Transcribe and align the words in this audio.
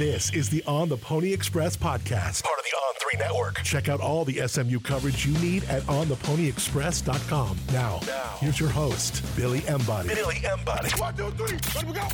This 0.00 0.32
is 0.32 0.48
the 0.48 0.64
On 0.66 0.88
the 0.88 0.96
Pony 0.96 1.30
Express 1.30 1.76
podcast, 1.76 2.42
part 2.42 2.58
of 2.58 2.64
the 2.64 2.74
On 2.74 2.94
3 3.18 3.18
network. 3.18 3.62
Check 3.62 3.90
out 3.90 4.00
all 4.00 4.24
the 4.24 4.40
SMU 4.48 4.80
coverage 4.80 5.26
you 5.26 5.38
need 5.40 5.62
at 5.64 5.82
ontheponyexpress.com. 5.82 7.58
Now, 7.70 8.00
now 8.06 8.36
here's 8.40 8.58
your 8.58 8.70
host, 8.70 9.22
Billy 9.36 9.62
Embody. 9.68 10.08
Billy 10.08 10.36
Embody. 10.36 10.88
One, 10.98 11.14
two, 11.14 11.30
three, 11.32 11.58
let 11.74 11.86
me 11.86 11.92
go. 11.92 12.08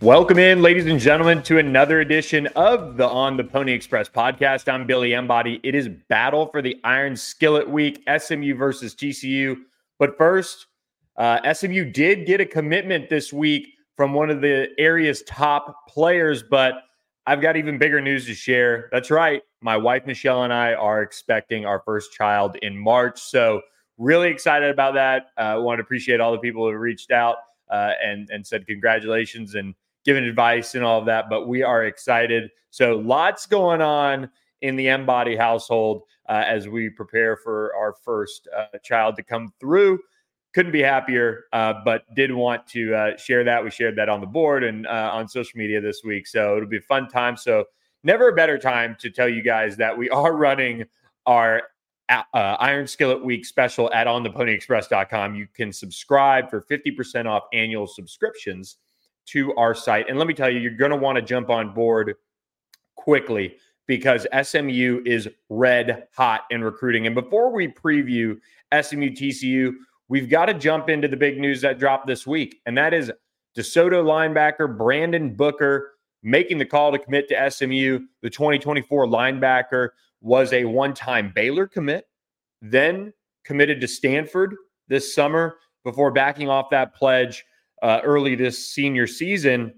Welcome 0.00 0.38
in, 0.38 0.62
ladies 0.62 0.86
and 0.86 1.00
gentlemen, 1.00 1.42
to 1.42 1.58
another 1.58 1.98
edition 1.98 2.46
of 2.54 2.96
the 2.96 3.08
On 3.08 3.36
the 3.36 3.42
Pony 3.42 3.72
Express 3.72 4.08
podcast. 4.08 4.72
I'm 4.72 4.86
Billy 4.86 5.14
Embody. 5.14 5.58
It 5.64 5.74
is 5.74 5.88
battle 5.88 6.46
for 6.46 6.62
the 6.62 6.78
Iron 6.84 7.16
Skillet 7.16 7.68
Week, 7.68 8.04
SMU 8.18 8.54
versus 8.54 8.94
TCU. 8.94 9.56
But 9.98 10.16
first, 10.16 10.66
uh, 11.18 11.52
SMU 11.52 11.84
did 11.84 12.26
get 12.26 12.40
a 12.40 12.46
commitment 12.46 13.08
this 13.08 13.32
week 13.32 13.68
from 13.96 14.12
one 14.12 14.30
of 14.30 14.40
the 14.40 14.68
area's 14.78 15.22
top 15.22 15.88
players, 15.88 16.42
but 16.42 16.74
I've 17.26 17.40
got 17.40 17.56
even 17.56 17.78
bigger 17.78 18.00
news 18.00 18.26
to 18.26 18.34
share. 18.34 18.88
That's 18.92 19.10
right. 19.10 19.42
My 19.62 19.76
wife, 19.76 20.06
Michelle, 20.06 20.44
and 20.44 20.52
I 20.52 20.74
are 20.74 21.02
expecting 21.02 21.64
our 21.64 21.80
first 21.84 22.12
child 22.12 22.56
in 22.62 22.76
March. 22.76 23.20
So, 23.20 23.62
really 23.98 24.28
excited 24.28 24.70
about 24.70 24.94
that. 24.94 25.28
I 25.38 25.52
uh, 25.52 25.60
want 25.60 25.78
to 25.78 25.82
appreciate 25.82 26.20
all 26.20 26.30
the 26.30 26.38
people 26.38 26.66
who 26.70 26.76
reached 26.76 27.10
out 27.10 27.36
uh, 27.70 27.92
and, 28.04 28.28
and 28.30 28.46
said 28.46 28.66
congratulations 28.66 29.54
and 29.54 29.74
given 30.04 30.22
advice 30.22 30.74
and 30.74 30.84
all 30.84 31.00
of 31.00 31.06
that. 31.06 31.30
But 31.30 31.48
we 31.48 31.62
are 31.62 31.84
excited. 31.84 32.50
So, 32.70 32.96
lots 32.96 33.46
going 33.46 33.80
on 33.80 34.30
in 34.60 34.76
the 34.76 34.88
Embody 34.88 35.34
household 35.34 36.02
uh, 36.28 36.44
as 36.46 36.68
we 36.68 36.90
prepare 36.90 37.36
for 37.36 37.74
our 37.74 37.94
first 38.04 38.48
uh, 38.56 38.78
child 38.84 39.16
to 39.16 39.22
come 39.22 39.52
through 39.58 39.98
couldn't 40.56 40.72
be 40.72 40.80
happier, 40.80 41.44
uh, 41.52 41.74
but 41.84 42.02
did 42.14 42.32
want 42.32 42.66
to 42.66 42.94
uh, 42.94 43.16
share 43.18 43.44
that. 43.44 43.62
We 43.62 43.70
shared 43.70 43.94
that 43.96 44.08
on 44.08 44.22
the 44.22 44.26
board 44.26 44.64
and 44.64 44.86
uh, 44.86 45.10
on 45.12 45.28
social 45.28 45.58
media 45.58 45.82
this 45.82 46.00
week. 46.02 46.26
So 46.26 46.56
it'll 46.56 46.66
be 46.66 46.78
a 46.78 46.80
fun 46.80 47.08
time. 47.08 47.36
So, 47.36 47.66
never 48.02 48.28
a 48.30 48.34
better 48.34 48.56
time 48.56 48.96
to 49.00 49.10
tell 49.10 49.28
you 49.28 49.42
guys 49.42 49.76
that 49.76 49.98
we 49.98 50.08
are 50.22 50.34
running 50.34 50.84
our 51.26 51.64
uh, 52.08 52.22
Iron 52.32 52.86
Skillet 52.86 53.22
Week 53.22 53.44
special 53.44 53.92
at 53.92 54.06
ontheponyexpress.com. 54.06 55.34
You 55.34 55.46
can 55.54 55.74
subscribe 55.74 56.48
for 56.48 56.62
50% 56.62 57.26
off 57.26 57.42
annual 57.52 57.86
subscriptions 57.86 58.76
to 59.26 59.54
our 59.56 59.74
site. 59.74 60.08
And 60.08 60.16
let 60.16 60.26
me 60.26 60.32
tell 60.32 60.48
you, 60.48 60.58
you're 60.58 60.70
going 60.70 60.90
to 60.90 60.96
want 60.96 61.16
to 61.16 61.22
jump 61.22 61.50
on 61.50 61.74
board 61.74 62.14
quickly 62.94 63.56
because 63.86 64.26
SMU 64.42 65.02
is 65.04 65.28
red 65.50 66.04
hot 66.16 66.44
in 66.50 66.64
recruiting. 66.64 67.04
And 67.04 67.14
before 67.14 67.52
we 67.52 67.68
preview 67.68 68.38
SMU 68.72 69.10
TCU, 69.10 69.74
we've 70.08 70.28
got 70.28 70.46
to 70.46 70.54
jump 70.54 70.88
into 70.88 71.08
the 71.08 71.16
big 71.16 71.38
news 71.38 71.60
that 71.62 71.78
dropped 71.78 72.06
this 72.06 72.26
week, 72.26 72.60
and 72.66 72.76
that 72.78 72.94
is 72.94 73.10
DeSoto 73.56 74.04
linebacker 74.04 74.76
Brandon 74.76 75.34
Booker 75.34 75.92
making 76.22 76.58
the 76.58 76.66
call 76.66 76.92
to 76.92 76.98
commit 76.98 77.28
to 77.28 77.50
SMU. 77.50 78.00
The 78.22 78.30
2024 78.30 79.06
linebacker 79.06 79.90
was 80.20 80.52
a 80.52 80.64
one 80.64 80.94
time 80.94 81.32
Baylor 81.34 81.66
commit, 81.66 82.06
then 82.60 83.12
committed 83.44 83.80
to 83.80 83.88
Stanford 83.88 84.54
this 84.88 85.14
summer 85.14 85.56
before 85.84 86.10
backing 86.10 86.48
off 86.48 86.70
that 86.70 86.94
pledge 86.94 87.44
uh, 87.82 88.00
early 88.02 88.34
this 88.34 88.68
senior 88.72 89.06
season. 89.06 89.74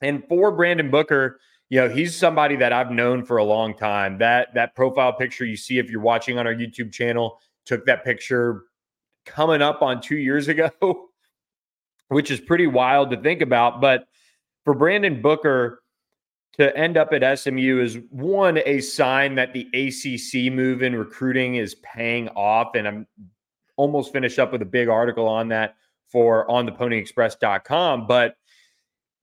And 0.00 0.22
for 0.28 0.50
Brandon 0.50 0.90
Booker, 0.90 1.40
you 1.68 1.80
know, 1.80 1.88
he's 1.88 2.16
somebody 2.16 2.56
that 2.56 2.72
I've 2.72 2.90
known 2.90 3.24
for 3.24 3.38
a 3.38 3.44
long 3.44 3.76
time. 3.76 4.18
That 4.18 4.54
that 4.54 4.74
profile 4.74 5.12
picture 5.12 5.44
you 5.44 5.56
see 5.56 5.78
if 5.78 5.90
you're 5.90 6.00
watching 6.00 6.38
on 6.38 6.46
our 6.46 6.54
YouTube 6.54 6.92
channel 6.92 7.38
took 7.64 7.84
that 7.86 8.04
picture 8.04 8.62
coming 9.26 9.60
up 9.60 9.82
on 9.82 10.00
two 10.00 10.16
years 10.16 10.48
ago, 10.48 10.70
which 12.08 12.30
is 12.30 12.40
pretty 12.40 12.66
wild 12.66 13.10
to 13.10 13.20
think 13.20 13.42
about. 13.42 13.80
But 13.80 14.06
for 14.64 14.74
Brandon 14.74 15.20
Booker 15.20 15.82
to 16.54 16.74
end 16.76 16.96
up 16.96 17.12
at 17.12 17.38
SMU 17.38 17.82
is 17.82 17.98
one, 18.10 18.58
a 18.64 18.80
sign 18.80 19.34
that 19.34 19.52
the 19.52 19.68
ACC 19.74 20.52
move 20.52 20.82
in 20.82 20.96
recruiting 20.96 21.56
is 21.56 21.74
paying 21.76 22.28
off. 22.30 22.74
And 22.74 22.88
I'm 22.88 23.06
almost 23.76 24.12
finished 24.12 24.38
up 24.38 24.52
with 24.52 24.62
a 24.62 24.66
big 24.66 24.88
article 24.88 25.28
on 25.28 25.48
that 25.48 25.76
for 26.10 26.46
ontheponyexpress.com. 26.48 28.06
But 28.06 28.36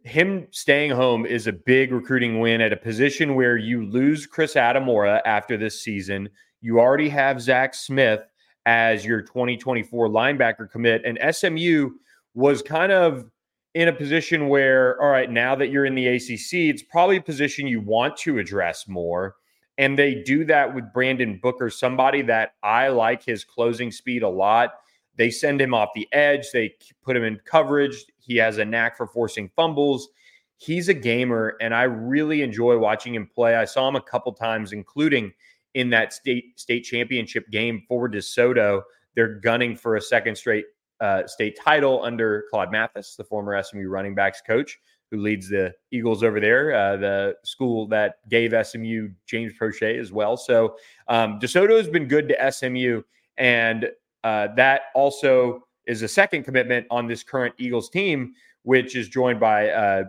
him 0.03 0.47
staying 0.52 0.91
home 0.91 1.25
is 1.25 1.47
a 1.47 1.53
big 1.53 1.91
recruiting 1.91 2.40
win 2.40 2.62
at 2.62 2.74
a 2.74 2.78
position 2.78 3.35
where 3.35 3.58
you 3.58 3.85
lose 3.85 4.28
Chris 4.28 4.53
Adamora 4.53 5.22
after 5.25 5.58
this 5.58 5.81
season. 5.81 6.30
You 6.62 6.80
already 6.80 7.09
have 7.09 7.41
Zach 7.41 7.74
Smith 7.74 8.22
as 8.66 9.06
your 9.06 9.22
2024 9.22 10.07
linebacker 10.09 10.69
commit. 10.69 11.03
And 11.06 11.19
SMU 11.35 11.91
was 12.34 12.62
kind 12.62 12.91
of 12.91 13.25
in 13.74 13.88
a 13.88 13.94
position 13.94 14.50
where, 14.50 15.01
all 15.01 15.09
right, 15.09 15.29
now 15.29 15.56
that 15.56 15.69
you're 15.69 15.85
in 15.85 15.96
the 15.96 16.07
ACC, 16.07 16.69
it's 16.69 16.84
probably 16.84 17.18
a 17.18 17.22
position 17.22 17.68
you 17.68 17.81
want 17.81 18.16
to 18.18 18.38
address 18.38 18.88
more. 18.88 19.35
And 19.78 19.97
they 19.97 20.16
do 20.16 20.46
that 20.46 20.73
with 20.73 20.94
Brandon 20.94 21.40
Booker, 21.41 21.69
somebody 21.69 22.22
that 22.23 22.53
I 22.62 22.90
like 22.90 23.23
his 23.23 23.44
closing 23.44 23.91
speed 23.91 24.22
a 24.22 24.29
lot. 24.29 24.75
They 25.16 25.31
send 25.31 25.59
him 25.59 25.73
off 25.73 25.90
the 25.96 26.07
edge, 26.12 26.52
they 26.52 26.75
put 27.03 27.18
him 27.18 27.23
in 27.23 27.40
coverage. 27.46 28.06
He 28.19 28.38
has 28.38 28.57
a 28.57 28.66
knack 28.66 28.97
for 28.97 29.07
forcing 29.07 29.50
fumbles. 29.56 30.09
He's 30.57 30.88
a 30.90 30.94
gamer, 30.94 31.57
and 31.59 31.73
I 31.73 31.84
really 31.84 32.41
enjoy 32.41 32.78
watching 32.78 33.13
him 33.16 33.28
play. 33.28 33.56
I 33.56 33.66
saw 33.66 33.88
him 33.88 33.96
a 33.96 34.02
couple 34.02 34.31
times, 34.31 34.72
including 34.72 35.34
in 35.73 35.89
that 35.89 36.13
state 36.13 36.59
state 36.59 36.81
championship 36.81 37.50
game 37.50 37.84
for 37.88 38.09
DeSoto. 38.09 38.81
They're 39.16 39.35
gunning 39.35 39.75
for 39.75 39.95
a 39.95 40.01
second 40.01 40.35
straight 40.35 40.66
uh, 41.00 41.28
state 41.28 41.57
title 41.59 42.03
under 42.03 42.45
Claude 42.50 42.72
Mathis, 42.72 43.16
the 43.16 43.23
former 43.23 43.61
SMU 43.61 43.88
running 43.88 44.16
backs 44.16 44.41
coach, 44.41 44.79
who 45.11 45.17
leads 45.17 45.50
the 45.50 45.73
Eagles 45.91 46.23
over 46.23 46.39
there, 46.39 46.73
uh, 46.73 46.97
the 46.97 47.35
school 47.44 47.88
that 47.88 48.28
gave 48.29 48.53
SMU 48.66 49.09
James 49.25 49.53
Proche 49.59 50.00
as 50.00 50.11
well. 50.11 50.38
So 50.38 50.78
um, 51.07 51.39
DeSoto 51.39 51.78
has 51.78 51.90
been 51.90 52.07
good 52.07 52.29
to 52.29 52.51
SMU, 52.51 53.01
and 53.38 53.90
uh, 54.23 54.47
that 54.55 54.84
also 54.95 55.67
is 55.85 56.01
a 56.01 56.07
second 56.07 56.44
commitment 56.44 56.88
on 56.90 57.07
this 57.07 57.23
current 57.23 57.53
Eagles 57.57 57.90
team, 57.90 58.34
which 58.63 58.95
is 58.95 59.09
joined 59.09 59.40
by 59.40 59.69
uh, 59.69 60.03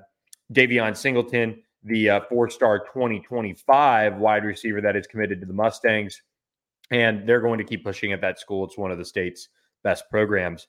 Davion 0.53 0.97
Singleton 0.97 1.61
the 1.85 2.11
uh, 2.11 2.21
four 2.29 2.49
star 2.49 2.79
2025 2.79 4.17
wide 4.17 4.45
receiver 4.45 4.81
that 4.81 4.97
is 4.97 5.07
committed 5.07 5.41
to 5.41 5.47
the 5.47 5.53
Mustangs. 5.53 6.23
And 6.91 7.29
they're 7.29 7.41
going 7.41 7.59
to 7.59 7.65
keep 7.65 7.85
pushing 7.85 8.13
at 8.13 8.21
that 8.21 8.39
school. 8.39 8.65
It's 8.65 8.79
one 8.79 8.91
of 8.91 8.99
the 8.99 9.05
state's 9.05 9.49
best 9.83 10.09
programs. 10.11 10.67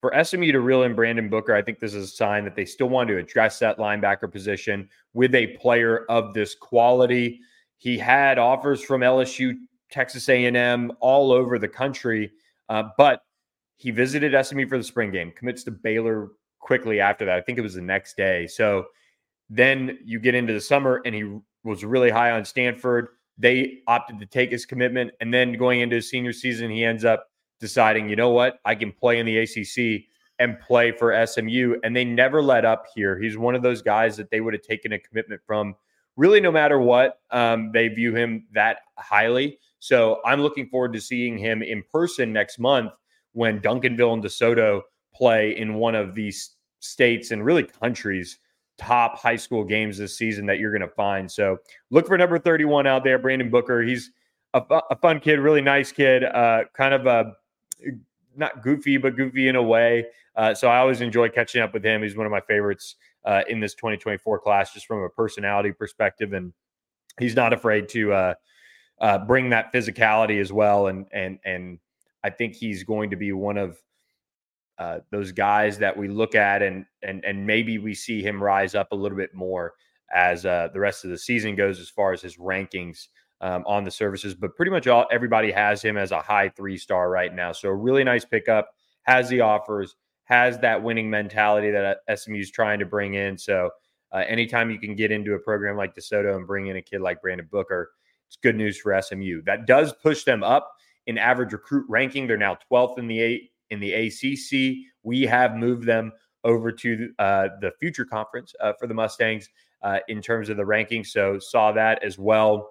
For 0.00 0.12
SMU 0.22 0.52
to 0.52 0.60
reel 0.60 0.82
in 0.82 0.94
Brandon 0.94 1.28
Booker, 1.28 1.54
I 1.54 1.62
think 1.62 1.78
this 1.78 1.94
is 1.94 2.04
a 2.04 2.14
sign 2.14 2.44
that 2.44 2.54
they 2.54 2.66
still 2.66 2.88
want 2.88 3.08
to 3.08 3.16
address 3.16 3.58
that 3.60 3.78
linebacker 3.78 4.30
position 4.30 4.88
with 5.14 5.34
a 5.34 5.56
player 5.58 6.04
of 6.08 6.34
this 6.34 6.54
quality. 6.54 7.40
He 7.78 7.96
had 7.96 8.38
offers 8.38 8.82
from 8.82 9.00
LSU, 9.00 9.54
Texas 9.90 10.28
A&M, 10.28 10.92
all 11.00 11.32
over 11.32 11.58
the 11.58 11.68
country, 11.68 12.30
uh, 12.68 12.84
but 12.98 13.22
he 13.76 13.90
visited 13.90 14.44
SMU 14.44 14.68
for 14.68 14.78
the 14.78 14.84
spring 14.84 15.10
game, 15.10 15.32
commits 15.32 15.64
to 15.64 15.70
Baylor 15.70 16.28
quickly 16.60 17.00
after 17.00 17.24
that. 17.24 17.36
I 17.36 17.40
think 17.40 17.58
it 17.58 17.62
was 17.62 17.74
the 17.74 17.82
next 17.82 18.16
day. 18.16 18.46
So 18.46 18.86
then 19.48 19.98
you 20.04 20.18
get 20.18 20.34
into 20.34 20.52
the 20.52 20.60
summer 20.60 21.00
and 21.04 21.14
he 21.14 21.38
was 21.64 21.84
really 21.84 22.10
high 22.10 22.30
on 22.30 22.44
Stanford. 22.44 23.08
They 23.38 23.78
opted 23.86 24.18
to 24.20 24.26
take 24.26 24.50
his 24.50 24.66
commitment. 24.66 25.12
And 25.20 25.32
then 25.32 25.52
going 25.54 25.80
into 25.80 25.96
his 25.96 26.08
senior 26.10 26.32
season, 26.32 26.70
he 26.70 26.84
ends 26.84 27.04
up 27.04 27.28
deciding, 27.60 28.08
you 28.08 28.16
know 28.16 28.30
what, 28.30 28.58
I 28.64 28.74
can 28.74 28.92
play 28.92 29.18
in 29.18 29.26
the 29.26 29.38
ACC 29.38 30.06
and 30.38 30.58
play 30.60 30.92
for 30.92 31.26
SMU. 31.26 31.76
And 31.82 31.94
they 31.94 32.04
never 32.04 32.42
let 32.42 32.64
up 32.64 32.84
here. 32.94 33.18
He's 33.18 33.38
one 33.38 33.54
of 33.54 33.62
those 33.62 33.82
guys 33.82 34.16
that 34.16 34.30
they 34.30 34.40
would 34.40 34.54
have 34.54 34.62
taken 34.62 34.92
a 34.92 34.98
commitment 34.98 35.40
from 35.46 35.74
really 36.16 36.40
no 36.40 36.50
matter 36.50 36.78
what. 36.80 37.20
Um, 37.30 37.70
they 37.72 37.88
view 37.88 38.14
him 38.14 38.46
that 38.52 38.78
highly. 38.98 39.58
So 39.78 40.20
I'm 40.24 40.40
looking 40.40 40.68
forward 40.68 40.92
to 40.94 41.00
seeing 41.00 41.38
him 41.38 41.62
in 41.62 41.82
person 41.92 42.32
next 42.32 42.58
month 42.58 42.92
when 43.32 43.60
Duncanville 43.60 44.14
and 44.14 44.24
DeSoto 44.24 44.82
play 45.14 45.56
in 45.56 45.74
one 45.74 45.94
of 45.94 46.14
these 46.14 46.56
states 46.80 47.30
and 47.30 47.44
really 47.44 47.62
countries 47.62 48.38
top 48.78 49.18
high 49.18 49.36
school 49.36 49.64
games 49.64 49.98
this 49.98 50.16
season 50.16 50.46
that 50.46 50.58
you're 50.58 50.70
going 50.70 50.88
to 50.88 50.94
find. 50.94 51.30
So 51.30 51.58
look 51.90 52.06
for 52.06 52.16
number 52.18 52.38
31 52.38 52.86
out 52.86 53.04
there, 53.04 53.18
Brandon 53.18 53.50
Booker. 53.50 53.82
He's 53.82 54.10
a, 54.54 54.62
a 54.90 54.96
fun 54.96 55.20
kid, 55.20 55.38
really 55.38 55.62
nice 55.62 55.92
kid, 55.92 56.24
uh, 56.24 56.64
kind 56.74 56.94
of 56.94 57.06
a 57.06 57.32
not 58.36 58.62
goofy, 58.62 58.96
but 58.96 59.16
goofy 59.16 59.48
in 59.48 59.56
a 59.56 59.62
way. 59.62 60.06
Uh, 60.36 60.54
so 60.54 60.68
I 60.68 60.78
always 60.78 61.00
enjoy 61.00 61.28
catching 61.30 61.62
up 61.62 61.72
with 61.72 61.84
him. 61.84 62.02
He's 62.02 62.16
one 62.16 62.26
of 62.26 62.32
my 62.32 62.40
favorites 62.40 62.96
uh, 63.24 63.42
in 63.48 63.60
this 63.60 63.74
2024 63.74 64.38
class, 64.40 64.72
just 64.72 64.86
from 64.86 65.02
a 65.02 65.08
personality 65.08 65.72
perspective, 65.72 66.32
and 66.32 66.52
he's 67.18 67.34
not 67.34 67.52
afraid 67.52 67.88
to 67.90 68.12
uh, 68.12 68.34
uh, 69.00 69.18
bring 69.18 69.50
that 69.50 69.72
physicality 69.72 70.40
as 70.40 70.52
well. 70.52 70.88
And 70.88 71.06
and 71.12 71.38
and 71.44 71.78
I 72.22 72.30
think 72.30 72.54
he's 72.54 72.84
going 72.84 73.10
to 73.10 73.16
be 73.16 73.32
one 73.32 73.56
of 73.56 73.78
uh, 74.78 74.98
those 75.10 75.32
guys 75.32 75.78
that 75.78 75.96
we 75.96 76.08
look 76.08 76.34
at 76.34 76.62
and 76.62 76.84
and 77.02 77.24
and 77.24 77.46
maybe 77.46 77.78
we 77.78 77.94
see 77.94 78.22
him 78.22 78.42
rise 78.42 78.74
up 78.74 78.92
a 78.92 78.96
little 78.96 79.16
bit 79.16 79.34
more 79.34 79.74
as 80.14 80.46
uh, 80.46 80.68
the 80.72 80.80
rest 80.80 81.04
of 81.04 81.10
the 81.10 81.18
season 81.18 81.56
goes 81.56 81.80
as 81.80 81.88
far 81.88 82.12
as 82.12 82.22
his 82.22 82.36
rankings 82.36 83.08
um, 83.40 83.64
on 83.66 83.84
the 83.84 83.90
services. 83.90 84.34
But 84.34 84.54
pretty 84.54 84.70
much 84.70 84.86
all 84.86 85.06
everybody 85.10 85.50
has 85.50 85.82
him 85.82 85.96
as 85.96 86.12
a 86.12 86.20
high 86.20 86.48
three 86.50 86.76
star 86.76 87.10
right 87.10 87.34
now. 87.34 87.52
So 87.52 87.68
a 87.68 87.74
really 87.74 88.04
nice 88.04 88.24
pickup. 88.24 88.68
Has 89.02 89.28
the 89.28 89.40
offers, 89.40 89.94
has 90.24 90.58
that 90.58 90.82
winning 90.82 91.08
mentality 91.08 91.70
that 91.70 91.98
uh, 92.08 92.16
SMU 92.16 92.40
is 92.40 92.50
trying 92.50 92.80
to 92.80 92.86
bring 92.86 93.14
in. 93.14 93.38
So 93.38 93.70
uh, 94.12 94.24
anytime 94.26 94.70
you 94.70 94.78
can 94.78 94.96
get 94.96 95.12
into 95.12 95.34
a 95.34 95.38
program 95.38 95.76
like 95.76 95.94
DeSoto 95.94 96.36
and 96.36 96.46
bring 96.46 96.66
in 96.66 96.76
a 96.76 96.82
kid 96.82 97.00
like 97.00 97.22
Brandon 97.22 97.48
Booker, 97.50 97.92
it's 98.26 98.36
good 98.36 98.56
news 98.56 98.78
for 98.78 99.00
SMU. 99.00 99.42
That 99.42 99.66
does 99.66 99.94
push 100.02 100.24
them 100.24 100.42
up 100.42 100.72
in 101.06 101.18
average 101.18 101.52
recruit 101.52 101.86
ranking. 101.88 102.26
They're 102.26 102.36
now 102.36 102.58
12th 102.70 102.98
in 102.98 103.06
the 103.06 103.20
eight 103.20 103.50
in 103.70 103.80
the 103.80 103.92
ACC. 103.92 104.86
We 105.02 105.22
have 105.22 105.56
moved 105.56 105.86
them 105.86 106.12
over 106.44 106.70
to 106.70 107.12
uh, 107.18 107.48
the 107.60 107.72
future 107.80 108.04
conference 108.04 108.54
uh, 108.60 108.72
for 108.78 108.86
the 108.86 108.94
Mustangs 108.94 109.48
uh, 109.82 109.98
in 110.08 110.22
terms 110.22 110.48
of 110.48 110.56
the 110.56 110.64
ranking. 110.64 111.04
So 111.04 111.38
saw 111.38 111.72
that 111.72 112.02
as 112.02 112.18
well. 112.18 112.70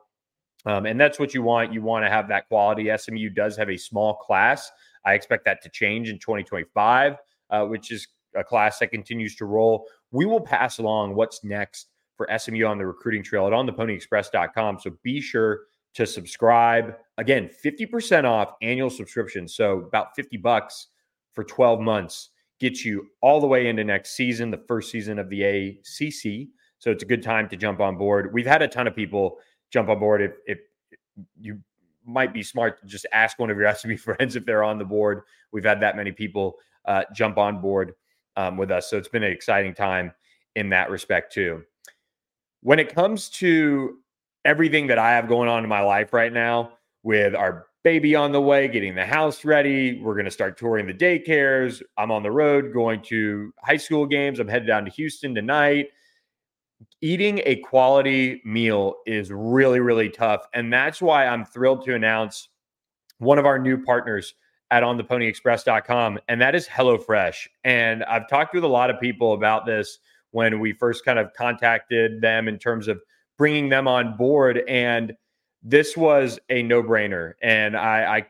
Um, 0.66 0.86
and 0.86 1.00
that's 1.00 1.20
what 1.20 1.34
you 1.34 1.44
want. 1.44 1.74
You 1.74 1.82
want 1.82 2.06
to 2.06 2.10
have 2.10 2.28
that 2.30 2.48
quality. 2.48 2.90
SMU 2.96 3.30
does 3.30 3.56
have 3.58 3.70
a 3.70 3.78
small 3.78 4.16
class. 4.16 4.72
I 5.06 5.14
expect 5.14 5.46
that 5.46 5.62
to 5.64 5.70
change 5.70 6.10
in 6.10 6.18
2025, 6.18 7.18
uh, 7.52 7.66
which 7.66 7.92
is 7.92 8.08
a 8.36 8.44
class 8.44 8.80
that 8.80 8.88
continues 8.88 9.36
to 9.36 9.46
roll. 9.46 9.86
We 10.12 10.26
will 10.26 10.42
pass 10.42 10.80
along 10.80 11.16
what's 11.16 11.44
next 11.44 11.88
for 12.18 12.28
SMU 12.38 12.66
on 12.66 12.78
the 12.78 12.86
recruiting 12.86 13.22
trail 13.24 13.46
at 13.46 13.54
ontheponyexpress.com. 13.54 14.80
So 14.80 14.92
be 15.04 15.22
sure 15.22 15.62
to 15.96 16.06
subscribe. 16.06 16.96
Again, 17.18 17.50
50% 17.64 18.26
off 18.26 18.54
annual 18.62 18.90
subscription. 18.90 19.48
So 19.48 19.80
about 19.80 20.16
50 20.16 20.38
bucks 20.38 20.88
for 21.34 21.44
12 21.44 21.80
months 21.80 22.30
gets 22.60 22.86
you 22.86 23.08
all 23.22 23.42
the 23.42 23.48
way 23.48 23.68
into 23.68 23.84
next 23.84 24.12
season, 24.12 24.52
the 24.52 24.64
first 24.68 24.92
season 24.92 25.20
of 25.20 25.30
the 25.30 25.44
ACC. 25.44 26.50
So 26.80 26.92
it's 26.92 27.04
a 27.04 27.06
good 27.06 27.24
time 27.24 27.50
to 27.50 27.58
jump 27.58 27.80
on 27.80 27.98
board. 27.98 28.34
We've 28.34 28.46
had 28.46 28.62
a 28.62 28.68
ton 28.68 28.88
of 28.88 28.96
people 28.96 29.40
jump 29.72 29.90
on 29.90 30.00
board. 30.00 30.22
If, 30.22 30.32
if 30.46 30.60
you 31.40 31.60
might 32.06 32.34
be 32.34 32.44
smart 32.44 32.80
to 32.82 32.86
just 32.86 33.06
ask 33.12 33.40
one 33.40 33.50
of 33.50 33.58
your 33.58 33.74
SMU 33.76 33.98
friends 33.98 34.36
if 34.36 34.46
they're 34.46 34.64
on 34.64 34.78
the 34.78 34.86
board. 34.86 35.22
We've 35.52 35.64
had 35.64 35.80
that 35.82 35.96
many 35.96 36.12
people 36.12 36.58
uh, 36.86 37.04
jump 37.14 37.38
on 37.38 37.62
board 37.62 37.94
um, 38.36 38.58
with 38.58 38.70
us. 38.70 38.90
So 38.90 38.98
it's 38.98 39.08
been 39.08 39.24
an 39.24 39.32
exciting 39.32 39.74
time 39.74 40.14
in 40.56 40.70
that 40.70 40.90
respect, 40.90 41.34
too. 41.34 41.64
When 42.62 42.80
it 42.80 42.94
comes 42.94 43.30
to 43.30 43.98
everything 44.46 44.88
that 44.88 44.98
I 44.98 45.12
have 45.12 45.28
going 45.28 45.50
on 45.50 45.64
in 45.64 45.70
my 45.70 45.82
life 45.82 46.14
right 46.14 46.32
now, 46.32 46.72
with 47.04 47.36
our 47.36 47.68
baby 47.84 48.16
on 48.16 48.32
the 48.32 48.42
way, 48.42 48.68
getting 48.68 48.96
the 48.96 49.06
house 49.06 49.44
ready, 49.44 50.02
we're 50.02 50.16
going 50.16 50.26
to 50.26 50.32
start 50.32 50.58
touring 50.58 50.88
the 50.88 50.94
daycares. 50.94 51.84
I'm 51.98 52.12
on 52.12 52.24
the 52.24 52.32
road 52.32 52.74
going 52.74 53.02
to 53.08 53.54
high 53.64 53.78
school 53.78 54.06
games. 54.06 54.40
I'm 54.40 54.48
headed 54.48 54.68
down 54.68 54.86
to 54.86 54.92
Houston 54.92 55.36
tonight 55.36 55.88
eating 57.02 57.42
a 57.46 57.58
quality 57.58 58.42
meal 58.46 58.96
is 59.06 59.32
really, 59.32 59.80
really 59.80 60.10
tough. 60.10 60.46
And 60.54 60.72
that's 60.72 61.02
why 61.02 61.28
I'm 61.28 61.46
thrilled 61.46 61.86
to 61.86 61.96
announce 61.96 62.50
one 63.20 63.38
of 63.38 63.46
our 63.46 63.60
new 63.60 63.82
partners 63.84 64.34
at 64.72 64.84
ontheponyexpress.com, 64.84 66.20
and 66.28 66.42
that 66.42 66.56
is 66.56 66.68
HelloFresh. 66.68 67.48
And 67.64 68.04
I've 68.06 68.28
talked 68.28 68.54
with 68.54 68.64
a 68.64 68.68
lot 68.68 68.90
of 68.90 69.00
people 69.00 69.34
about 69.34 69.66
this 69.66 70.00
when 70.32 70.60
we 70.60 70.74
first 70.74 71.06
kind 71.06 71.20
of 71.20 71.32
contacted 71.34 72.22
them 72.22 72.48
in 72.48 72.58
terms 72.58 72.88
of 72.88 73.00
bringing 73.38 73.70
them 73.70 73.88
on 73.88 74.18
board. 74.18 74.64
And 74.68 75.14
this 75.64 75.98
was 75.98 76.40
a 76.50 76.64
no 76.64 76.84
brainer. 76.84 77.34
And 77.42 77.76
I, 77.76 78.18
I, 78.18 78.26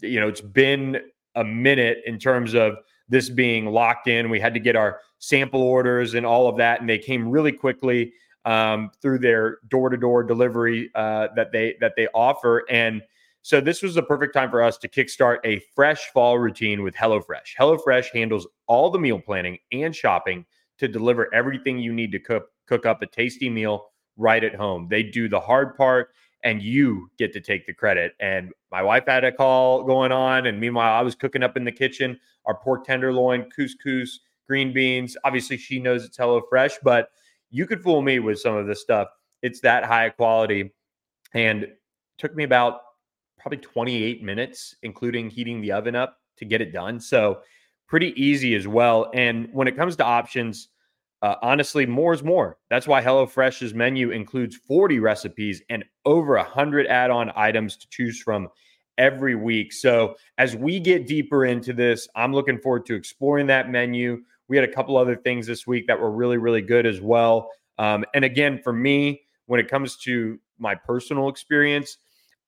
you 0.00 0.20
know, 0.20 0.28
it's 0.28 0.40
been 0.40 1.00
a 1.34 1.44
minute 1.44 1.98
in 2.06 2.18
terms 2.18 2.54
of 2.54 2.76
this 3.08 3.28
being 3.28 3.66
locked 3.66 4.08
in. 4.08 4.30
We 4.30 4.40
had 4.40 4.54
to 4.54 4.60
get 4.60 4.76
our 4.76 5.00
sample 5.18 5.62
orders 5.62 6.14
and 6.14 6.26
all 6.26 6.48
of 6.48 6.56
that, 6.56 6.80
and 6.80 6.88
they 6.88 6.98
came 6.98 7.28
really 7.28 7.52
quickly 7.52 8.12
um, 8.44 8.90
through 9.02 9.18
their 9.18 9.58
door-to-door 9.68 10.24
delivery 10.24 10.90
uh, 10.94 11.28
that 11.36 11.52
they 11.52 11.76
that 11.80 11.94
they 11.96 12.06
offer. 12.14 12.64
And 12.70 13.02
so 13.42 13.60
this 13.60 13.82
was 13.82 13.94
the 13.94 14.02
perfect 14.02 14.34
time 14.34 14.50
for 14.50 14.62
us 14.62 14.76
to 14.78 14.88
kickstart 14.88 15.38
a 15.44 15.60
fresh 15.74 16.10
fall 16.12 16.38
routine 16.38 16.82
with 16.82 16.94
HelloFresh. 16.94 17.54
HelloFresh 17.58 18.12
handles 18.12 18.46
all 18.66 18.90
the 18.90 18.98
meal 18.98 19.20
planning 19.20 19.58
and 19.72 19.94
shopping 19.94 20.44
to 20.78 20.88
deliver 20.88 21.32
everything 21.32 21.78
you 21.78 21.92
need 21.92 22.12
to 22.12 22.18
cook 22.18 22.48
cook 22.66 22.86
up 22.86 23.02
a 23.02 23.06
tasty 23.06 23.48
meal 23.48 23.86
right 24.16 24.42
at 24.42 24.54
home. 24.54 24.88
They 24.90 25.02
do 25.02 25.28
the 25.28 25.40
hard 25.40 25.76
part 25.76 26.10
and 26.42 26.62
you 26.62 27.10
get 27.18 27.32
to 27.32 27.40
take 27.40 27.66
the 27.66 27.72
credit. 27.72 28.14
And 28.20 28.52
my 28.70 28.82
wife 28.82 29.04
had 29.06 29.24
a 29.24 29.32
call 29.32 29.82
going 29.82 30.12
on, 30.12 30.46
and 30.46 30.60
meanwhile, 30.60 30.94
I 30.96 31.02
was 31.02 31.14
cooking 31.14 31.42
up 31.42 31.56
in 31.56 31.64
the 31.64 31.72
kitchen 31.72 32.20
our 32.44 32.54
pork 32.54 32.84
tenderloin, 32.84 33.50
couscous, 33.50 34.20
green 34.46 34.72
beans. 34.72 35.16
Obviously, 35.24 35.56
she 35.56 35.80
knows 35.80 36.04
it's 36.04 36.16
Hello 36.16 36.40
Fresh, 36.48 36.78
but 36.84 37.10
you 37.50 37.66
could 37.66 37.82
fool 37.82 38.00
me 38.00 38.20
with 38.20 38.38
some 38.38 38.54
of 38.54 38.68
this 38.68 38.80
stuff. 38.80 39.08
It's 39.42 39.60
that 39.62 39.84
high 39.84 40.10
quality, 40.10 40.72
and 41.34 41.66
took 42.18 42.34
me 42.36 42.44
about 42.44 42.80
probably 43.40 43.58
28 43.58 44.22
minutes, 44.22 44.76
including 44.82 45.30
heating 45.30 45.60
the 45.60 45.72
oven 45.72 45.96
up 45.96 46.18
to 46.36 46.44
get 46.44 46.60
it 46.60 46.72
done. 46.72 47.00
So 47.00 47.40
pretty 47.88 48.12
easy 48.20 48.54
as 48.54 48.68
well. 48.68 49.10
And 49.14 49.48
when 49.52 49.68
it 49.68 49.76
comes 49.76 49.96
to 49.96 50.04
options, 50.04 50.68
uh, 51.22 51.36
honestly, 51.42 51.86
more 51.86 52.12
is 52.12 52.22
more. 52.22 52.58
That's 52.68 52.86
why 52.86 53.02
HelloFresh's 53.02 53.74
menu 53.74 54.10
includes 54.10 54.56
40 54.56 54.98
recipes 55.00 55.62
and 55.70 55.84
over 56.04 56.36
100 56.36 56.86
add 56.86 57.10
on 57.10 57.32
items 57.34 57.76
to 57.78 57.88
choose 57.88 58.20
from 58.20 58.48
every 58.98 59.34
week. 59.34 59.72
So, 59.72 60.16
as 60.38 60.56
we 60.56 60.78
get 60.80 61.06
deeper 61.06 61.44
into 61.44 61.72
this, 61.72 62.08
I'm 62.14 62.32
looking 62.32 62.58
forward 62.58 62.86
to 62.86 62.94
exploring 62.94 63.46
that 63.48 63.70
menu. 63.70 64.22
We 64.48 64.56
had 64.56 64.68
a 64.68 64.72
couple 64.72 64.96
other 64.96 65.16
things 65.16 65.46
this 65.46 65.66
week 65.66 65.86
that 65.86 66.00
were 66.00 66.10
really, 66.10 66.38
really 66.38 66.62
good 66.62 66.86
as 66.86 67.00
well. 67.00 67.50
Um, 67.78 68.04
and 68.14 68.24
again, 68.24 68.60
for 68.62 68.72
me, 68.72 69.22
when 69.46 69.60
it 69.60 69.68
comes 69.68 69.96
to 69.98 70.38
my 70.58 70.74
personal 70.74 71.28
experience, 71.28 71.98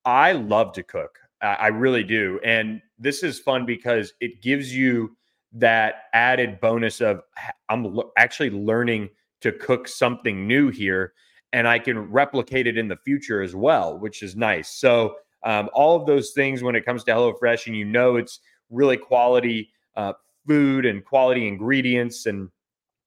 I 0.05 0.33
love 0.33 0.73
to 0.75 0.83
cook. 0.83 1.19
I 1.41 1.69
really 1.69 2.03
do. 2.03 2.41
And 2.45 2.83
this 2.99 3.23
is 3.23 3.39
fun 3.39 3.65
because 3.65 4.13
it 4.21 4.43
gives 4.43 4.75
you 4.75 5.17
that 5.53 6.05
added 6.13 6.61
bonus 6.61 7.01
of 7.01 7.23
I'm 7.69 7.99
actually 8.17 8.51
learning 8.51 9.11
to 9.41 9.53
cook 9.53 9.89
something 9.89 10.47
new 10.47 10.69
here 10.69 11.13
and 11.53 11.67
I 11.67 11.79
can 11.79 11.99
replicate 12.11 12.67
it 12.67 12.77
in 12.77 12.89
the 12.89 12.97
future 12.97 13.43
as 13.43 13.55
well, 13.55 13.99
which 13.99 14.23
is 14.23 14.37
nice. 14.37 14.71
So, 14.71 15.17
um, 15.45 15.71
all 15.73 15.97
of 15.97 16.07
those 16.07 16.33
things 16.33 16.63
when 16.63 16.75
it 16.75 16.85
comes 16.85 17.05
to 17.05 17.13
HelloFresh, 17.13 17.69
and 17.69 17.77
you 17.77 17.85
know 17.85 18.17
it's 18.17 18.41
really 18.71 18.97
quality 18.97 19.71
uh, 19.97 20.15
food 20.47 20.85
and 20.85 21.05
quality 21.05 21.47
ingredients 21.47 22.27
and 22.27 22.51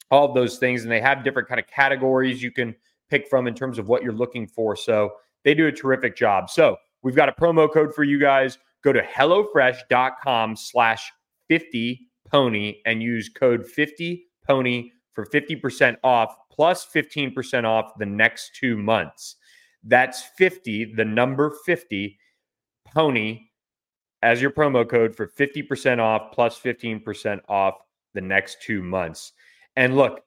all 0.09 0.29
of 0.29 0.33
those 0.33 0.57
things. 0.57 0.83
And 0.83 0.91
they 0.91 1.01
have 1.01 1.23
different 1.23 1.49
kind 1.49 1.59
of 1.59 1.67
categories 1.67 2.41
you 2.41 2.51
can 2.51 2.73
pick 3.09 3.27
from 3.27 3.47
in 3.47 3.53
terms 3.53 3.77
of 3.77 3.87
what 3.87 4.01
you're 4.01 4.13
looking 4.13 4.47
for. 4.47 4.75
So, 4.75 5.11
they 5.43 5.53
do 5.53 5.67
a 5.67 5.71
terrific 5.71 6.15
job. 6.15 6.49
So, 6.49 6.77
we've 7.03 7.15
got 7.15 7.29
a 7.29 7.33
promo 7.33 7.71
code 7.71 7.93
for 7.93 8.03
you 8.03 8.19
guys. 8.19 8.57
Go 8.83 8.91
to 8.91 9.01
HelloFresh.com 9.01 10.55
slash 10.55 11.11
50 11.49 12.10
pony 12.31 12.77
and 12.85 13.03
use 13.03 13.29
code 13.29 13.67
50 13.67 14.25
pony 14.47 14.91
for 15.13 15.25
50% 15.25 15.97
off 16.03 16.35
plus 16.51 16.85
15% 16.85 17.65
off 17.65 17.97
the 17.99 18.05
next 18.05 18.55
two 18.55 18.77
months. 18.77 19.35
That's 19.83 20.23
50, 20.37 20.93
the 20.95 21.05
number 21.05 21.53
50 21.65 22.17
pony 22.93 23.47
as 24.23 24.41
your 24.41 24.51
promo 24.51 24.87
code 24.87 25.15
for 25.15 25.27
50% 25.27 25.99
off 25.99 26.31
plus 26.31 26.59
15% 26.59 27.41
off 27.49 27.75
the 28.13 28.21
next 28.21 28.61
two 28.61 28.83
months. 28.83 29.33
And 29.75 29.95
look, 29.95 30.21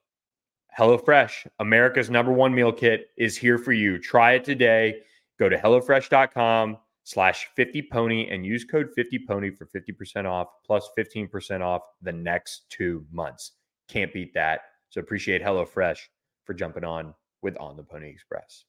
HelloFresh, 0.77 1.47
America's 1.59 2.09
number 2.09 2.33
one 2.33 2.53
meal 2.53 2.71
kit, 2.71 3.07
is 3.17 3.37
here 3.37 3.57
for 3.57 3.71
you. 3.71 3.97
Try 3.97 4.33
it 4.33 4.43
today. 4.43 5.01
Go 5.39 5.47
to 5.47 5.57
HelloFresh.com 5.57 6.77
slash 7.05 7.47
50 7.55 7.83
pony 7.91 8.27
and 8.29 8.45
use 8.45 8.65
code 8.65 8.89
50 8.95 9.19
pony 9.27 9.51
for 9.51 9.67
50% 9.67 10.25
off 10.25 10.47
plus 10.65 10.89
15% 10.97 11.61
off 11.61 11.83
the 12.01 12.11
next 12.11 12.65
two 12.69 13.05
months. 13.11 13.53
Can't 13.87 14.11
beat 14.11 14.33
that. 14.33 14.61
So 14.89 14.99
appreciate 15.01 15.43
HelloFresh 15.43 15.99
for 16.45 16.53
jumping 16.53 16.83
on 16.83 17.13
with 17.41 17.55
On 17.57 17.77
the 17.77 17.83
Pony 17.83 18.09
Express. 18.09 18.65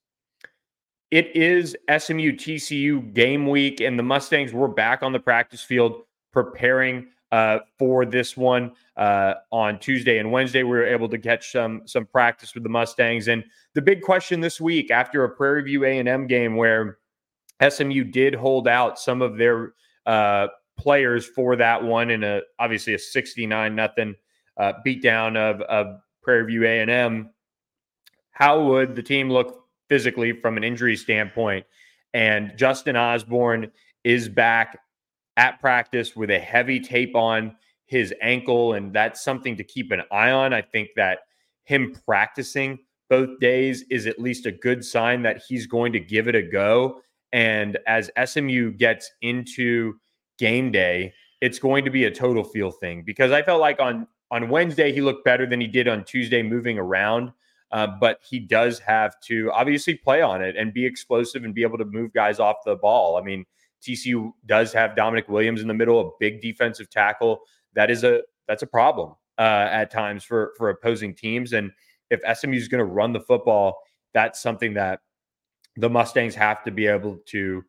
It 1.10 1.34
is 1.34 1.76
SMU 1.88 2.32
TCU 2.32 3.14
game 3.14 3.48
week, 3.48 3.80
and 3.80 3.98
the 3.98 4.02
Mustangs 4.02 4.52
were 4.52 4.68
back 4.68 5.02
on 5.02 5.12
the 5.12 5.20
practice 5.20 5.62
field 5.62 6.02
preparing 6.32 7.06
uh, 7.32 7.60
for 7.78 8.04
this 8.04 8.36
one 8.36 8.72
uh, 8.96 9.34
on 9.50 9.78
Tuesday 9.78 10.18
and 10.18 10.30
Wednesday. 10.30 10.62
We 10.62 10.70
were 10.70 10.84
able 10.84 11.08
to 11.08 11.18
catch 11.18 11.52
some 11.52 11.82
some 11.86 12.06
practice 12.06 12.54
with 12.54 12.64
the 12.64 12.68
Mustangs, 12.68 13.28
and 13.28 13.44
the 13.74 13.82
big 13.82 14.02
question 14.02 14.40
this 14.40 14.60
week 14.60 14.90
after 14.90 15.24
a 15.24 15.30
Prairie 15.30 15.62
View 15.62 15.84
A 15.84 15.98
and 15.98 16.08
M 16.08 16.26
game 16.26 16.56
where 16.56 16.98
SMU 17.66 18.04
did 18.04 18.34
hold 18.34 18.68
out 18.68 18.98
some 18.98 19.22
of 19.22 19.36
their 19.36 19.72
uh, 20.04 20.48
players 20.76 21.26
for 21.26 21.56
that 21.56 21.82
one 21.82 22.10
in 22.10 22.22
a 22.22 22.40
obviously 22.58 22.94
a 22.94 22.98
69 22.98 23.74
nothing 23.74 24.14
uh, 24.56 24.74
beatdown 24.86 25.36
of, 25.36 25.60
of 25.62 26.00
Prairie 26.22 26.46
View 26.46 26.64
A&M. 26.64 27.30
How 28.30 28.62
would 28.62 28.94
the 28.94 29.02
team 29.02 29.30
look 29.30 29.64
physically 29.88 30.32
from 30.32 30.56
an 30.56 30.64
injury 30.64 30.96
standpoint? 30.96 31.64
And 32.12 32.52
Justin 32.56 32.96
Osborne 32.96 33.70
is 34.04 34.28
back 34.28 34.78
at 35.36 35.60
practice 35.60 36.16
with 36.16 36.30
a 36.30 36.38
heavy 36.38 36.80
tape 36.80 37.14
on 37.14 37.56
his 37.86 38.12
ankle, 38.20 38.74
and 38.74 38.92
that's 38.92 39.22
something 39.22 39.56
to 39.56 39.64
keep 39.64 39.92
an 39.92 40.02
eye 40.10 40.30
on. 40.30 40.52
I 40.52 40.62
think 40.62 40.90
that 40.96 41.20
him 41.64 41.94
practicing 42.04 42.78
both 43.08 43.38
days 43.38 43.84
is 43.90 44.06
at 44.06 44.18
least 44.18 44.46
a 44.46 44.52
good 44.52 44.84
sign 44.84 45.22
that 45.22 45.42
he's 45.46 45.66
going 45.66 45.92
to 45.92 46.00
give 46.00 46.28
it 46.28 46.34
a 46.34 46.42
go. 46.42 47.00
And 47.32 47.78
as 47.86 48.10
SMU 48.24 48.72
gets 48.72 49.10
into 49.22 49.94
game 50.38 50.70
day, 50.70 51.12
it's 51.40 51.58
going 51.58 51.84
to 51.84 51.90
be 51.90 52.04
a 52.04 52.10
total 52.10 52.44
feel 52.44 52.70
thing 52.70 53.02
because 53.04 53.32
I 53.32 53.42
felt 53.42 53.60
like 53.60 53.80
on 53.80 54.06
on 54.30 54.48
Wednesday, 54.48 54.92
he 54.92 55.00
looked 55.00 55.24
better 55.24 55.46
than 55.46 55.60
he 55.60 55.66
did 55.66 55.86
on 55.86 56.04
Tuesday, 56.04 56.42
moving 56.42 56.78
around. 56.78 57.32
Uh, 57.72 57.86
but 58.00 58.20
he 58.28 58.38
does 58.38 58.78
have 58.78 59.18
to 59.20 59.50
obviously 59.52 59.94
play 59.94 60.22
on 60.22 60.42
it 60.42 60.56
and 60.56 60.72
be 60.72 60.86
explosive 60.86 61.44
and 61.44 61.54
be 61.54 61.62
able 61.62 61.78
to 61.78 61.84
move 61.84 62.12
guys 62.12 62.38
off 62.38 62.56
the 62.64 62.76
ball. 62.76 63.16
I 63.16 63.22
mean, 63.22 63.44
TCU 63.82 64.32
does 64.46 64.72
have 64.72 64.92
Damonic 64.92 65.28
Williams 65.28 65.60
in 65.60 65.68
the 65.68 65.74
middle, 65.74 66.00
a 66.00 66.10
big 66.20 66.40
defensive 66.40 66.88
tackle. 66.90 67.40
That 67.74 67.90
is 67.90 68.04
a 68.04 68.22
that's 68.48 68.62
a 68.62 68.66
problem 68.66 69.14
uh, 69.38 69.68
at 69.70 69.90
times 69.90 70.24
for 70.24 70.52
for 70.56 70.70
opposing 70.70 71.14
teams. 71.14 71.52
And 71.52 71.72
if 72.10 72.20
SMU 72.38 72.56
is 72.56 72.68
going 72.68 72.78
to 72.78 72.84
run 72.84 73.12
the 73.12 73.20
football, 73.20 73.78
that's 74.14 74.40
something 74.40 74.74
that 74.74 75.00
the 75.76 75.90
Mustangs 75.90 76.34
have 76.34 76.62
to 76.64 76.70
be 76.70 76.86
able 76.86 77.18
to 77.26 77.64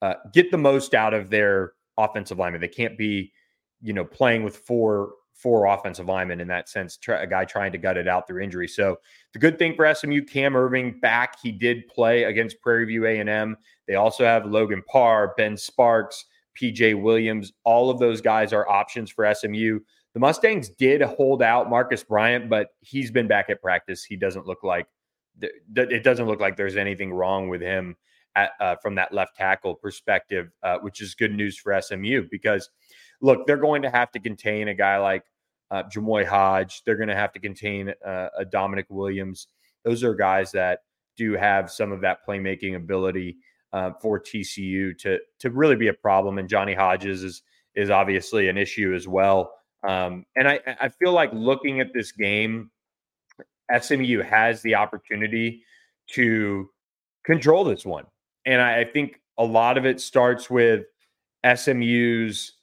uh, 0.00 0.14
get 0.32 0.50
the 0.50 0.58
most 0.58 0.94
out 0.94 1.14
of 1.14 1.30
their 1.30 1.72
offensive 1.96 2.38
linemen. 2.38 2.60
They 2.60 2.68
can't 2.68 2.98
be, 2.98 3.32
you 3.80 3.92
know, 3.92 4.04
playing 4.04 4.42
with 4.42 4.56
four 4.56 5.12
four 5.34 5.66
offensive 5.66 6.06
linemen 6.06 6.40
in 6.40 6.46
that 6.48 6.68
sense. 6.68 6.98
A 7.08 7.26
guy 7.26 7.44
trying 7.44 7.72
to 7.72 7.78
gut 7.78 7.96
it 7.96 8.06
out 8.06 8.28
through 8.28 8.42
injury. 8.42 8.68
So 8.68 8.98
the 9.32 9.40
good 9.40 9.58
thing 9.58 9.74
for 9.74 9.92
SMU, 9.92 10.22
Cam 10.22 10.56
Irving 10.56 11.00
back. 11.00 11.36
He 11.42 11.50
did 11.50 11.88
play 11.88 12.24
against 12.24 12.60
Prairie 12.60 12.84
View 12.84 13.06
A 13.06 13.18
and 13.18 13.28
M. 13.28 13.56
They 13.88 13.96
also 13.96 14.24
have 14.24 14.46
Logan 14.46 14.82
Parr, 14.86 15.34
Ben 15.36 15.56
Sparks, 15.56 16.26
PJ 16.60 17.00
Williams. 17.00 17.52
All 17.64 17.90
of 17.90 17.98
those 17.98 18.20
guys 18.20 18.52
are 18.52 18.68
options 18.68 19.10
for 19.10 19.32
SMU. 19.34 19.80
The 20.14 20.20
Mustangs 20.20 20.68
did 20.68 21.00
hold 21.02 21.42
out 21.42 21.70
Marcus 21.70 22.04
Bryant, 22.04 22.48
but 22.48 22.68
he's 22.80 23.10
been 23.10 23.26
back 23.26 23.48
at 23.48 23.62
practice. 23.62 24.04
He 24.04 24.16
doesn't 24.16 24.46
look 24.46 24.62
like 24.62 24.86
it 25.40 26.04
doesn't 26.04 26.26
look 26.26 26.40
like 26.40 26.56
there's 26.56 26.76
anything 26.76 27.12
wrong 27.12 27.48
with 27.48 27.60
him 27.60 27.96
at, 28.34 28.50
uh, 28.60 28.76
from 28.76 28.94
that 28.96 29.12
left 29.12 29.36
tackle 29.36 29.74
perspective, 29.74 30.50
uh, 30.62 30.78
which 30.78 31.00
is 31.00 31.14
good 31.14 31.32
news 31.32 31.58
for 31.58 31.80
SMU 31.80 32.26
because 32.30 32.70
look, 33.20 33.46
they're 33.46 33.56
going 33.56 33.82
to 33.82 33.90
have 33.90 34.10
to 34.12 34.20
contain 34.20 34.68
a 34.68 34.74
guy 34.74 34.98
like 34.98 35.24
uh, 35.70 35.84
Jamoi 35.84 36.26
Hodge. 36.26 36.82
They're 36.84 36.96
going 36.96 37.08
to 37.08 37.16
have 37.16 37.32
to 37.32 37.40
contain 37.40 37.92
uh, 38.04 38.28
a 38.38 38.44
Damonic 38.44 38.84
Williams. 38.88 39.48
Those 39.84 40.04
are 40.04 40.14
guys 40.14 40.52
that 40.52 40.80
do 41.16 41.34
have 41.34 41.70
some 41.70 41.92
of 41.92 42.00
that 42.02 42.18
playmaking 42.26 42.76
ability 42.76 43.36
uh, 43.72 43.92
for 44.00 44.20
TCU 44.20 44.96
to 44.98 45.18
to 45.38 45.50
really 45.50 45.76
be 45.76 45.88
a 45.88 45.94
problem. 45.94 46.38
And 46.38 46.48
Johnny 46.48 46.74
Hodges 46.74 47.22
is 47.22 47.42
is 47.74 47.90
obviously 47.90 48.48
an 48.48 48.58
issue 48.58 48.94
as 48.94 49.08
well. 49.08 49.54
Um, 49.86 50.26
and 50.36 50.46
I 50.46 50.60
I 50.80 50.88
feel 50.90 51.12
like 51.12 51.30
looking 51.32 51.80
at 51.80 51.92
this 51.94 52.12
game, 52.12 52.70
SMU 53.80 54.22
has 54.22 54.62
the 54.62 54.74
opportunity 54.74 55.62
to 56.10 56.68
control 57.24 57.64
this 57.64 57.84
one. 57.84 58.04
And 58.46 58.60
I, 58.60 58.80
I 58.80 58.84
think 58.84 59.20
a 59.38 59.44
lot 59.44 59.78
of 59.78 59.86
it 59.86 60.00
starts 60.00 60.50
with 60.50 60.84
SMU's 61.54 62.54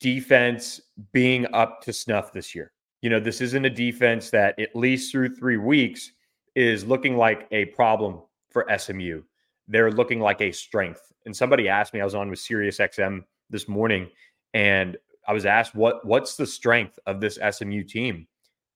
defense 0.00 0.80
being 1.12 1.46
up 1.52 1.80
to 1.82 1.92
snuff 1.92 2.32
this 2.32 2.54
year. 2.54 2.72
You 3.02 3.10
know, 3.10 3.20
this 3.20 3.40
isn't 3.40 3.64
a 3.64 3.70
defense 3.70 4.30
that, 4.30 4.58
at 4.58 4.74
least 4.74 5.12
through 5.12 5.36
three 5.36 5.58
weeks, 5.58 6.12
is 6.54 6.84
looking 6.84 7.16
like 7.16 7.46
a 7.50 7.66
problem 7.66 8.20
for 8.50 8.66
SMU. 8.78 9.22
They're 9.68 9.92
looking 9.92 10.20
like 10.20 10.40
a 10.40 10.52
strength. 10.52 11.12
And 11.24 11.36
somebody 11.36 11.68
asked 11.68 11.92
me, 11.92 12.00
I 12.00 12.04
was 12.04 12.14
on 12.14 12.30
with 12.30 12.38
Sirius 12.38 12.78
XM 12.78 13.24
this 13.50 13.68
morning, 13.68 14.08
and 14.54 14.96
I 15.28 15.32
was 15.32 15.44
asked, 15.44 15.74
what 15.74 16.04
what's 16.04 16.36
the 16.36 16.46
strength 16.46 16.98
of 17.06 17.20
this 17.20 17.38
SMU 17.50 17.82
team? 17.84 18.26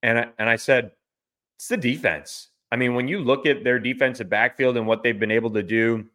And 0.02 0.19
I, 0.19 0.26
and 0.38 0.49
I 0.49 0.57
said, 0.57 0.92
it's 1.60 1.68
the 1.68 1.76
defense. 1.76 2.48
I 2.72 2.76
mean, 2.76 2.94
when 2.94 3.06
you 3.06 3.18
look 3.18 3.44
at 3.44 3.64
their 3.64 3.78
defensive 3.78 4.30
backfield 4.30 4.78
and 4.78 4.86
what 4.86 5.02
they've 5.02 5.20
been 5.20 5.30
able 5.30 5.50
to 5.50 5.62
do 5.62 6.06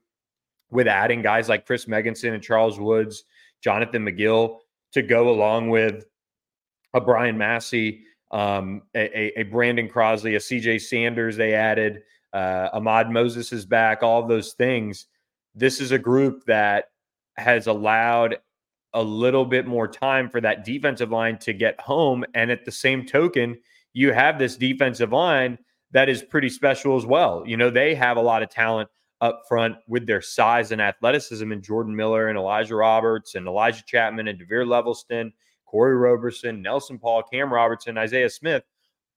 with 0.71 0.87
adding 0.87 1.21
guys 1.21 1.47
like 1.47 1.67
Chris 1.67 1.85
Megginson 1.85 2.33
and 2.33 2.41
Charles 2.41 2.79
Woods, 2.79 3.25
Jonathan 3.61 4.03
McGill 4.03 4.57
to 4.93 5.03
go 5.03 5.29
along 5.29 5.69
with 5.69 6.07
a 6.95 6.99
Brian 7.01 7.37
Massey, 7.37 8.05
um, 8.31 8.81
a, 8.95 9.39
a, 9.39 9.43
Brandon 9.43 9.87
Crosley, 9.87 10.35
a 10.35 10.39
CJ 10.39 10.81
Sanders 10.81 11.37
they 11.37 11.53
added, 11.53 12.01
uh, 12.33 12.69
Ahmad 12.73 13.11
Moses 13.11 13.53
is 13.53 13.67
back, 13.67 14.01
all 14.01 14.25
those 14.25 14.53
things. 14.53 15.05
This 15.53 15.79
is 15.79 15.91
a 15.91 15.99
group 15.99 16.43
that 16.45 16.85
has 17.37 17.67
allowed 17.67 18.37
a 18.95 19.03
little 19.03 19.45
bit 19.45 19.67
more 19.67 19.87
time 19.87 20.27
for 20.27 20.41
that 20.41 20.65
defensive 20.65 21.11
line 21.11 21.37
to 21.37 21.53
get 21.53 21.79
home. 21.79 22.25
And 22.33 22.49
at 22.49 22.65
the 22.65 22.71
same 22.71 23.05
token, 23.05 23.59
you 23.95 24.11
have 24.11 24.37
this 24.37 24.57
defensive 24.57 25.13
line 25.13 25.57
that 25.91 26.09
is 26.09 26.21
pretty 26.21 26.49
special 26.49 26.97
as 26.97 27.05
well. 27.05 27.43
You 27.47 27.55
know, 27.55 27.69
they 27.69 27.95
have 27.95 28.17
a 28.17 28.21
lot 28.21 28.43
of 28.43 28.49
talent 28.49 28.89
up 29.21 29.43
front 29.47 29.77
with 29.87 30.05
their 30.05 30.21
size 30.21 30.73
and 30.73 30.81
athleticism 30.81 31.49
in 31.49 31.61
Jordan 31.61 31.95
Miller 31.95 32.27
and 32.27 32.37
Elijah 32.37 32.75
Roberts 32.75 33.35
and 33.35 33.47
Elijah 33.47 33.83
Chapman 33.87 34.27
and 34.27 34.37
DeVere 34.37 34.65
Levelston, 34.65 35.31
Kori 35.65 35.95
Roberson, 35.95 36.61
Nelson 36.61 36.99
Paul, 36.99 37.23
Cam 37.23 37.51
Robertson, 37.51 37.97
Isaiah 37.97 38.29
Smith. 38.29 38.63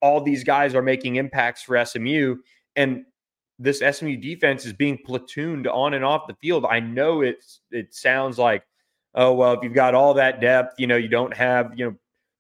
All 0.00 0.20
these 0.20 0.44
guys 0.44 0.76
are 0.76 0.82
making 0.82 1.16
impacts 1.16 1.62
for 1.62 1.85
SMU. 1.85 2.37
And 2.76 3.04
this 3.58 3.80
SMU 3.80 4.16
defense 4.16 4.64
is 4.64 4.73
being 4.73 4.97
platooned 5.04 5.66
on 5.66 5.94
and 5.94 6.04
off 6.04 6.28
the 6.28 6.37
field. 6.37 6.64
I 6.70 6.78
know 6.78 7.23
it's 7.23 7.62
it 7.73 7.92
sounds 7.92 8.38
like, 8.38 8.62
oh 9.16 9.32
well, 9.32 9.54
if 9.54 9.64
you've 9.64 9.75
got 9.75 9.97
all 9.97 10.14
that 10.14 10.40
depth, 10.40 10.75
you 10.78 10.87
know, 10.87 10.97
you 10.97 11.08
don't 11.08 11.37
have, 11.37 11.76
you 11.76 11.87
know, 11.87 11.97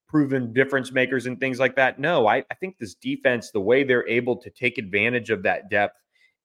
proven 0.08 0.52
difference 0.52 0.90
makers 0.90 1.26
and 1.26 1.38
things 1.38 1.58
like 1.58 1.76
that. 1.76 1.98
No, 1.98 2.26
I, 2.26 2.44
I 2.50 2.54
think 2.54 2.78
this 2.78 2.94
defense, 2.94 3.50
the 3.50 3.60
way 3.60 3.84
they're 3.84 4.08
able 4.08 4.36
to 4.36 4.50
take 4.50 4.78
advantage 4.78 5.30
of 5.30 5.42
that 5.42 5.70
depth 5.70 5.96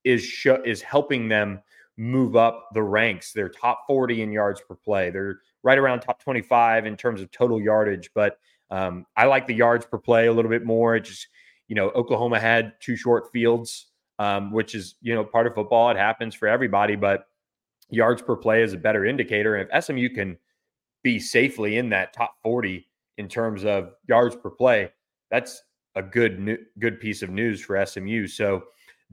is 0.04 0.24
sh- 0.24 0.48
is 0.66 0.82
helping 0.82 1.30
them 1.30 1.62
move 1.98 2.36
up 2.36 2.70
the 2.74 2.84
ranks. 2.84 3.32
They're 3.32 3.50
top 3.50 3.84
40 3.88 4.22
in 4.22 4.32
yards 4.32 4.62
per 4.68 4.76
play. 4.76 5.10
They're 5.12 5.40
right 5.64 5.78
around 5.78 6.02
top 6.02 6.22
25 6.22 6.86
in 6.86 6.98
terms 6.98 7.22
of 7.22 7.32
total 7.32 7.62
yardage. 7.62 8.10
But 8.14 8.38
um, 8.70 9.06
I 9.16 9.26
like 9.26 9.48
the 9.48 9.54
yards 9.54 9.86
per 9.86 9.98
play 9.98 10.28
a 10.28 10.34
little 10.34 10.50
bit 10.52 10.66
more. 10.66 10.96
It 10.96 11.06
just, 11.06 11.28
you 11.68 11.76
know, 11.76 11.90
Oklahoma 11.92 12.40
had 12.40 12.74
two 12.82 12.96
short 12.96 13.32
fields, 13.32 13.88
um, 14.20 14.52
which 14.52 14.76
is, 14.76 14.96
you 15.02 15.14
know, 15.14 15.24
part 15.24 15.48
of 15.48 15.54
football. 15.54 15.90
It 15.92 15.98
happens 15.98 16.36
for 16.36 16.48
everybody, 16.48 16.96
but 16.96 17.28
yards 17.90 18.22
per 18.22 18.36
play 18.36 18.64
is 18.64 18.74
a 18.74 18.78
better 18.78 19.06
indicator. 19.06 19.56
And 19.56 19.70
if 19.72 19.84
SMU 19.84 20.10
can 20.10 20.38
be 21.04 21.20
safely 21.20 21.78
in 21.78 21.90
that 21.90 22.14
top 22.14 22.36
40 22.42 22.88
in 23.18 23.28
terms 23.28 23.66
of 23.66 23.92
yards 24.08 24.36
per 24.36 24.50
play, 24.50 24.92
that's 25.30 25.62
a 25.96 26.02
good, 26.02 26.58
good 26.80 27.00
piece 27.00 27.22
of 27.22 27.30
news 27.30 27.62
for 27.62 27.84
SMU. 27.86 28.28
So, 28.28 28.64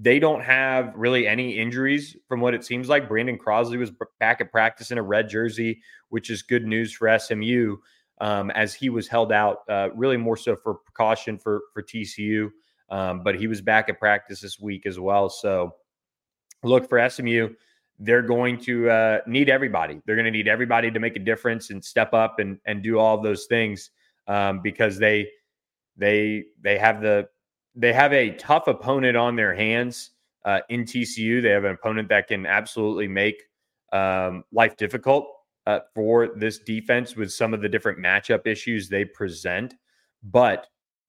they 0.02 0.18
don't 0.18 0.40
have 0.40 0.94
really 0.96 1.26
any 1.26 1.58
injuries 1.58 2.16
from 2.26 2.40
what 2.40 2.54
it 2.54 2.64
seems 2.64 2.88
like. 2.88 3.06
Brandon 3.06 3.38
Crosley 3.38 3.78
was 3.78 3.92
back 4.18 4.40
at 4.40 4.50
practice 4.50 4.90
in 4.90 4.96
a 4.96 5.02
red 5.02 5.28
jersey, 5.28 5.82
which 6.08 6.30
is 6.30 6.40
good 6.40 6.64
news 6.64 6.90
for 6.90 7.18
SMU 7.18 7.76
um, 8.20 8.50
as 8.52 8.72
he 8.72 8.88
was 8.88 9.08
held 9.08 9.30
out 9.30 9.58
uh, 9.68 9.88
really 9.94 10.16
more 10.16 10.38
so 10.38 10.56
for 10.56 10.74
precaution 10.74 11.38
for, 11.38 11.60
for 11.74 11.82
TCU. 11.82 12.48
Um, 12.88 13.22
but 13.22 13.38
he 13.38 13.46
was 13.46 13.60
back 13.60 13.90
at 13.90 13.98
practice 13.98 14.40
this 14.40 14.58
week 14.58 14.86
as 14.86 14.98
well. 14.98 15.28
So 15.28 15.74
look 16.62 16.88
for 16.88 17.08
SMU. 17.08 17.50
They're 18.00 18.22
going 18.22 18.58
to 18.62 18.90
uh, 18.90 19.18
need 19.26 19.48
everybody. 19.50 20.00
They're 20.04 20.16
going 20.16 20.24
to 20.24 20.30
need 20.30 20.48
everybody 20.48 20.90
to 20.90 20.98
make 20.98 21.16
a 21.16 21.20
difference 21.20 21.70
and 21.70 21.84
step 21.84 22.14
up 22.14 22.38
and, 22.38 22.58
and 22.64 22.82
do 22.82 22.98
all 22.98 23.20
those 23.20 23.46
things 23.46 23.90
um, 24.26 24.62
because 24.62 24.98
they 24.98 25.28
they 25.96 26.44
they 26.62 26.78
have 26.78 27.02
the 27.02 27.28
they 27.74 27.92
have 27.92 28.12
a 28.12 28.30
tough 28.32 28.66
opponent 28.66 29.16
on 29.16 29.36
their 29.36 29.54
hands 29.54 30.10
uh, 30.44 30.60
in 30.70 30.84
TCU. 30.84 31.42
They 31.42 31.50
have 31.50 31.64
an 31.64 31.72
opponent 31.72 32.08
that 32.08 32.26
can 32.28 32.46
absolutely 32.46 33.06
make 33.06 33.42
um, 33.92 34.44
life 34.52 34.76
difficult 34.76 35.26
uh, 35.66 35.80
for 35.94 36.28
this 36.36 36.58
defense 36.58 37.16
with 37.16 37.32
some 37.32 37.54
of 37.54 37.60
the 37.60 37.68
different 37.68 37.98
matchup 37.98 38.46
issues 38.46 38.88
they 38.88 39.04
present. 39.04 39.74
But 40.22 40.66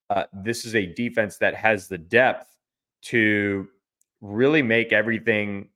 uh, 0.09 0.25
this 0.33 0.65
is 0.65 0.75
a 0.75 0.85
defense 0.85 1.37
that 1.37 1.55
has 1.55 1.87
the 1.87 1.97
depth 1.97 2.55
to 3.03 3.67
really 4.19 4.61
make 4.61 4.91
everything 4.91 5.69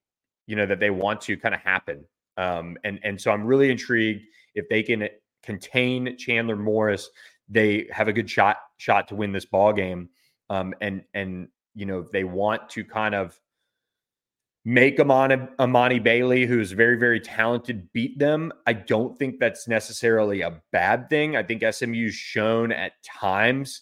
you 0.48 0.56
know 0.56 0.66
that 0.66 0.80
they 0.80 0.90
want 0.90 1.22
to 1.22 1.38
kind 1.38 1.56
of 1.56 1.62
happen. 1.62 2.06
Um, 2.38 2.78
and 2.84 3.00
and 3.04 3.20
so 3.20 3.32
I'm 3.32 3.46
really 3.46 3.72
intrigued 3.72 4.26
if 4.56 4.68
they 4.70 4.84
can 4.84 5.08
contain 5.44 6.18
Chandler 6.18 6.56
Morris. 6.56 7.10
They 7.48 7.88
have 7.92 8.08
a 8.08 8.14
good 8.14 8.30
shot 8.30 8.58
shot 8.78 9.08
to 9.10 9.16
win 9.16 9.32
this 9.32 9.46
ball 9.46 9.72
game 9.74 10.10
um, 10.50 10.74
and 10.82 11.04
and 11.14 11.48
you 11.74 11.86
know 11.86 12.06
they 12.12 12.24
want 12.24 12.70
to 12.70 12.84
kind 12.84 13.16
of 13.16 13.40
make 14.64 14.98
Emani, 14.98 15.48
Emani 15.58 16.02
Bailey, 16.02 16.46
who's 16.46 16.72
very 16.72 16.98
very 16.98 17.20
talented, 17.20 17.92
beat 17.94 18.18
them. 18.20 18.52
I 18.66 18.74
don't 18.74 19.18
think 19.18 19.40
that's 19.40 19.68
necessarily 19.68 20.42
a 20.42 20.62
bad 20.72 21.10
thing. 21.10 21.36
I 21.36 21.44
think 21.44 21.64
SMU's 21.64 22.16
shown 22.16 22.72
at 22.72 22.94
times, 23.04 23.82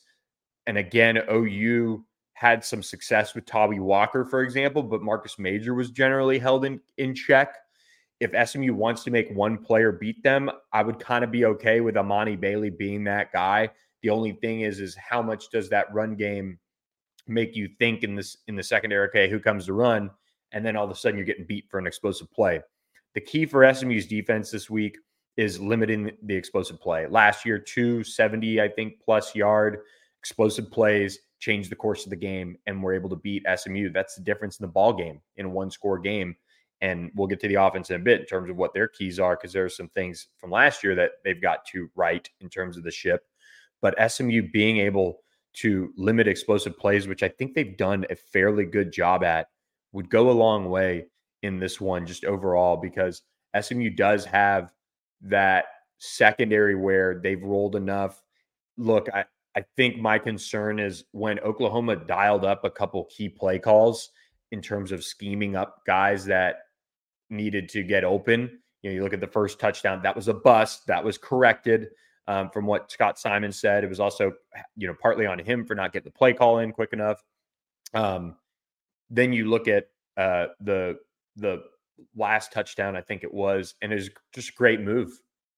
and 0.65 0.77
again, 0.77 1.17
OU 1.31 2.05
had 2.33 2.63
some 2.65 2.83
success 2.83 3.35
with 3.35 3.45
Tawee 3.45 3.79
Walker, 3.79 4.25
for 4.25 4.41
example, 4.41 4.83
but 4.83 5.01
Marcus 5.01 5.37
Major 5.37 5.73
was 5.73 5.91
generally 5.91 6.39
held 6.39 6.65
in 6.65 6.79
in 6.97 7.15
check. 7.15 7.55
If 8.19 8.49
SMU 8.49 8.73
wants 8.73 9.03
to 9.03 9.11
make 9.11 9.29
one 9.31 9.57
player 9.57 9.91
beat 9.91 10.23
them, 10.23 10.49
I 10.71 10.83
would 10.83 10.99
kind 10.99 11.23
of 11.23 11.31
be 11.31 11.45
okay 11.45 11.81
with 11.81 11.95
Emani 11.95 12.39
Bailey 12.39 12.69
being 12.69 13.03
that 13.05 13.31
guy. 13.31 13.69
The 14.01 14.09
only 14.09 14.33
thing 14.33 14.61
is, 14.61 14.79
is 14.79 14.95
how 14.95 15.21
much 15.21 15.49
does 15.49 15.69
that 15.69 15.93
run 15.93 16.15
game 16.15 16.59
make 17.27 17.55
you 17.55 17.69
think 17.79 18.03
in 18.03 18.15
this 18.15 18.37
in 18.47 18.55
the 18.55 18.63
secondary? 18.63 19.07
Okay, 19.09 19.29
who 19.29 19.39
comes 19.39 19.65
to 19.65 19.73
run? 19.73 20.09
And 20.51 20.65
then 20.65 20.75
all 20.75 20.85
of 20.85 20.91
a 20.91 20.95
sudden 20.95 21.17
you're 21.17 21.25
getting 21.25 21.45
beat 21.45 21.69
for 21.69 21.79
an 21.79 21.87
explosive 21.87 22.31
play. 22.31 22.61
The 23.13 23.21
key 23.21 23.45
for 23.45 23.71
SMU's 23.73 24.07
defense 24.07 24.51
this 24.51 24.69
week 24.69 24.97
is 25.37 25.59
limiting 25.59 26.11
the 26.23 26.35
explosive 26.35 26.79
play. 26.79 27.07
Last 27.07 27.45
year, 27.45 27.57
270, 27.57 28.61
I 28.61 28.69
think, 28.69 28.99
plus 29.03 29.35
yard 29.35 29.79
explosive 30.19 30.71
plays 30.71 31.19
changed 31.43 31.69
the 31.69 31.75
course 31.75 32.05
of 32.05 32.09
the 32.09 32.15
game 32.15 32.57
and 32.65 32.81
we're 32.81 32.93
able 32.93 33.09
to 33.09 33.17
beat 33.17 33.45
SMU. 33.55 33.89
That's 33.89 34.15
the 34.15 34.23
difference 34.23 34.59
in 34.59 34.63
the 34.63 34.71
ball 34.71 34.93
game 34.93 35.19
in 35.35 35.47
a 35.47 35.49
one 35.49 35.69
score 35.69 35.99
game. 35.99 36.35
And 36.79 37.11
we'll 37.15 37.27
get 37.27 37.39
to 37.41 37.47
the 37.47 37.55
offense 37.55 37.89
in 37.89 37.97
a 37.97 38.03
bit 38.03 38.21
in 38.21 38.25
terms 38.25 38.49
of 38.49 38.55
what 38.55 38.73
their 38.73 38.87
keys 38.87 39.19
are, 39.19 39.35
because 39.35 39.53
there 39.53 39.65
are 39.65 39.69
some 39.69 39.89
things 39.89 40.27
from 40.37 40.51
last 40.51 40.83
year 40.83 40.95
that 40.95 41.11
they've 41.23 41.41
got 41.41 41.65
to 41.67 41.89
right 41.95 42.27
in 42.39 42.49
terms 42.49 42.77
of 42.77 42.83
the 42.83 42.91
ship. 42.91 43.25
But 43.81 43.95
SMU 44.11 44.49
being 44.51 44.77
able 44.77 45.19
to 45.55 45.93
limit 45.97 46.27
explosive 46.27 46.77
plays, 46.77 47.07
which 47.07 47.23
I 47.23 47.29
think 47.29 47.53
they've 47.53 47.77
done 47.77 48.05
a 48.09 48.15
fairly 48.15 48.65
good 48.65 48.91
job 48.91 49.23
at, 49.23 49.47
would 49.91 50.09
go 50.09 50.29
a 50.29 50.31
long 50.31 50.69
way 50.69 51.05
in 51.41 51.59
this 51.59 51.79
one, 51.79 52.05
just 52.05 52.25
overall, 52.25 52.77
because 52.77 53.21
SMU 53.59 53.89
does 53.89 54.25
have 54.25 54.71
that 55.21 55.65
secondary 55.99 56.75
where 56.75 57.19
they've 57.21 57.43
rolled 57.43 57.75
enough. 57.75 58.23
Look, 58.77 59.07
I, 59.13 59.25
I 59.55 59.63
think 59.77 59.97
my 59.97 60.17
concern 60.17 60.79
is 60.79 61.03
when 61.11 61.39
Oklahoma 61.39 61.95
dialed 61.95 62.45
up 62.45 62.63
a 62.63 62.71
couple 62.71 63.05
key 63.05 63.29
play 63.29 63.59
calls 63.59 64.09
in 64.51 64.61
terms 64.61 64.91
of 64.91 65.03
scheming 65.03 65.55
up 65.55 65.81
guys 65.85 66.25
that 66.25 66.57
needed 67.29 67.69
to 67.69 67.83
get 67.83 68.03
open. 68.03 68.59
You 68.81 68.89
know, 68.89 68.95
you 68.95 69.03
look 69.03 69.13
at 69.13 69.21
the 69.21 69.27
first 69.27 69.59
touchdown, 69.59 70.01
that 70.03 70.15
was 70.15 70.27
a 70.27 70.33
bust. 70.33 70.87
That 70.87 71.03
was 71.03 71.17
corrected 71.17 71.89
um, 72.27 72.49
from 72.49 72.65
what 72.65 72.91
Scott 72.91 73.19
Symons 73.19 73.59
said. 73.59 73.83
It 73.83 73.89
was 73.89 73.99
also, 73.99 74.33
you 74.75 74.87
know, 74.87 74.95
partly 75.01 75.25
on 75.25 75.39
him 75.39 75.65
for 75.65 75.75
not 75.75 75.93
getting 75.93 76.11
the 76.11 76.17
play 76.17 76.33
call 76.33 76.59
in 76.59 76.71
quick 76.71 76.93
enough. 76.93 77.21
Um, 77.93 78.35
then 79.09 79.33
you 79.33 79.49
look 79.49 79.67
at 79.67 79.85
uh, 80.17 80.47
the 80.61 80.97
the 81.35 81.63
last 82.15 82.51
touchdown, 82.51 82.95
I 82.95 83.01
think 83.01 83.23
it 83.23 83.33
was, 83.33 83.75
and 83.81 83.91
it 83.91 83.95
was 83.95 84.09
just 84.33 84.49
a 84.49 84.53
great 84.53 84.81
move, 84.81 85.11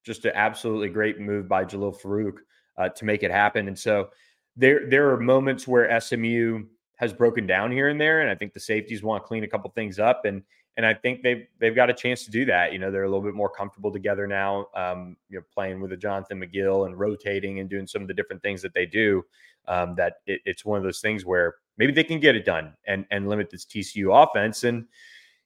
just 0.04 0.24
an 0.24 0.32
absolutely 0.34 0.88
great 0.88 1.18
move 1.18 1.48
by 1.48 1.64
Jalil 1.64 1.98
Farooq 2.00 2.36
uh, 2.78 2.88
to 2.90 3.04
make 3.04 3.22
it 3.22 3.30
happen. 3.30 3.68
And 3.68 3.78
so 3.78 4.10
there 4.56 4.88
there 4.88 5.10
are 5.10 5.20
moments 5.20 5.66
where 5.66 6.00
SMU 6.00 6.64
has 6.96 7.12
broken 7.12 7.46
down 7.46 7.70
here 7.70 7.88
and 7.88 8.00
there, 8.00 8.22
and 8.22 8.30
I 8.30 8.34
think 8.34 8.54
the 8.54 8.60
safeties 8.60 9.02
want 9.02 9.22
to 9.22 9.26
clean 9.26 9.44
a 9.44 9.48
couple 9.48 9.70
things 9.70 9.98
up, 9.98 10.24
and 10.24 10.42
and 10.76 10.84
I 10.84 10.94
think 10.94 11.22
they've 11.22 11.46
they've 11.58 11.74
got 11.74 11.90
a 11.90 11.94
chance 11.94 12.24
to 12.24 12.30
do 12.30 12.44
that. 12.46 12.72
You 12.72 12.78
know, 12.78 12.90
they're 12.90 13.04
a 13.04 13.08
little 13.08 13.24
bit 13.24 13.34
more 13.34 13.50
comfortable 13.50 13.92
together 13.92 14.26
now. 14.26 14.68
Um, 14.74 15.16
you 15.28 15.38
know, 15.38 15.44
playing 15.52 15.80
with 15.80 15.92
a 15.92 15.96
Jonathan 15.96 16.40
McGill 16.40 16.86
and 16.86 16.98
rotating 16.98 17.60
and 17.60 17.68
doing 17.68 17.86
some 17.86 18.02
of 18.02 18.08
the 18.08 18.14
different 18.14 18.42
things 18.42 18.62
that 18.62 18.74
they 18.74 18.86
do. 18.86 19.24
Um, 19.68 19.94
that 19.96 20.18
it, 20.26 20.40
it's 20.44 20.64
one 20.64 20.78
of 20.78 20.84
those 20.84 21.00
things 21.00 21.24
where 21.24 21.56
maybe 21.76 21.92
they 21.92 22.04
can 22.04 22.20
get 22.20 22.36
it 22.36 22.44
done 22.44 22.74
and 22.86 23.06
and 23.10 23.28
limit 23.28 23.50
this 23.50 23.64
TCU 23.64 24.22
offense. 24.22 24.64
And 24.64 24.86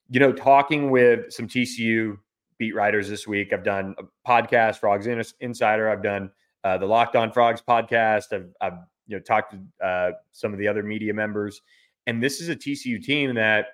you 0.08 0.20
know, 0.20 0.32
talking 0.32 0.90
with 0.90 1.32
some 1.32 1.46
TCU 1.46 2.18
beat 2.58 2.74
writers 2.74 3.08
this 3.08 3.26
week, 3.26 3.52
I've 3.52 3.64
done 3.64 3.94
a 3.98 4.28
podcast, 4.28 4.74
for 4.74 4.80
Frogs 4.80 5.34
Insider. 5.40 5.88
I've 5.88 6.02
done 6.02 6.30
uh, 6.64 6.78
the 6.78 6.86
Locked 6.86 7.16
On 7.16 7.32
Frogs 7.32 7.62
podcast. 7.66 8.32
I've, 8.32 8.48
I've 8.60 8.78
you 9.06 9.16
know 9.16 9.20
talked 9.20 9.54
to 9.54 9.86
uh, 9.86 10.12
some 10.32 10.52
of 10.52 10.58
the 10.58 10.68
other 10.68 10.82
media 10.82 11.14
members, 11.14 11.60
and 12.06 12.22
this 12.22 12.40
is 12.40 12.48
a 12.48 12.56
TCU 12.56 13.02
team 13.02 13.34
that 13.34 13.68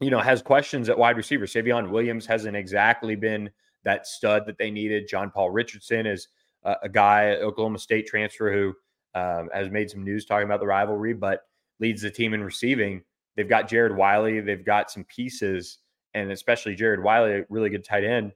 you 0.00 0.10
know 0.10 0.20
has 0.20 0.42
questions 0.42 0.88
at 0.88 0.98
wide 0.98 1.16
receiver. 1.16 1.46
Savion 1.46 1.90
Williams 1.90 2.26
hasn't 2.26 2.56
exactly 2.56 3.16
been 3.16 3.50
that 3.84 4.06
stud 4.06 4.44
that 4.46 4.58
they 4.58 4.70
needed. 4.70 5.08
John 5.08 5.30
Paul 5.30 5.50
Richardson 5.50 6.06
is 6.06 6.28
uh, 6.64 6.74
a 6.82 6.88
guy, 6.88 7.36
Oklahoma 7.36 7.78
State 7.78 8.06
transfer 8.06 8.52
who 8.52 8.74
um, 9.18 9.48
has 9.54 9.70
made 9.70 9.90
some 9.90 10.04
news 10.04 10.24
talking 10.24 10.46
about 10.46 10.60
the 10.60 10.66
rivalry, 10.66 11.14
but 11.14 11.42
leads 11.78 12.02
the 12.02 12.10
team 12.10 12.34
in 12.34 12.42
receiving. 12.42 13.02
They've 13.36 13.48
got 13.48 13.68
Jared 13.68 13.94
Wiley. 13.94 14.40
They've 14.40 14.64
got 14.64 14.90
some 14.90 15.04
pieces, 15.04 15.78
and 16.14 16.32
especially 16.32 16.74
Jared 16.74 17.02
Wiley, 17.02 17.32
a 17.32 17.46
really 17.50 17.68
good 17.68 17.84
tight 17.84 18.04
end, 18.04 18.32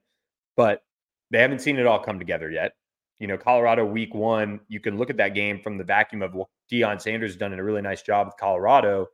but 0.56 0.82
they 1.30 1.38
haven't 1.38 1.60
seen 1.60 1.78
it 1.78 1.87
all 1.87 1.99
come 1.99 2.18
together 2.18 2.50
yet 2.50 2.75
you 3.21 3.27
know, 3.27 3.37
Colorado 3.37 3.85
week 3.85 4.15
one, 4.15 4.61
you 4.69 4.81
can 4.81 4.97
look 4.97 5.11
at 5.11 5.19
that 5.19 5.35
game 5.35 5.61
from 5.61 5.77
the 5.79 5.85
vacuum 5.85 6.23
of 6.23 6.35
well, 6.35 6.50
Deion 6.73 7.00
Sanders 7.00 7.33
has 7.33 7.39
done 7.39 7.53
a 7.53 7.62
really 7.62 7.83
nice 7.83 8.03
job 8.03 8.27
with 8.27 8.37
Colorado, 8.39 9.06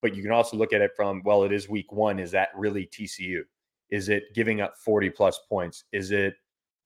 but 0.00 0.14
you 0.16 0.22
can 0.22 0.32
also 0.32 0.56
look 0.56 0.72
at 0.72 0.80
it 0.80 0.92
from, 0.96 1.22
well, 1.24 1.44
it 1.44 1.52
is 1.52 1.68
week 1.68 1.92
one. 1.92 2.18
Is 2.18 2.30
that 2.32 2.48
really 2.56 2.86
TCU? 2.86 3.42
Is 3.90 4.08
it 4.08 4.34
giving 4.34 4.62
up 4.62 4.76
40 4.78 5.10
plus 5.10 5.38
points? 5.48 5.84
Is 5.92 6.10
it 6.10 6.34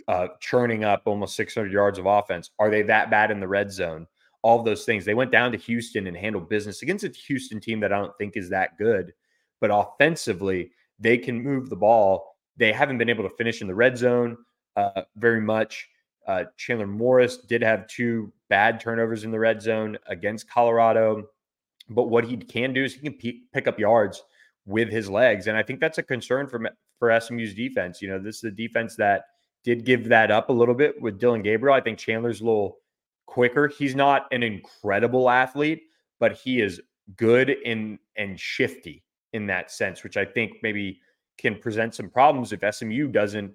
uh, 0.09 0.29
churning 0.41 0.85
up 0.85 1.03
almost 1.05 1.37
600 1.37 1.73
yards 1.73 1.99
of 1.99 2.07
offense? 2.07 2.51
Are 2.59 2.71
they 2.71 2.83
that 2.83 3.09
bad 3.09 3.31
in 3.31 3.39
the 3.39 3.49
red 3.49 3.71
zone? 3.71 4.07
All 4.43 4.63
those 4.63 4.85
things. 4.85 5.05
They 5.05 5.15
went 5.15 5.31
down 5.31 5.53
to 5.53 5.59
Houston 5.59 6.09
and 6.09 6.17
handled 6.17 6.49
business 6.49 6.83
against 6.83 7.05
a 7.05 7.09
Houston 7.09 7.61
team 7.61 7.79
that 7.81 7.93
I 7.93 7.99
don't 7.99 8.17
think 8.19 8.37
is 8.37 8.51
that 8.51 8.77
good, 8.79 9.13
but 9.61 9.71
offensively, 9.73 10.73
they 10.99 11.19
can 11.19 11.41
move 11.41 11.71
the 11.71 11.77
ball. 11.77 12.37
They 12.57 12.73
haven't 12.73 12.99
been 12.99 13.09
able 13.11 13.29
to 13.29 13.37
finish 13.37 13.63
in 13.63 13.69
the 13.69 13.75
red 13.75 13.97
zone 13.97 14.37
uh, 14.77 15.03
very 15.17 15.41
much. 15.41 15.89
Uh, 16.27 16.45
Chandler 16.57 16.87
Morris 16.87 17.39
did 17.39 17.63
have 17.63 17.87
two 17.87 18.33
bad 18.49 18.81
turnovers 18.81 19.25
in 19.25 19.31
the 19.31 19.39
red 19.39 19.61
zone 19.61 19.99
against 20.07 20.49
Colorado, 20.49 21.25
but 21.91 22.09
what 22.09 22.25
he 22.25 22.37
can 22.37 22.73
do 22.73 22.85
is 22.85 22.95
he 22.95 23.01
can 23.01 23.13
p- 23.13 23.43
pick 23.53 23.69
up 23.69 23.79
yards 23.79 24.23
with 24.67 24.89
his 24.89 25.11
legs, 25.11 25.47
and 25.47 25.57
I 25.57 25.63
think 25.63 25.81
that's 25.81 25.99
a 25.99 26.03
concern 26.03 26.47
for 26.47 26.71
for 26.99 27.21
SMU's 27.21 27.55
defense. 27.55 28.01
You 28.01 28.09
know, 28.09 28.19
this 28.19 28.37
is 28.37 28.45
a 28.45 28.51
defense 28.51 28.97
that 28.97 29.27
did 29.65 29.85
give 29.85 30.09
that 30.09 30.31
up 30.31 30.49
a 30.49 30.53
little 30.53 30.75
bit 30.75 31.01
with 31.01 31.19
Dillon 31.19 31.43
Gabriel. 31.43 31.75
I 31.75 31.81
think 31.81 31.99
Chandler's 31.99 32.41
a 32.41 32.45
little 32.45 32.79
quicker. 33.27 33.69
He's 33.69 33.95
not 33.95 34.27
an 34.33 34.43
incredible 34.43 35.29
athlete, 35.29 35.83
but 36.21 36.33
he 36.33 36.61
is 36.61 36.81
good 37.17 37.51
in 37.51 37.99
and 38.17 38.39
shifty 38.39 39.03
in 39.33 39.47
that 39.47 39.71
sense, 39.71 40.05
which 40.05 40.17
I 40.17 40.25
think 40.25 40.59
maybe 40.63 41.01
can 41.39 41.59
present 41.59 41.95
some 41.95 42.09
problems 42.09 42.53
if 42.53 42.75
SMU 42.75 43.09
doesn't 43.09 43.53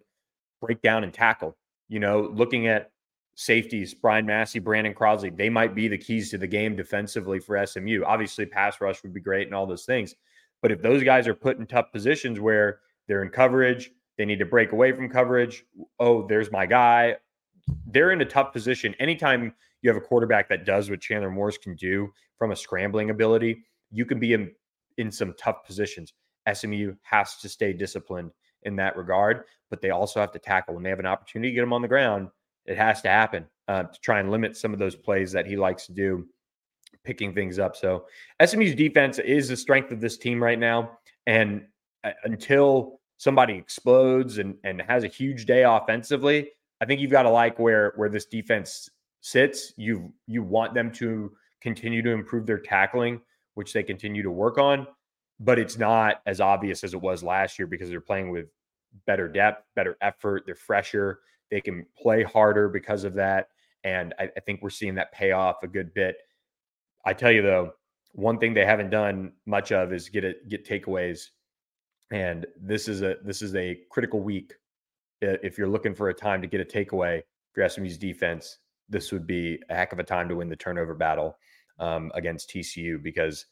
break 0.61 0.81
down 0.81 1.03
and 1.03 1.13
tackle 1.13 1.57
you 1.89 1.99
know, 1.99 2.31
looking 2.33 2.67
at 2.67 2.91
safeties, 3.35 3.93
Brian 3.93 4.25
Massey, 4.25 4.59
Brandon 4.59 4.93
Crosley, 4.93 5.35
they 5.35 5.49
might 5.49 5.75
be 5.75 5.87
the 5.87 5.97
keys 5.97 6.29
to 6.31 6.37
the 6.37 6.47
game 6.47 6.75
defensively 6.75 7.39
for 7.39 7.65
SMU. 7.65 8.03
Obviously, 8.05 8.45
pass 8.45 8.79
rush 8.79 9.03
would 9.03 9.13
be 9.13 9.19
great 9.19 9.47
and 9.47 9.55
all 9.55 9.65
those 9.65 9.85
things. 9.85 10.15
But 10.61 10.71
if 10.71 10.81
those 10.81 11.03
guys 11.03 11.27
are 11.27 11.33
put 11.33 11.57
in 11.57 11.65
tough 11.65 11.91
positions 11.91 12.39
where 12.39 12.79
they're 13.07 13.23
in 13.23 13.29
coverage, 13.29 13.91
they 14.17 14.25
need 14.25 14.39
to 14.39 14.45
break 14.45 14.71
away 14.71 14.91
from 14.91 15.09
coverage. 15.09 15.63
Oh, 15.99 16.27
there's 16.27 16.51
my 16.51 16.65
guy. 16.65 17.15
They're 17.87 18.11
in 18.11 18.21
a 18.21 18.25
tough 18.25 18.51
position. 18.51 18.93
Anytime 18.99 19.53
you 19.81 19.89
have 19.89 19.97
a 19.97 20.05
quarterback 20.05 20.49
that 20.49 20.65
does 20.65 20.89
what 20.89 20.99
Chandler 20.99 21.31
Morris 21.31 21.57
can 21.57 21.75
do 21.75 22.11
from 22.37 22.51
a 22.51 22.55
scrambling 22.55 23.09
ability, 23.09 23.63
you 23.89 24.05
can 24.05 24.19
be 24.19 24.33
in, 24.33 24.51
in 24.97 25.11
some 25.11 25.33
tough 25.39 25.63
positions. 25.65 26.13
SMU 26.51 26.93
has 27.03 27.37
to 27.37 27.47
stay 27.47 27.71
disciplined 27.71 28.31
in 28.63 28.75
that 28.77 28.95
regard, 28.97 29.43
but 29.69 29.81
they 29.81 29.89
also 29.89 30.19
have 30.19 30.31
to 30.31 30.39
tackle 30.39 30.73
when 30.73 30.83
they 30.83 30.89
have 30.89 30.99
an 30.99 31.05
opportunity 31.05 31.51
to 31.51 31.55
get 31.55 31.63
him 31.63 31.73
on 31.73 31.81
the 31.81 31.87
ground. 31.87 32.29
It 32.65 32.77
has 32.77 33.01
to 33.01 33.09
happen 33.09 33.45
uh, 33.67 33.83
to 33.83 33.99
try 34.01 34.19
and 34.19 34.31
limit 34.31 34.57
some 34.57 34.73
of 34.73 34.79
those 34.79 34.95
plays 34.95 35.31
that 35.31 35.45
he 35.45 35.55
likes 35.55 35.85
to 35.87 35.93
do, 35.93 36.27
picking 37.03 37.33
things 37.33 37.59
up. 37.59 37.75
So 37.75 38.05
SMU's 38.43 38.75
defense 38.75 39.19
is 39.19 39.47
the 39.47 39.57
strength 39.57 39.91
of 39.91 40.01
this 40.01 40.17
team 40.17 40.41
right 40.41 40.59
now, 40.59 40.99
and 41.25 41.65
uh, 42.03 42.11
until 42.23 42.99
somebody 43.17 43.55
explodes 43.55 44.37
and 44.37 44.55
and 44.63 44.81
has 44.81 45.03
a 45.03 45.07
huge 45.07 45.45
day 45.45 45.63
offensively, 45.63 46.49
I 46.81 46.85
think 46.85 47.01
you've 47.01 47.11
got 47.11 47.23
to 47.23 47.29
like 47.29 47.59
where 47.59 47.93
where 47.95 48.09
this 48.09 48.25
defense 48.25 48.89
sits. 49.21 49.73
You 49.77 50.13
you 50.27 50.43
want 50.43 50.73
them 50.73 50.91
to 50.93 51.31
continue 51.61 52.01
to 52.01 52.11
improve 52.11 52.45
their 52.45 52.59
tackling, 52.59 53.21
which 53.55 53.73
they 53.73 53.83
continue 53.83 54.23
to 54.23 54.31
work 54.31 54.57
on 54.57 54.87
but 55.39 55.57
it's 55.57 55.77
not 55.77 56.21
as 56.25 56.41
obvious 56.41 56.83
as 56.83 56.93
it 56.93 57.01
was 57.01 57.23
last 57.23 57.57
year 57.57 57.67
because 57.67 57.89
they're 57.89 58.01
playing 58.01 58.29
with 58.29 58.47
better 59.05 59.27
depth, 59.27 59.65
better 59.75 59.97
effort. 60.01 60.43
They're 60.45 60.55
fresher. 60.55 61.19
They 61.49 61.61
can 61.61 61.85
play 61.97 62.23
harder 62.23 62.67
because 62.69 63.03
of 63.03 63.13
that. 63.15 63.49
And 63.83 64.13
I, 64.19 64.29
I, 64.35 64.39
think 64.41 64.61
we're 64.61 64.69
seeing 64.69 64.95
that 64.95 65.13
pay 65.13 65.31
off 65.31 65.63
a 65.63 65.67
good 65.67 65.93
bit. 65.93 66.17
I 67.05 67.13
tell 67.13 67.31
you 67.31 67.41
though, 67.41 67.73
one 68.11 68.37
thing 68.37 68.53
they 68.53 68.65
haven't 68.65 68.89
done 68.89 69.31
much 69.45 69.71
of 69.71 69.93
is 69.93 70.09
get 70.09 70.49
get 70.49 70.67
takeaways. 70.67 71.27
And 72.11 72.45
this 72.59 72.87
is 72.87 73.01
a 73.01 73.15
this 73.23 73.41
is 73.41 73.55
a 73.55 73.77
critical 73.89 74.19
week. 74.19 74.53
If 75.21 75.57
you're 75.57 75.69
looking 75.69 75.95
for 75.95 76.09
a 76.09 76.13
time 76.13 76.41
to 76.41 76.47
get 76.47 76.59
a 76.59 76.65
takeaway 76.65 77.21
for 77.53 77.67
SMU's 77.67 77.97
defense, 77.97 78.57
this 78.89 79.11
would 79.11 79.27
be 79.27 79.59
a 79.69 79.75
heck 79.75 79.93
of 79.93 79.99
a 79.99 80.03
time 80.03 80.27
to 80.29 80.35
win 80.35 80.49
the 80.49 80.55
turnover 80.55 80.93
battle 80.93 81.37
um, 81.77 82.11
against 82.15 82.49
TCU 82.49 83.01
because 83.01 83.45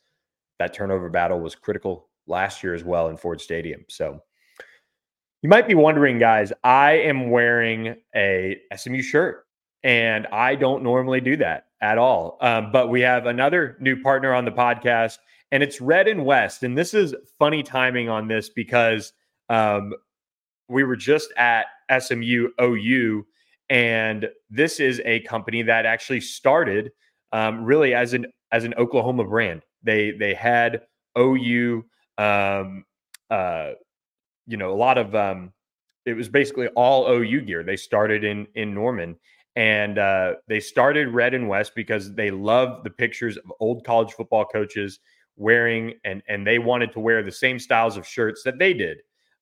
that 0.59 0.73
turnover 0.73 1.09
battle 1.09 1.39
was 1.39 1.55
critical 1.55 2.09
last 2.27 2.63
year 2.63 2.73
as 2.73 2.83
well 2.83 3.09
in 3.09 3.17
Ford 3.17 3.41
Stadium. 3.41 3.85
So 3.89 4.21
you 5.41 5.49
might 5.49 5.67
be 5.67 5.75
wondering, 5.75 6.19
guys, 6.19 6.51
I 6.63 6.93
am 6.93 7.29
wearing 7.29 7.95
a 8.15 8.57
SMU 8.75 9.01
shirt 9.01 9.45
and 9.83 10.27
I 10.27 10.55
don't 10.55 10.83
normally 10.83 11.21
do 11.21 11.37
that 11.37 11.67
at 11.81 11.97
all. 11.97 12.37
Um, 12.41 12.71
but 12.71 12.89
we 12.89 13.01
have 13.01 13.27
another 13.27 13.77
new 13.79 14.01
partner 14.01 14.33
on 14.33 14.45
the 14.45 14.51
podcast 14.51 15.17
and 15.51 15.63
it's 15.63 15.79
Red 15.79 16.07
and 16.07 16.25
West. 16.25 16.63
And 16.63 16.77
this 16.77 16.93
is 16.93 17.15
funny 17.39 17.63
timing 17.63 18.09
on 18.09 18.27
this 18.27 18.49
because 18.49 19.13
um, 19.49 19.93
we 20.67 20.83
were 20.83 20.95
just 20.95 21.31
at 21.37 21.67
SMU 21.99 22.49
OU 22.61 23.25
and 23.69 24.29
this 24.49 24.79
is 24.79 25.01
a 25.05 25.19
company 25.21 25.61
that 25.61 25.85
actually 25.85 26.21
started 26.21 26.91
um, 27.31 27.63
really 27.63 27.93
as 27.93 28.13
an 28.13 28.27
as 28.51 28.63
an 28.63 28.73
Oklahoma 28.75 29.25
brand. 29.25 29.61
They 29.87 30.11
they 30.11 30.33
had 30.33 30.81
OU, 31.17 31.85
um, 32.17 32.83
uh, 33.31 33.71
you 34.45 34.57
know, 34.57 34.71
a 34.71 34.75
lot 34.75 34.97
of 34.97 35.15
um, 35.15 35.53
it 36.05 36.13
was 36.13 36.27
basically 36.27 36.67
all 36.75 37.09
OU 37.09 37.41
gear. 37.41 37.63
They 37.63 37.77
started 37.77 38.25
in 38.25 38.47
in 38.55 38.73
Norman, 38.73 39.15
and 39.55 39.97
uh, 39.97 40.35
they 40.47 40.59
started 40.59 41.07
red 41.07 41.33
and 41.33 41.47
west 41.47 41.71
because 41.73 42.13
they 42.13 42.31
love 42.31 42.83
the 42.83 42.89
pictures 42.89 43.37
of 43.37 43.45
old 43.61 43.85
college 43.85 44.11
football 44.11 44.43
coaches 44.43 44.99
wearing 45.37 45.93
and 46.03 46.21
and 46.27 46.45
they 46.45 46.59
wanted 46.59 46.91
to 46.91 46.99
wear 46.99 47.23
the 47.23 47.31
same 47.31 47.59
styles 47.59 47.95
of 47.95 48.05
shirts 48.05 48.43
that 48.43 48.59
they 48.59 48.73
did. 48.73 48.97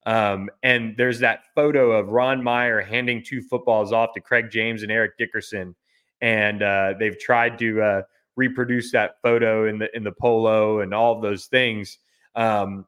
Um, 0.06 0.48
and 0.62 0.96
there's 0.96 1.18
that 1.18 1.40
photo 1.56 1.90
of 1.90 2.10
Ron 2.10 2.40
Meyer 2.40 2.80
handing 2.80 3.24
two 3.24 3.42
footballs 3.42 3.92
off 3.92 4.14
to 4.14 4.20
Craig 4.20 4.46
James 4.48 4.84
and 4.84 4.92
Eric 4.92 5.18
Dickerson, 5.18 5.74
and 6.20 6.62
uh, 6.62 6.94
they've 7.00 7.18
tried 7.18 7.58
to 7.58 7.82
uh, 7.82 8.02
reproduce 8.36 8.92
that 8.92 9.16
photo 9.22 9.66
in 9.68 9.78
the 9.78 9.94
in 9.96 10.04
the 10.04 10.12
polo 10.12 10.80
and 10.80 10.94
all 10.94 11.16
of 11.16 11.22
those 11.22 11.46
things. 11.46 11.98
Um, 12.34 12.86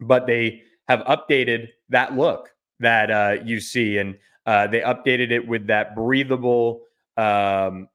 but 0.00 0.26
they 0.26 0.62
have 0.88 1.00
updated 1.00 1.68
that 1.88 2.14
look 2.16 2.50
that 2.80 3.10
uh, 3.10 3.36
you 3.44 3.60
see, 3.60 3.98
and 3.98 4.16
uh, 4.46 4.66
they 4.66 4.80
updated 4.80 5.30
it 5.30 5.46
with 5.46 5.66
that 5.68 5.94
breathable 5.94 6.82
um, 7.16 7.88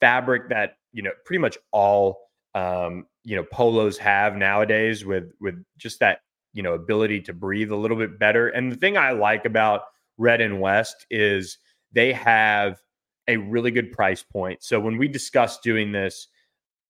fabric 0.00 0.48
that 0.48 0.76
you 0.92 1.02
know 1.02 1.10
pretty 1.24 1.40
much 1.40 1.58
all 1.72 2.28
um, 2.54 3.06
you 3.24 3.36
know 3.36 3.44
polos 3.44 3.98
have 3.98 4.36
nowadays 4.36 5.04
with 5.04 5.30
with 5.40 5.62
just 5.76 6.00
that 6.00 6.20
you 6.52 6.62
know 6.62 6.74
ability 6.74 7.20
to 7.20 7.32
breathe 7.32 7.70
a 7.70 7.76
little 7.76 7.96
bit 7.96 8.18
better. 8.18 8.48
And 8.48 8.72
the 8.72 8.76
thing 8.76 8.96
I 8.96 9.12
like 9.12 9.44
about 9.44 9.82
Red 10.18 10.40
and 10.40 10.60
West 10.60 11.06
is 11.10 11.58
they 11.92 12.12
have 12.12 12.80
a 13.28 13.36
really 13.36 13.70
good 13.70 13.92
price 13.92 14.22
point. 14.22 14.62
So 14.62 14.80
when 14.80 14.98
we 14.98 15.08
discussed 15.08 15.62
doing 15.62 15.92
this, 15.92 16.28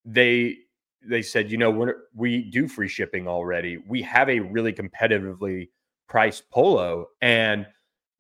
they 0.05 0.57
they 1.05 1.23
said, 1.23 1.51
you 1.51 1.59
know, 1.59 1.71
we 1.71 1.87
we 2.15 2.43
do 2.51 2.69
free 2.69 2.89
shipping 2.89 3.27
already. 3.27 3.79
We 3.87 4.03
have 4.03 4.29
a 4.29 4.41
really 4.41 4.73
competitively 4.73 5.71
priced 6.09 6.51
polo, 6.51 7.07
and 7.21 7.67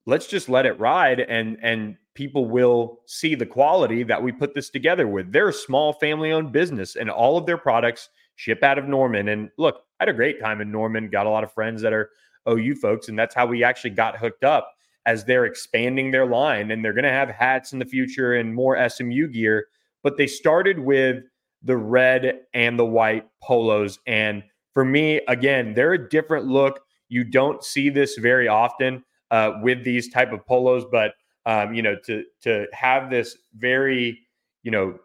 let's 0.06 0.26
just 0.26 0.48
let 0.48 0.66
it 0.66 0.78
ride, 0.78 1.20
and 1.20 1.58
and 1.62 1.96
people 2.14 2.46
will 2.46 3.00
see 3.06 3.34
the 3.34 3.46
quality 3.46 4.02
that 4.02 4.22
we 4.22 4.32
put 4.32 4.54
this 4.54 4.68
together 4.68 5.08
with. 5.08 5.32
They're 5.32 5.48
a 5.48 5.52
small 5.52 5.94
family 5.94 6.32
owned 6.32 6.52
business, 6.52 6.96
and 6.96 7.10
all 7.10 7.36
of 7.38 7.46
their 7.46 7.58
products 7.58 8.08
ship 8.36 8.62
out 8.62 8.78
of 8.78 8.86
Norman. 8.86 9.28
And 9.28 9.50
look, 9.58 9.76
I 10.00 10.04
had 10.04 10.08
a 10.08 10.14
great 10.14 10.40
time 10.40 10.60
in 10.60 10.70
Norman. 10.70 11.08
Got 11.08 11.26
a 11.26 11.30
lot 11.30 11.44
of 11.44 11.52
friends 11.52 11.82
that 11.82 11.92
are 11.92 12.10
OU 12.48 12.76
folks, 12.76 13.08
and 13.08 13.18
that's 13.18 13.34
how 13.34 13.46
we 13.46 13.62
actually 13.62 13.90
got 13.90 14.18
hooked 14.18 14.44
up. 14.44 14.72
As 15.04 15.24
they're 15.24 15.46
expanding 15.46 16.10
their 16.10 16.26
line, 16.26 16.70
and 16.70 16.84
they're 16.84 16.92
going 16.92 17.04
to 17.04 17.10
have 17.10 17.28
hats 17.28 17.72
in 17.72 17.78
the 17.78 17.84
future 17.84 18.34
and 18.34 18.54
more 18.54 18.88
SMU 18.88 19.28
gear. 19.28 19.66
But 20.02 20.16
they 20.16 20.26
started 20.26 20.78
with 20.78 21.24
the 21.62 21.76
red 21.76 22.40
and 22.54 22.78
the 22.78 22.84
white 22.84 23.26
polos. 23.42 23.98
And 24.06 24.42
for 24.74 24.84
me, 24.84 25.20
again, 25.28 25.74
they're 25.74 25.92
a 25.92 26.08
different 26.08 26.46
look. 26.46 26.80
You 27.08 27.24
don't 27.24 27.62
see 27.62 27.88
this 27.88 28.16
very 28.16 28.48
often 28.48 29.04
uh, 29.30 29.52
with 29.62 29.84
these 29.84 30.08
type 30.08 30.32
of 30.32 30.46
polos, 30.46 30.84
but 30.90 31.14
um, 31.44 31.74
you 31.74 31.82
know, 31.82 31.96
to 32.06 32.24
to 32.42 32.66
have 32.72 33.10
this 33.10 33.36
very, 33.56 34.20
you 34.62 34.70
know, 34.70 34.98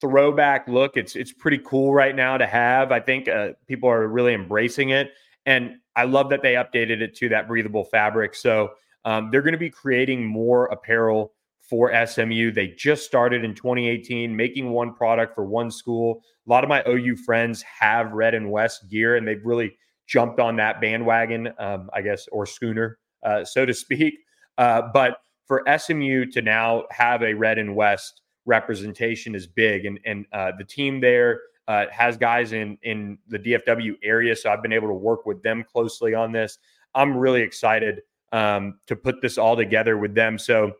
throwback 0.00 0.68
look, 0.68 0.96
it's 0.96 1.16
it's 1.16 1.32
pretty 1.32 1.58
cool 1.58 1.92
right 1.92 2.14
now 2.14 2.36
to 2.36 2.46
have. 2.46 2.92
I 2.92 3.00
think 3.00 3.28
uh, 3.28 3.50
people 3.66 3.88
are 3.88 4.06
really 4.06 4.34
embracing 4.34 4.90
it, 4.90 5.12
and 5.46 5.76
I 5.96 6.04
love 6.04 6.30
that 6.30 6.42
they 6.42 6.54
updated 6.54 7.00
it 7.00 7.14
to 7.16 7.28
that 7.30 7.48
breathable 7.48 7.84
fabric. 7.84 8.34
So 8.34 8.70
um, 9.04 9.30
they're 9.30 9.42
going 9.42 9.52
to 9.52 9.58
be 9.58 9.70
creating 9.70 10.24
more 10.24 10.66
apparel 10.66 11.32
for 11.68 11.92
SMU. 12.06 12.50
They 12.50 12.68
just 12.68 13.04
started 13.04 13.44
in 13.44 13.54
2018, 13.54 14.34
making 14.34 14.70
one 14.70 14.94
product 14.94 15.34
for 15.34 15.44
one 15.44 15.70
school. 15.70 16.22
A 16.46 16.50
lot 16.50 16.64
of 16.64 16.68
my 16.68 16.82
OU 16.88 17.16
friends 17.16 17.62
have 17.62 18.12
red 18.12 18.34
and 18.34 18.50
west 18.50 18.88
gear, 18.88 19.16
and 19.16 19.28
they've 19.28 19.44
really 19.44 19.76
jumped 20.06 20.40
on 20.40 20.56
that 20.56 20.80
bandwagon, 20.80 21.52
um, 21.58 21.90
I 21.92 22.00
guess, 22.00 22.26
or 22.32 22.46
schooner, 22.46 22.98
uh, 23.22 23.44
so 23.44 23.66
to 23.66 23.74
speak. 23.74 24.14
Uh, 24.56 24.82
but 24.92 25.18
for 25.46 25.62
SMU 25.78 26.26
to 26.26 26.42
now 26.42 26.84
have 26.90 27.22
a 27.22 27.34
red 27.34 27.58
and 27.58 27.76
west 27.76 28.22
representation 28.46 29.34
is 29.34 29.46
big, 29.46 29.84
and 29.84 30.00
and 30.04 30.26
uh, 30.32 30.52
the 30.58 30.64
team 30.64 31.00
there. 31.00 31.40
Uh, 31.68 31.84
has 31.92 32.16
guys 32.16 32.52
in 32.54 32.78
in 32.82 33.18
the 33.28 33.38
DFW 33.38 33.92
area, 34.02 34.34
so 34.34 34.48
I've 34.48 34.62
been 34.62 34.72
able 34.72 34.88
to 34.88 34.94
work 34.94 35.26
with 35.26 35.42
them 35.42 35.62
closely 35.70 36.14
on 36.14 36.32
this. 36.32 36.56
I'm 36.94 37.14
really 37.14 37.42
excited 37.42 38.00
um, 38.32 38.78
to 38.86 38.96
put 38.96 39.20
this 39.20 39.38
all 39.38 39.56
together 39.56 39.96
with 39.96 40.14
them. 40.14 40.38
So 40.38 40.72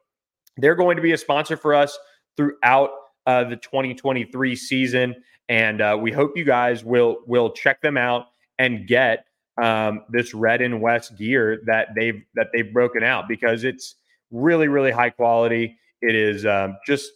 they're 0.57 0.75
going 0.75 0.97
to 0.97 1.03
be 1.03 1.13
a 1.13 1.19
sponsor 1.19 1.57
for 1.57 1.75
us 1.75 1.99
throughout 2.37 2.91
uh, 3.27 3.45
the 3.45 3.57
2023 3.57 4.57
season, 4.57 5.15
and 5.49 5.81
uh, 5.81 5.97
we 6.01 6.13
hope 6.13 6.37
you 6.37 6.45
guys 6.45 6.85
will 6.85 7.19
will 7.27 7.51
check 7.51 7.81
them 7.81 7.97
out 7.97 8.27
and 8.59 8.87
get 8.87 9.25
um, 9.63 10.05
this 10.11 10.35
red 10.35 10.63
and 10.63 10.81
west 10.81 11.17
gear 11.17 11.61
that 11.67 11.89
they've 11.95 12.23
that 12.35 12.49
they've 12.53 12.73
broken 12.73 13.03
out 13.03 13.29
because 13.29 13.65
it's 13.65 13.97
really 14.31 14.69
really 14.69 14.91
high 14.91 15.11
quality. 15.11 15.77
It 16.01 16.15
is 16.15 16.47
um, 16.47 16.77
just 16.87 17.11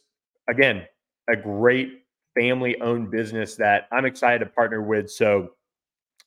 again 0.48 0.86
a 1.28 1.36
great 1.36 2.02
family 2.34 2.80
owned 2.80 3.10
business 3.10 3.56
that 3.56 3.88
I'm 3.92 4.04
excited 4.04 4.40
to 4.40 4.46
partner 4.46 4.82
with. 4.82 5.10
So 5.10 5.50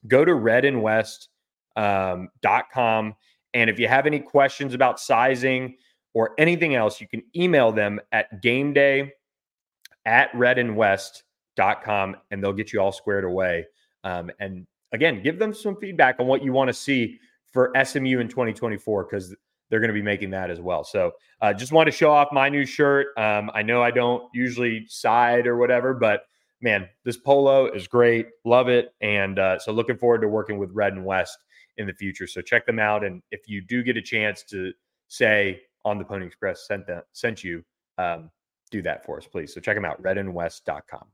go 0.08 0.24
to 0.24 0.32
redandwest.com. 0.32 3.06
Um, 3.06 3.16
and 3.56 3.72
if 3.72 3.80
you 3.80 3.88
have 3.88 4.06
any 4.06 4.20
questions 4.20 4.76
about 4.76 5.00
sizing, 5.00 5.76
or 6.16 6.34
anything 6.40 6.74
else, 6.74 7.00
you 7.00 7.08
can 7.08 7.22
email 7.36 7.72
them 7.72 8.00
at 8.12 8.42
game 8.42 8.74
day 8.74 9.12
at 10.06 10.32
redandwest.com 10.32 12.16
and 12.32 12.42
they'll 12.42 12.54
get 12.54 12.74
you 12.74 12.80
all 12.80 12.94
squared 12.94 13.26
away. 13.26 13.66
Um, 14.04 14.32
and 14.40 14.66
again, 14.94 15.22
give 15.22 15.38
them 15.38 15.54
some 15.54 15.76
feedback 15.76 16.20
on 16.20 16.26
what 16.26 16.42
you 16.42 16.54
want 16.54 16.70
to 16.70 16.74
see 16.74 17.20
for 17.52 17.72
SMU 17.84 18.20
in 18.20 18.30
2024 18.30 19.04
because 19.04 19.36
they're 19.70 19.80
going 19.80 19.90
to 19.90 19.94
be 19.94 20.02
making 20.02 20.30
that 20.30 20.50
as 20.50 20.62
well. 20.62 20.86
So 20.86 21.12
uh, 21.42 21.54
just 21.54 21.74
want 21.74 21.88
to 21.88 21.92
show 21.92 22.12
off 22.12 22.30
my 22.32 22.48
new 22.48 22.66
shirt. 22.66 23.08
Um, 23.18 23.52
I 23.54 23.62
know 23.62 23.84
I 23.84 23.92
don't 23.92 24.24
usually 24.34 24.86
side 24.88 25.48
or 25.48 25.58
whatever, 25.58 25.94
but 25.94 26.22
man, 26.62 26.88
this 27.04 27.18
polo 27.18 27.66
is 27.66 27.88
great. 27.88 28.28
Love 28.46 28.70
it. 28.70 28.94
And 29.02 29.38
uh, 29.38 29.60
so 29.60 29.74
looking 29.74 29.98
forward 29.98 30.22
to 30.22 30.30
working 30.30 30.60
with 30.60 30.72
Red 30.72 30.94
and 30.94 31.04
West 31.04 31.38
in 31.78 31.88
the 31.88 31.94
future. 31.94 32.28
So 32.28 32.42
check 32.42 32.66
them 32.66 32.80
out. 32.80 33.04
And 33.04 33.22
if 33.32 33.48
you 33.48 33.62
do 33.62 33.84
get 33.84 33.98
a 33.98 34.02
chance 34.02 34.44
to 34.44 34.74
say, 35.08 35.62
on 35.84 36.00
the 36.00 36.04
Pony 36.04 36.26
Express 36.26 36.68
sent 36.68 36.88
that 36.88 37.06
sent 37.14 37.44
you, 37.44 37.64
um, 37.98 38.32
do 38.72 38.82
that 38.82 39.06
for 39.06 39.18
us, 39.18 39.28
please. 39.28 39.54
So 39.54 39.62
check 39.62 39.76
them 39.76 39.86
out, 39.86 40.02
redandwest.com. 40.02 41.06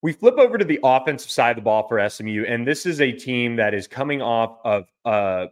We 0.00 0.12
flip 0.12 0.38
over 0.38 0.58
to 0.58 0.64
the 0.64 0.78
offensive 0.84 1.30
side 1.30 1.50
of 1.50 1.56
the 1.56 1.62
ball 1.62 1.88
for 1.88 2.06
SMU, 2.08 2.44
and 2.46 2.66
this 2.66 2.86
is 2.86 3.00
a 3.00 3.10
team 3.10 3.56
that 3.56 3.74
is 3.74 3.88
coming 3.88 4.22
off 4.22 4.58
of 4.64 4.86
a 5.04 5.48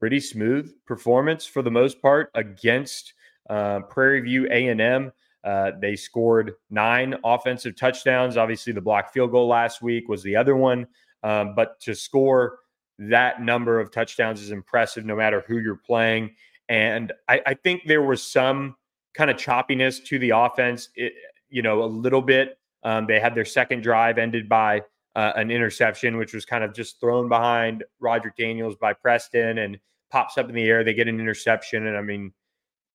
pretty 0.00 0.20
smooth 0.20 0.72
performance 0.86 1.44
for 1.44 1.60
the 1.60 1.70
most 1.70 2.00
part 2.00 2.30
against 2.34 3.12
uh, 3.50 3.80
Prairie 3.80 4.20
View 4.20 4.46
A&M. 4.46 5.12
Uh, 5.42 5.72
they 5.78 5.94
scored 5.94 6.54
nine 6.70 7.14
offensive 7.22 7.76
touchdowns. 7.76 8.38
Obviously, 8.38 8.72
the 8.72 8.80
block 8.80 9.12
field 9.12 9.30
goal 9.30 9.46
last 9.46 9.82
week 9.82 10.08
was 10.08 10.22
the 10.22 10.34
other 10.34 10.56
one, 10.56 10.86
um, 11.24 11.54
but 11.56 11.80
to 11.80 11.94
score 11.94 12.58
that 12.98 13.42
number 13.42 13.80
of 13.80 13.90
touchdowns 13.90 14.40
is 14.40 14.52
impressive 14.52 15.04
no 15.04 15.16
matter 15.16 15.42
who 15.48 15.58
you're 15.58 15.74
playing. 15.74 16.36
And 16.68 17.12
I, 17.28 17.40
I 17.44 17.54
think 17.54 17.82
there 17.86 18.02
was 18.02 18.22
some 18.22 18.76
kind 19.14 19.30
of 19.30 19.36
choppiness 19.36 20.04
to 20.04 20.18
the 20.18 20.30
offense, 20.30 20.90
it, 20.94 21.12
you 21.48 21.62
know, 21.62 21.82
a 21.82 21.86
little 21.86 22.22
bit. 22.22 22.58
Um, 22.84 23.06
they 23.06 23.18
had 23.18 23.34
their 23.34 23.44
second 23.44 23.82
drive 23.82 24.18
ended 24.18 24.48
by 24.48 24.82
uh, 25.16 25.32
an 25.36 25.50
interception, 25.50 26.16
which 26.16 26.34
was 26.34 26.44
kind 26.44 26.62
of 26.62 26.74
just 26.74 27.00
thrown 27.00 27.28
behind 27.28 27.84
Roger 28.00 28.32
Daniels 28.36 28.76
by 28.76 28.92
Preston 28.92 29.58
and 29.58 29.78
pops 30.10 30.36
up 30.38 30.48
in 30.48 30.54
the 30.54 30.64
air. 30.64 30.84
They 30.84 30.94
get 30.94 31.08
an 31.08 31.18
interception. 31.18 31.86
And 31.86 31.96
I 31.96 32.02
mean, 32.02 32.32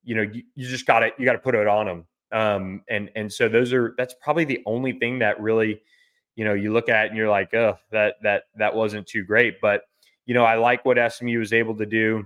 you 0.03 0.15
know, 0.15 0.21
you, 0.21 0.43
you 0.55 0.67
just 0.67 0.85
got 0.85 0.99
to, 0.99 1.11
you 1.17 1.25
got 1.25 1.33
to 1.33 1.39
put 1.39 1.55
it 1.55 1.67
on 1.67 1.85
them. 1.87 2.05
Um, 2.31 2.83
and, 2.89 3.09
and 3.15 3.33
so 3.33 3.49
those 3.49 3.73
are, 3.73 3.95
that's 3.97 4.13
probably 4.21 4.45
the 4.45 4.61
only 4.65 4.93
thing 4.93 5.19
that 5.19 5.41
really, 5.41 5.81
you 6.39 6.45
know, 6.45 6.53
you 6.53 6.71
look 6.71 6.87
at 6.87 7.07
and 7.07 7.17
you're 7.17 7.27
like, 7.27 7.53
oh, 7.53 7.77
that, 7.91 8.15
that, 8.23 8.43
that 8.55 8.73
wasn't 8.73 9.05
too 9.05 9.25
great. 9.25 9.59
But, 9.59 9.81
you 10.25 10.33
know, 10.33 10.45
I 10.45 10.55
like 10.55 10.85
what 10.85 10.97
SMU 11.11 11.37
was 11.37 11.51
able 11.51 11.75
to 11.75 11.85
do, 11.85 12.25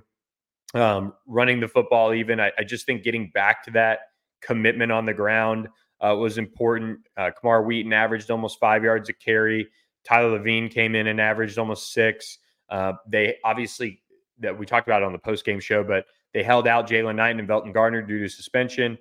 um, 0.76 1.14
running 1.26 1.60
the 1.60 1.68
football. 1.68 2.14
Even 2.14 2.40
I, 2.40 2.52
I, 2.56 2.64
just 2.64 2.86
think 2.86 3.02
getting 3.02 3.32
back 3.34 3.64
to 3.64 3.72
that 3.72 4.02
commitment 4.40 4.92
on 4.92 5.08
the 5.08 5.16
ground 5.16 5.68
uh, 6.00 6.16
was 6.16 6.38
important. 6.38 7.00
Uh, 7.18 7.32
Camar 7.32 7.64
Wheaton 7.64 7.92
averaged 7.92 8.30
almost 8.30 8.60
five 8.60 8.84
yards 8.84 9.10
a 9.10 9.14
carry. 9.14 9.68
Tyler 10.08 10.38
Lavine 10.38 10.70
came 10.70 10.94
in 10.94 11.08
and 11.08 11.20
averaged 11.20 11.58
almost 11.58 11.92
six. 11.92 12.38
Uh, 12.70 12.94
they 13.10 13.38
obviously 13.44 14.04
that 14.38 14.56
we 14.56 14.68
talked 14.68 14.88
about 14.88 15.02
on 15.02 15.12
the 15.12 15.18
post 15.18 15.44
game 15.44 15.60
show, 15.60 15.84
but 15.84 16.06
they 16.36 16.44
held 16.44 16.68
out 16.68 16.88
Jaylan 16.88 17.16
Knight 17.16 17.40
and 17.40 17.50
Velton 17.50 17.74
Gardner 17.74 18.04
due 18.04 18.20
to 18.20 18.30
suspension. 18.30 18.96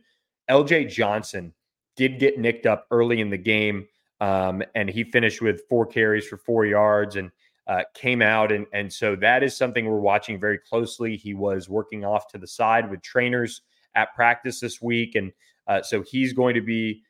LJ 0.49 0.89
Johnson 0.89 1.53
did 1.97 2.19
get 2.19 2.39
nicked 2.39 2.65
up 2.65 2.87
early 2.91 3.21
in 3.21 3.29
the 3.29 3.37
game, 3.37 3.87
um, 4.23 4.63
and 4.75 4.89
he 4.89 5.05
finished 5.05 5.43
with 5.43 5.63
four 5.69 5.85
carries 5.85 6.27
for 6.27 6.37
four 6.37 6.65
yards. 6.65 7.17
And 7.17 7.31
uh, 7.67 7.83
came 7.95 8.23
out. 8.23 8.51
And, 8.51 8.67
and 8.73 8.93
so 8.93 9.15
that 9.17 9.43
is 9.43 9.57
something 9.57 9.87
we're 9.87 10.01
watching 10.01 10.41
very 10.41 10.59
closely. 10.59 11.17
He 11.17 11.35
was 11.35 11.69
working 11.69 12.05
off 12.05 12.27
to 12.29 12.39
the 12.39 12.47
side 12.47 12.91
with 12.91 13.03
trainers 13.03 13.63
at 13.95 14.15
practice 14.15 14.61
this 14.61 14.81
week. 14.83 15.15
And 15.15 15.33
uh, 15.67 15.83
so 15.83 16.03
he's 16.03 16.33
going 16.33 16.55
to 16.55 16.61
be, 16.61 17.03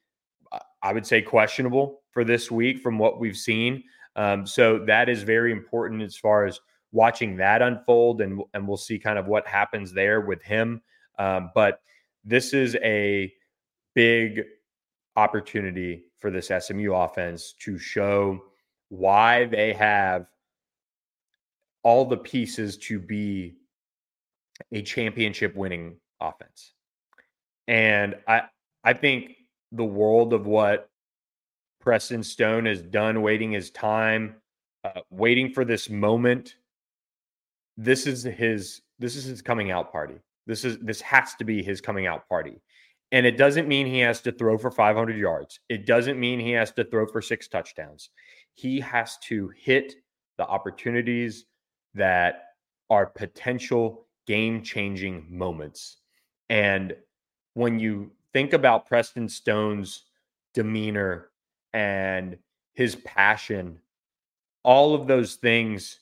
uh, 0.51 0.59
I 0.83 0.93
would 0.93 1.07
say, 1.07 1.23
questionable 1.23 2.03
for 2.11 2.25
this 2.25 2.51
week 2.51 2.81
from 2.81 2.99
what 2.99 3.19
we've 3.19 3.37
seen. 3.37 3.83
Um, 4.15 4.47
so 4.47 4.79
that 4.87 5.09
is 5.09 5.23
very 5.23 5.53
important 5.53 6.03
as 6.03 6.17
far 6.17 6.45
as 6.45 6.61
watching 6.93 7.37
that 7.37 7.63
unfold, 7.63 8.21
and 8.21 8.43
and 8.53 8.69
we'll 8.69 8.77
see 8.77 8.99
kind 8.99 9.19
of 9.19 9.27
what 9.27 9.47
happens 9.47 9.95
there 9.95 10.21
with 10.21 10.43
him. 10.43 10.83
Um, 11.19 11.51
but 11.55 11.81
this 12.23 12.53
is 12.53 12.77
a 12.83 13.33
big 13.95 14.43
opportunity 15.17 16.05
for 16.23 16.31
this 16.31 16.51
SMU 16.59 16.95
offense 16.95 17.53
to 17.61 17.77
show 17.77 18.41
why 18.89 19.45
they 19.45 19.75
have 19.75 20.27
all 21.83 22.05
the 22.05 22.17
pieces 22.17 22.79
to 22.79 22.99
be 22.99 23.57
a 24.71 24.81
championship 24.83 25.55
winning 25.57 25.97
offense. 26.21 26.73
And 27.69 28.17
I 28.27 28.43
I 28.85 28.93
think 28.93 29.33
the 29.73 29.85
world 29.85 30.33
of 30.33 30.47
what 30.47 30.89
Preston 31.81 32.23
Stone 32.23 32.67
has 32.67 32.83
done, 32.83 33.23
waiting 33.23 33.53
his 33.53 33.71
time, 33.71 34.37
uh, 34.85 35.01
waiting 35.11 35.53
for 35.53 35.65
this 35.65 35.91
moment. 35.91 36.57
This 37.77 38.07
is 38.07 38.23
his 38.23 38.83
this 38.99 39.17
is 39.17 39.25
his 39.25 39.43
coming 39.43 39.71
out 39.71 39.91
party. 39.91 40.17
This 40.47 40.65
is 40.65 40.79
this 40.79 41.01
has 41.01 41.35
to 41.37 41.45
be 41.45 41.63
his 41.63 41.81
coming 41.81 42.07
out 42.07 42.29
party. 42.29 42.61
And 43.13 43.27
it 43.27 43.37
doesn't 43.37 43.69
mean 43.69 43.87
he 43.87 43.99
has 43.99 44.23
to 44.23 44.33
throw 44.33 44.57
for 44.57 44.71
500 44.71 45.17
yards. 45.17 45.61
It 45.69 45.87
doesn't 45.87 46.19
mean 46.19 46.41
he 46.41 46.53
has 46.53 46.73
to 46.73 46.85
throw 46.85 47.07
for 47.07 47.21
six 47.21 47.47
touchdowns. 47.47 48.09
He 48.55 48.81
has 48.81 49.19
to 49.25 49.53
hit 49.57 49.95
the 50.39 50.47
opportunities 50.47 51.45
that 51.95 52.47
are 52.89 53.07
potential 53.07 54.07
game 54.27 54.63
changing 54.63 55.27
moments. 55.29 55.99
And 56.49 56.97
when 57.55 57.79
you 57.79 58.11
think 58.33 58.55
about 58.55 58.87
Preston 58.87 59.29
Stone's 59.29 60.05
demeanor 60.55 61.29
and 61.75 62.39
his 62.73 62.97
passion, 62.97 63.79
all 64.63 64.95
of 64.95 65.07
those 65.07 65.35
things 65.35 66.01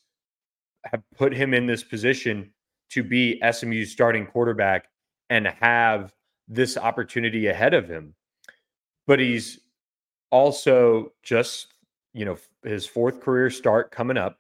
have 0.85 1.03
put 1.17 1.35
him 1.35 1.55
in 1.55 1.67
this 1.67 1.83
position 1.83 2.53
to 2.91 3.03
be 3.03 3.41
SMU's 3.51 3.91
starting 3.91 4.27
quarterback 4.27 4.89
and 5.29 5.47
have 5.47 6.13
this 6.51 6.77
opportunity 6.77 7.47
ahead 7.47 7.73
of 7.73 7.89
him. 7.89 8.15
But 9.07 9.21
he's 9.21 9.61
also 10.31 11.13
just, 11.23 11.75
you 12.13 12.25
know, 12.25 12.37
his 12.65 12.87
fourth 12.87 13.21
career 13.21 13.49
start 13.49 13.91
coming 13.93 14.19
up. 14.19 14.39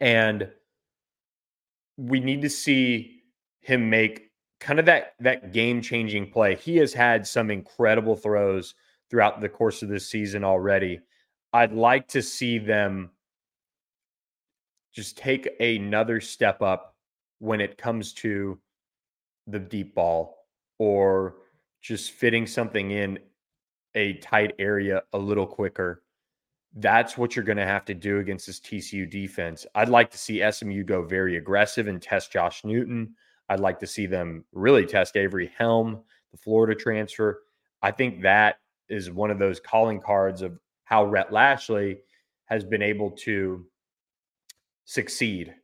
And 0.00 0.50
we 1.96 2.18
need 2.18 2.42
to 2.42 2.50
see 2.50 3.22
him 3.60 3.88
make 3.88 4.30
kind 4.58 4.80
of 4.80 4.86
that 4.86 5.14
that 5.20 5.52
game 5.52 5.82
changing 5.82 6.30
play. 6.30 6.56
He 6.56 6.76
has 6.78 6.92
had 6.92 7.26
some 7.26 7.50
incredible 7.50 8.16
throws 8.16 8.74
throughout 9.10 9.40
the 9.40 9.48
course 9.48 9.82
of 9.82 9.88
this 9.88 10.08
season 10.08 10.42
already. 10.42 11.00
I'd 11.52 11.72
like 11.72 12.08
to 12.08 12.22
see 12.22 12.58
them 12.58 13.10
just 14.92 15.18
take 15.18 15.48
another 15.60 16.20
step 16.20 16.62
up 16.62 16.96
when 17.38 17.60
it 17.60 17.76
comes 17.76 18.12
to 18.14 18.58
the 19.46 19.58
deep 19.58 19.94
ball 19.94 20.41
or 20.82 21.36
just 21.80 22.10
fitting 22.10 22.44
something 22.44 22.90
in 22.90 23.16
a 23.94 24.14
tight 24.14 24.52
area 24.58 25.00
a 25.12 25.18
little 25.18 25.46
quicker. 25.46 26.02
That's 26.74 27.16
what 27.16 27.36
you're 27.36 27.44
going 27.44 27.58
to 27.58 27.64
have 27.64 27.84
to 27.84 27.94
do 27.94 28.18
against 28.18 28.48
this 28.48 28.58
TCU 28.58 29.08
defense. 29.08 29.64
I'd 29.76 29.88
like 29.88 30.10
to 30.10 30.18
see 30.18 30.42
SMU 30.50 30.82
go 30.82 31.04
very 31.04 31.36
aggressive 31.36 31.86
and 31.86 32.02
test 32.02 32.32
Josh 32.32 32.64
Newton. 32.64 33.14
I'd 33.48 33.60
like 33.60 33.78
to 33.78 33.86
see 33.86 34.06
them 34.06 34.44
really 34.50 34.84
test 34.84 35.16
Avery 35.16 35.52
Helm, 35.56 36.02
the 36.32 36.38
Florida 36.38 36.74
transfer. 36.74 37.42
I 37.80 37.92
think 37.92 38.20
that 38.22 38.56
is 38.88 39.08
one 39.08 39.30
of 39.30 39.38
those 39.38 39.60
calling 39.60 40.00
cards 40.00 40.42
of 40.42 40.58
how 40.82 41.04
Rhett 41.04 41.32
Lashley 41.32 41.98
has 42.46 42.64
been 42.64 42.82
able 42.82 43.12
to 43.18 43.64
succeed 44.84 45.54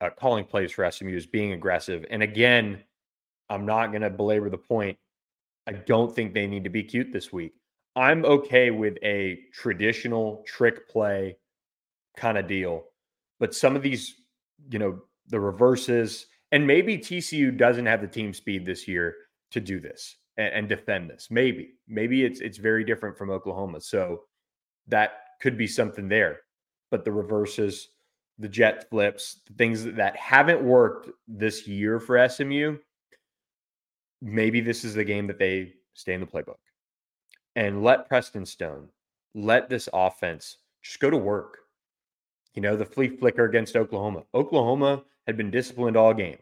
uh, 0.00 0.10
calling 0.10 0.44
plays 0.44 0.72
for 0.72 0.90
SMU 0.90 1.14
is 1.14 1.26
being 1.26 1.52
aggressive. 1.52 2.04
And 2.10 2.24
again, 2.24 2.82
I'm 3.50 3.66
not 3.66 3.88
going 3.88 4.02
to 4.02 4.10
belabor 4.10 4.50
the 4.50 4.58
point. 4.58 4.98
I 5.66 5.72
don't 5.72 6.14
think 6.14 6.32
they 6.32 6.46
need 6.46 6.64
to 6.64 6.70
be 6.70 6.82
cute 6.82 7.12
this 7.12 7.32
week. 7.32 7.54
I'm 7.96 8.24
okay 8.24 8.70
with 8.70 8.96
a 9.02 9.40
traditional 9.52 10.44
trick 10.46 10.88
play 10.88 11.36
kind 12.16 12.38
of 12.38 12.46
deal, 12.46 12.84
but 13.40 13.54
some 13.54 13.76
of 13.76 13.82
these, 13.82 14.14
you 14.70 14.78
know, 14.78 15.00
the 15.28 15.40
reverses, 15.40 16.26
and 16.52 16.66
maybe 16.66 16.96
TCU 16.96 17.56
doesn't 17.56 17.86
have 17.86 18.00
the 18.00 18.06
team 18.06 18.32
speed 18.32 18.64
this 18.64 18.88
year 18.88 19.14
to 19.50 19.60
do 19.60 19.80
this 19.80 20.16
and, 20.36 20.54
and 20.54 20.68
defend 20.68 21.10
this. 21.10 21.28
Maybe, 21.30 21.74
maybe 21.86 22.24
it's 22.24 22.40
it's 22.40 22.58
very 22.58 22.84
different 22.84 23.18
from 23.18 23.30
Oklahoma. 23.30 23.80
So 23.80 24.22
that 24.86 25.12
could 25.40 25.58
be 25.58 25.66
something 25.66 26.08
there. 26.08 26.40
But 26.90 27.04
the 27.04 27.12
reverses, 27.12 27.88
the 28.38 28.48
jet 28.48 28.88
flips, 28.88 29.40
the 29.46 29.54
things 29.54 29.84
that 29.84 30.16
haven't 30.16 30.62
worked 30.62 31.10
this 31.26 31.66
year 31.66 32.00
for 32.00 32.26
SMU, 32.28 32.78
maybe 34.20 34.60
this 34.60 34.84
is 34.84 34.94
the 34.94 35.04
game 35.04 35.26
that 35.26 35.38
they 35.38 35.72
stay 35.94 36.14
in 36.14 36.20
the 36.20 36.26
playbook 36.26 36.56
and 37.56 37.82
let 37.82 38.08
Preston 38.08 38.46
Stone, 38.46 38.88
let 39.34 39.68
this 39.68 39.88
offense 39.92 40.58
just 40.82 41.00
go 41.00 41.10
to 41.10 41.16
work. 41.16 41.58
You 42.54 42.62
know, 42.62 42.76
the 42.76 42.84
flea 42.84 43.08
flicker 43.08 43.44
against 43.44 43.76
Oklahoma. 43.76 44.22
Oklahoma 44.34 45.02
had 45.26 45.36
been 45.36 45.50
disciplined 45.50 45.96
all 45.96 46.14
game. 46.14 46.38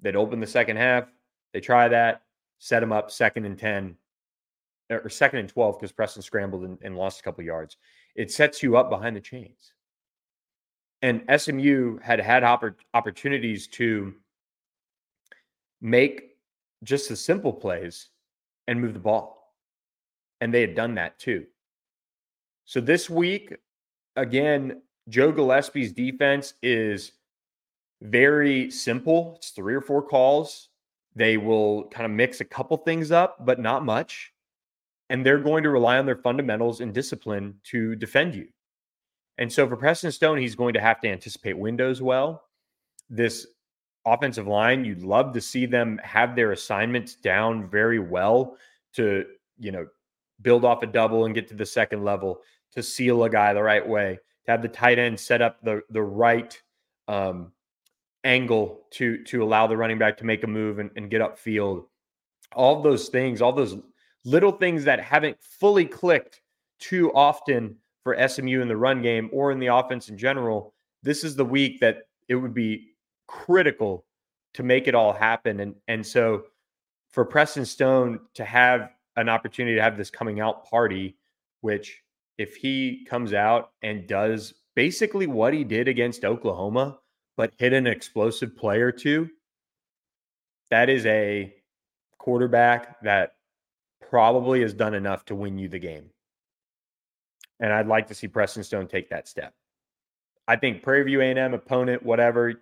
They'd 0.00 0.16
open 0.16 0.40
the 0.40 0.46
second 0.46 0.76
half. 0.76 1.04
They 1.52 1.60
try 1.60 1.88
that, 1.88 2.22
set 2.58 2.80
them 2.80 2.92
up 2.92 3.10
second 3.10 3.44
and 3.44 3.58
10 3.58 3.96
or 4.90 5.08
second 5.08 5.40
and 5.40 5.48
12 5.48 5.78
because 5.78 5.92
Preston 5.92 6.22
scrambled 6.22 6.64
and, 6.64 6.78
and 6.82 6.96
lost 6.96 7.20
a 7.20 7.22
couple 7.22 7.44
yards. 7.44 7.76
It 8.16 8.30
sets 8.30 8.62
you 8.62 8.76
up 8.76 8.90
behind 8.90 9.14
the 9.16 9.20
chains. 9.20 9.72
And 11.02 11.22
SMU 11.38 11.98
had 11.98 12.20
had 12.20 12.42
oppor- 12.42 12.74
opportunities 12.92 13.66
to 13.68 14.14
make 15.80 16.29
just 16.82 17.08
the 17.08 17.16
simple 17.16 17.52
plays 17.52 18.08
and 18.66 18.80
move 18.80 18.94
the 18.94 19.00
ball. 19.00 19.54
And 20.40 20.52
they 20.52 20.60
had 20.60 20.74
done 20.74 20.94
that 20.94 21.18
too. 21.18 21.46
So 22.64 22.80
this 22.80 23.10
week, 23.10 23.56
again, 24.16 24.82
Joe 25.08 25.32
Gillespie's 25.32 25.92
defense 25.92 26.54
is 26.62 27.12
very 28.02 28.70
simple. 28.70 29.34
It's 29.36 29.50
three 29.50 29.74
or 29.74 29.80
four 29.80 30.02
calls. 30.02 30.68
They 31.14 31.36
will 31.36 31.84
kind 31.88 32.06
of 32.06 32.12
mix 32.12 32.40
a 32.40 32.44
couple 32.44 32.76
things 32.76 33.10
up, 33.10 33.44
but 33.44 33.58
not 33.58 33.84
much. 33.84 34.32
And 35.10 35.26
they're 35.26 35.38
going 35.38 35.64
to 35.64 35.70
rely 35.70 35.98
on 35.98 36.06
their 36.06 36.16
fundamentals 36.16 36.80
and 36.80 36.94
discipline 36.94 37.56
to 37.64 37.96
defend 37.96 38.34
you. 38.34 38.46
And 39.38 39.52
so 39.52 39.68
for 39.68 39.76
Preston 39.76 40.12
Stone, 40.12 40.38
he's 40.38 40.54
going 40.54 40.74
to 40.74 40.80
have 40.80 41.00
to 41.00 41.08
anticipate 41.08 41.58
windows 41.58 42.00
well. 42.00 42.44
This 43.08 43.46
offensive 44.06 44.46
line, 44.46 44.84
you'd 44.84 45.02
love 45.02 45.32
to 45.32 45.40
see 45.40 45.66
them 45.66 46.00
have 46.02 46.34
their 46.34 46.52
assignments 46.52 47.14
down 47.14 47.68
very 47.68 47.98
well 47.98 48.56
to, 48.94 49.24
you 49.58 49.72
know, 49.72 49.86
build 50.42 50.64
off 50.64 50.82
a 50.82 50.86
double 50.86 51.26
and 51.26 51.34
get 51.34 51.48
to 51.48 51.54
the 51.54 51.66
second 51.66 52.02
level, 52.04 52.40
to 52.72 52.82
seal 52.82 53.24
a 53.24 53.30
guy 53.30 53.52
the 53.52 53.62
right 53.62 53.86
way, 53.86 54.18
to 54.44 54.50
have 54.50 54.62
the 54.62 54.68
tight 54.68 54.98
end 54.98 55.18
set 55.18 55.42
up 55.42 55.62
the 55.62 55.82
the 55.90 56.02
right 56.02 56.60
um, 57.08 57.52
angle 58.24 58.86
to 58.90 59.22
to 59.24 59.42
allow 59.42 59.66
the 59.66 59.76
running 59.76 59.98
back 59.98 60.16
to 60.18 60.24
make 60.24 60.44
a 60.44 60.46
move 60.46 60.78
and, 60.78 60.90
and 60.96 61.10
get 61.10 61.20
upfield. 61.20 61.84
All 62.52 62.82
those 62.82 63.08
things, 63.08 63.42
all 63.42 63.52
those 63.52 63.76
little 64.24 64.52
things 64.52 64.84
that 64.84 65.00
haven't 65.00 65.36
fully 65.40 65.84
clicked 65.84 66.40
too 66.78 67.12
often 67.12 67.76
for 68.02 68.16
SMU 68.28 68.60
in 68.60 68.68
the 68.68 68.76
run 68.76 69.02
game 69.02 69.28
or 69.32 69.52
in 69.52 69.58
the 69.58 69.66
offense 69.66 70.08
in 70.08 70.16
general. 70.16 70.74
This 71.02 71.24
is 71.24 71.36
the 71.36 71.44
week 71.44 71.80
that 71.80 72.02
it 72.28 72.34
would 72.34 72.54
be 72.54 72.89
critical 73.30 74.04
to 74.54 74.62
make 74.62 74.88
it 74.88 74.94
all 74.94 75.12
happen. 75.12 75.60
And 75.60 75.74
and 75.86 76.04
so 76.04 76.44
for 77.10 77.24
Preston 77.24 77.64
Stone 77.64 78.20
to 78.34 78.44
have 78.44 78.90
an 79.16 79.28
opportunity 79.28 79.76
to 79.76 79.82
have 79.82 79.96
this 79.96 80.10
coming 80.10 80.40
out 80.40 80.68
party, 80.68 81.16
which 81.60 82.02
if 82.38 82.56
he 82.56 83.06
comes 83.08 83.32
out 83.32 83.70
and 83.82 84.06
does 84.06 84.54
basically 84.74 85.26
what 85.26 85.54
he 85.54 85.62
did 85.62 85.88
against 85.88 86.24
Oklahoma, 86.24 86.98
but 87.36 87.52
hit 87.58 87.72
an 87.72 87.86
explosive 87.86 88.56
play 88.56 88.80
or 88.80 88.92
two, 88.92 89.28
that 90.70 90.88
is 90.88 91.06
a 91.06 91.54
quarterback 92.18 93.00
that 93.02 93.34
probably 94.08 94.62
has 94.62 94.74
done 94.74 94.94
enough 94.94 95.24
to 95.26 95.34
win 95.34 95.58
you 95.58 95.68
the 95.68 95.78
game. 95.78 96.10
And 97.60 97.72
I'd 97.72 97.86
like 97.86 98.08
to 98.08 98.14
see 98.14 98.26
Preston 98.26 98.64
Stone 98.64 98.88
take 98.88 99.10
that 99.10 99.28
step. 99.28 99.54
I 100.48 100.56
think 100.56 100.82
Prairie 100.82 101.04
View 101.04 101.20
A&M 101.20 101.54
opponent, 101.54 102.02
whatever, 102.02 102.54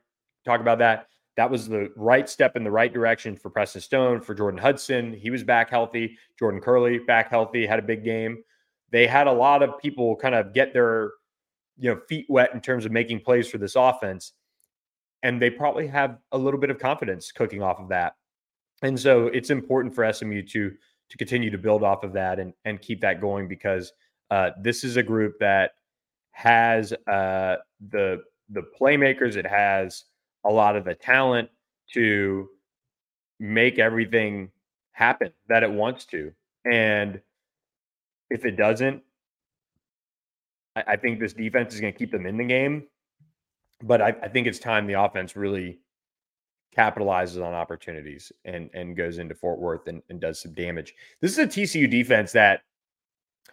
talk 0.44 0.60
about 0.60 0.78
that. 0.78 1.08
That 1.36 1.50
was 1.50 1.68
the 1.68 1.92
right 1.94 2.28
step 2.28 2.56
in 2.56 2.64
the 2.64 2.70
right 2.70 2.92
direction 2.92 3.36
for 3.36 3.48
Preston 3.48 3.80
Stone, 3.80 4.22
for 4.22 4.34
Jordan 4.34 4.58
Hudson. 4.58 5.12
He 5.12 5.30
was 5.30 5.44
back 5.44 5.70
healthy. 5.70 6.18
Jordan 6.38 6.60
Kerley 6.60 7.06
back 7.06 7.30
healthy, 7.30 7.64
had 7.66 7.78
a 7.78 7.82
big 7.82 8.02
game. 8.04 8.42
They 8.90 9.06
had 9.06 9.26
a 9.26 9.32
lot 9.32 9.62
of 9.62 9.78
people 9.78 10.16
kind 10.16 10.34
of 10.34 10.52
get 10.52 10.72
their 10.72 11.12
you 11.78 11.94
know 11.94 12.00
feet 12.08 12.26
wet 12.28 12.52
in 12.54 12.60
terms 12.60 12.84
of 12.84 12.92
making 12.92 13.20
plays 13.20 13.48
for 13.48 13.58
this 13.58 13.76
offense 13.76 14.32
and 15.22 15.40
they 15.40 15.50
probably 15.50 15.86
have 15.86 16.18
a 16.32 16.38
little 16.38 16.60
bit 16.60 16.70
of 16.70 16.78
confidence 16.78 17.32
cooking 17.32 17.62
off 17.62 17.80
of 17.80 17.88
that. 17.88 18.14
And 18.82 18.98
so 18.98 19.26
it's 19.28 19.50
important 19.50 19.94
for 19.94 20.10
SMU 20.12 20.42
to 20.42 20.72
to 21.10 21.16
continue 21.16 21.48
to 21.48 21.56
build 21.56 21.82
off 21.82 22.04
of 22.04 22.12
that 22.12 22.38
and 22.38 22.52
and 22.64 22.80
keep 22.80 23.00
that 23.00 23.20
going 23.20 23.48
because 23.48 23.92
uh, 24.30 24.50
this 24.60 24.84
is 24.84 24.96
a 24.96 25.02
group 25.02 25.38
that 25.40 25.72
has 26.32 26.92
uh, 27.10 27.56
the 27.90 28.22
the 28.50 28.62
playmakers, 28.80 29.36
it 29.36 29.46
has 29.46 30.04
a 30.48 30.52
lot 30.52 30.76
of 30.76 30.84
the 30.84 30.94
talent 30.94 31.50
to 31.92 32.48
make 33.38 33.78
everything 33.78 34.50
happen 34.92 35.32
that 35.48 35.62
it 35.62 35.70
wants 35.70 36.06
to. 36.06 36.32
And 36.64 37.20
if 38.30 38.44
it 38.44 38.56
doesn't, 38.56 39.02
I, 40.74 40.84
I 40.88 40.96
think 40.96 41.20
this 41.20 41.34
defense 41.34 41.74
is 41.74 41.80
going 41.80 41.92
to 41.92 41.98
keep 41.98 42.10
them 42.10 42.26
in 42.26 42.36
the 42.38 42.44
game. 42.44 42.86
But 43.82 44.02
I, 44.02 44.08
I 44.22 44.28
think 44.28 44.46
it's 44.46 44.58
time 44.58 44.86
the 44.86 45.00
offense 45.00 45.36
really 45.36 45.78
capitalizes 46.76 47.44
on 47.44 47.54
opportunities 47.54 48.32
and 48.44 48.70
and 48.74 48.96
goes 48.96 49.18
into 49.18 49.34
Fort 49.34 49.60
Worth 49.60 49.86
and, 49.86 50.02
and 50.08 50.20
does 50.20 50.40
some 50.42 50.52
damage. 50.52 50.94
This 51.20 51.32
is 51.32 51.38
a 51.38 51.46
TCU 51.46 51.88
defense 51.88 52.32
that 52.32 52.62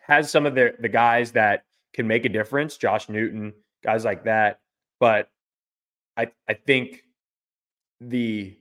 has 0.07 0.31
some 0.31 0.45
of 0.45 0.55
the 0.55 0.73
the 0.79 0.89
guys 0.89 1.31
that 1.33 1.63
can 1.93 2.07
make 2.07 2.25
a 2.25 2.29
difference, 2.29 2.77
Josh 2.77 3.07
Newton, 3.07 3.53
guys 3.83 4.03
like 4.03 4.23
that. 4.23 4.61
But 4.99 5.29
I 6.17 6.27
I 6.47 6.53
think 6.53 7.03
the 8.01 8.57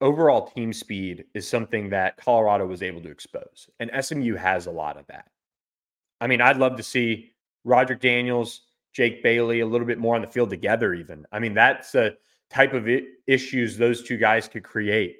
overall 0.00 0.46
team 0.46 0.72
speed 0.72 1.24
is 1.34 1.48
something 1.48 1.88
that 1.90 2.16
Colorado 2.16 2.66
was 2.66 2.82
able 2.82 3.00
to 3.02 3.10
expose. 3.10 3.68
And 3.80 3.90
SMU 4.04 4.34
has 4.34 4.66
a 4.66 4.70
lot 4.70 4.98
of 4.98 5.06
that. 5.06 5.30
I 6.20 6.26
mean, 6.26 6.40
I'd 6.40 6.58
love 6.58 6.76
to 6.76 6.82
see 6.82 7.32
Roderick 7.64 8.00
Daniels, 8.00 8.62
Jake 8.92 9.22
Bailey 9.22 9.60
a 9.60 9.66
little 9.66 9.86
bit 9.86 9.98
more 9.98 10.14
on 10.14 10.20
the 10.20 10.26
field 10.26 10.50
together, 10.50 10.94
even. 10.94 11.26
I 11.32 11.38
mean, 11.38 11.54
that's 11.54 11.94
a 11.94 12.12
type 12.50 12.74
of 12.74 12.86
issues 13.26 13.76
those 13.76 14.02
two 14.02 14.16
guys 14.16 14.46
could 14.46 14.62
create. 14.62 15.16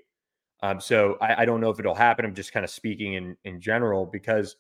Um, 0.62 0.80
so 0.80 1.16
I, 1.20 1.42
I, 1.42 1.44
don't 1.44 1.60
know 1.60 1.70
if 1.70 1.80
it'll 1.80 1.94
happen. 1.94 2.24
I'm 2.24 2.34
just 2.34 2.52
kind 2.52 2.64
of 2.64 2.70
speaking 2.70 3.14
in, 3.14 3.36
in 3.44 3.60
general 3.60 4.06
because 4.06 4.56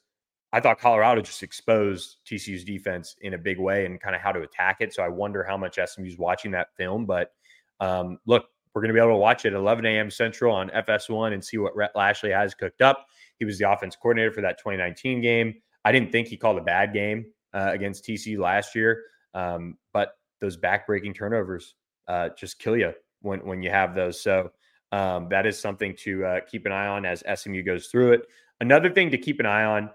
I 0.54 0.60
thought 0.60 0.78
Colorado 0.78 1.20
just 1.20 1.42
exposed 1.42 2.18
TCU's 2.24 2.62
defense 2.62 3.16
in 3.22 3.34
a 3.34 3.38
big 3.38 3.58
way 3.58 3.86
and 3.86 4.00
kind 4.00 4.14
of 4.14 4.22
how 4.22 4.30
to 4.30 4.42
attack 4.42 4.76
it. 4.78 4.94
So 4.94 5.02
I 5.02 5.08
wonder 5.08 5.42
how 5.42 5.56
much 5.56 5.80
SMU's 5.84 6.16
watching 6.16 6.52
that 6.52 6.68
film. 6.76 7.06
But 7.06 7.32
um, 7.80 8.20
look, 8.24 8.44
we're 8.72 8.80
going 8.80 8.90
to 8.90 8.94
be 8.94 9.00
able 9.00 9.14
to 9.14 9.16
watch 9.16 9.44
it 9.44 9.48
at 9.48 9.54
11 9.54 9.84
a.m. 9.84 10.12
Central 10.12 10.54
on 10.54 10.70
FS1 10.70 11.32
and 11.32 11.44
see 11.44 11.58
what 11.58 11.74
Rhett 11.74 11.90
Lashlee 11.96 12.30
has 12.30 12.54
cooked 12.54 12.82
up. 12.82 13.04
He 13.40 13.44
was 13.44 13.58
the 13.58 13.68
offense 13.68 13.96
coordinator 13.96 14.30
for 14.30 14.42
that 14.42 14.58
2019 14.58 15.20
game. 15.20 15.54
I 15.84 15.90
didn't 15.90 16.12
think 16.12 16.28
he 16.28 16.36
called 16.36 16.58
a 16.58 16.62
bad 16.62 16.92
game 16.92 17.26
uh, 17.52 17.70
against 17.72 18.04
TCU 18.04 18.38
last 18.38 18.76
year, 18.76 19.02
um, 19.34 19.76
but 19.92 20.12
those 20.40 20.56
backbreaking 20.56 21.16
turnovers 21.16 21.74
uh, 22.06 22.28
just 22.38 22.60
kill 22.60 22.76
you 22.76 22.92
when 23.22 23.44
when 23.44 23.60
you 23.60 23.70
have 23.70 23.96
those. 23.96 24.22
So 24.22 24.52
um, 24.92 25.28
that 25.30 25.46
is 25.46 25.58
something 25.58 25.96
to 26.04 26.24
uh, 26.24 26.40
keep 26.48 26.64
an 26.64 26.70
eye 26.70 26.86
on 26.86 27.04
as 27.04 27.24
SMU 27.34 27.64
goes 27.64 27.88
through 27.88 28.12
it. 28.12 28.28
Another 28.60 28.88
thing 28.88 29.10
to 29.10 29.18
keep 29.18 29.40
an 29.40 29.46
eye 29.46 29.64
on 29.64 29.90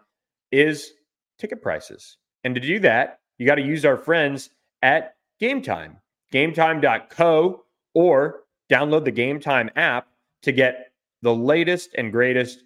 is 0.52 0.94
ticket 1.38 1.62
prices. 1.62 2.18
And 2.44 2.56
to 2.56 2.62
do 2.62 2.80
that, 2.80 3.20
you 3.38 3.46
got 3.46 3.56
to 3.56 3.62
use 3.62 3.86
our 3.86 3.98
friends 3.98 4.50
at 4.82 5.16
Game 5.40 5.62
Time, 5.62 5.98
gametime.co, 6.34 7.64
or 7.94 8.42
download 8.72 9.06
the 9.06 9.12
Game 9.12 9.40
Time 9.40 9.70
app 9.76 10.08
to 10.44 10.52
get 10.52 10.92
the 11.22 11.34
latest 11.34 11.92
and 11.98 12.12
greatest 12.12 12.64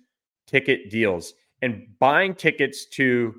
ticket 0.48 0.90
deals. 0.90 1.34
And 1.62 1.88
buying 2.00 2.36
tickets 2.36 2.86
to 2.88 3.36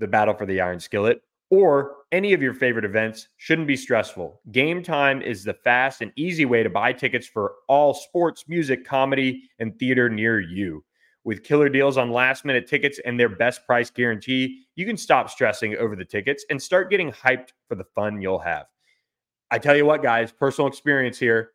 the 0.00 0.08
Battle 0.08 0.34
for 0.34 0.46
the 0.46 0.60
Iron 0.60 0.80
Skillet 0.80 1.22
or 1.50 1.96
any 2.12 2.32
of 2.32 2.42
your 2.42 2.54
favorite 2.54 2.84
events 2.84 3.28
shouldn't 3.36 3.68
be 3.68 3.76
stressful. 3.76 4.40
Game 4.50 4.82
Time 4.82 5.20
is 5.20 5.44
the 5.44 5.54
fast 5.54 6.00
and 6.00 6.12
easy 6.16 6.44
way 6.44 6.62
to 6.62 6.70
buy 6.70 6.92
tickets 6.92 7.26
for 7.26 7.54
all 7.68 7.92
sports, 7.92 8.44
music, 8.48 8.84
comedy, 8.84 9.48
and 9.58 9.78
theater 9.78 10.08
near 10.08 10.40
you. 10.40 10.84
With 11.24 11.44
killer 11.44 11.68
deals 11.68 11.98
on 11.98 12.10
last 12.10 12.44
minute 12.44 12.66
tickets 12.66 12.98
and 13.04 13.20
their 13.20 13.28
best 13.28 13.66
price 13.66 13.90
guarantee, 13.90 14.62
you 14.74 14.86
can 14.86 14.96
stop 14.96 15.28
stressing 15.28 15.76
over 15.76 15.94
the 15.94 16.04
tickets 16.04 16.44
and 16.48 16.60
start 16.60 16.90
getting 16.90 17.12
hyped 17.12 17.48
for 17.68 17.74
the 17.74 17.84
fun 17.84 18.22
you'll 18.22 18.38
have. 18.38 18.66
I 19.50 19.58
tell 19.58 19.76
you 19.76 19.84
what, 19.84 20.02
guys, 20.02 20.32
personal 20.32 20.68
experience 20.68 21.18
here. 21.18 21.50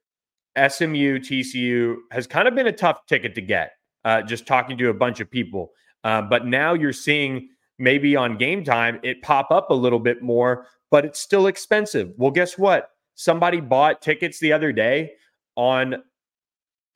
SMU 0.57 1.19
TCU 1.19 1.95
has 2.11 2.27
kind 2.27 2.47
of 2.47 2.55
been 2.55 2.67
a 2.67 2.71
tough 2.71 3.05
ticket 3.07 3.35
to 3.35 3.41
get, 3.41 3.71
uh, 4.03 4.21
just 4.21 4.45
talking 4.45 4.77
to 4.77 4.89
a 4.89 4.93
bunch 4.93 5.19
of 5.19 5.29
people. 5.29 5.71
Uh, 6.03 6.21
but 6.21 6.45
now 6.45 6.73
you're 6.73 6.93
seeing 6.93 7.49
maybe 7.79 8.15
on 8.15 8.37
game 8.37 8.63
time 8.63 8.99
it 9.03 9.21
pop 9.21 9.51
up 9.51 9.69
a 9.69 9.73
little 9.73 9.99
bit 9.99 10.21
more, 10.21 10.67
but 10.91 11.05
it's 11.05 11.19
still 11.19 11.47
expensive. 11.47 12.13
Well, 12.17 12.31
guess 12.31 12.57
what? 12.57 12.91
Somebody 13.15 13.59
bought 13.59 14.01
tickets 14.01 14.39
the 14.39 14.53
other 14.53 14.71
day 14.71 15.13
on 15.55 16.03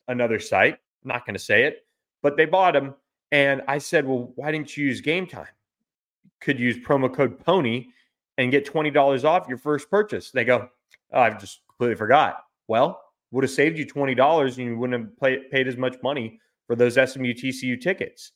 another 0.08 0.40
site. 0.40 0.78
I'm 1.04 1.08
not 1.08 1.26
going 1.26 1.36
to 1.36 1.40
say 1.40 1.64
it, 1.64 1.86
but 2.22 2.38
they 2.38 2.46
bought 2.46 2.74
them. 2.74 2.96
And 3.32 3.62
I 3.68 3.78
said, 3.78 4.08
well, 4.08 4.32
why 4.36 4.52
didn't 4.52 4.76
you 4.76 4.86
use 4.86 5.02
game 5.02 5.28
time? 5.28 5.48
Could 6.42 6.60
use 6.60 6.78
promo 6.78 7.14
code 7.14 7.44
PONY 7.44 7.90
and 8.38 8.52
get 8.52 8.66
$20 8.66 9.24
off 9.24 9.48
your 9.48 9.58
first 9.58 9.90
purchase. 9.90 10.32
They 10.32 10.46
go, 10.46 10.70
oh, 11.14 11.20
I've 11.20 11.40
just 11.40 11.62
completely 11.68 11.96
forgot. 11.96 12.44
Well, 12.68 13.02
would 13.32 13.44
have 13.44 13.52
saved 13.52 13.78
you 13.78 13.86
$20 13.86 14.46
and 14.46 14.58
you 14.58 14.78
wouldn't 14.78 15.12
have 15.22 15.52
paid 15.52 15.68
as 15.68 15.78
much 15.78 15.98
money 16.02 16.40
for 16.66 16.76
those 16.76 16.94
SMU 16.94 17.34
TCU 17.34 17.80
tickets. 17.80 18.32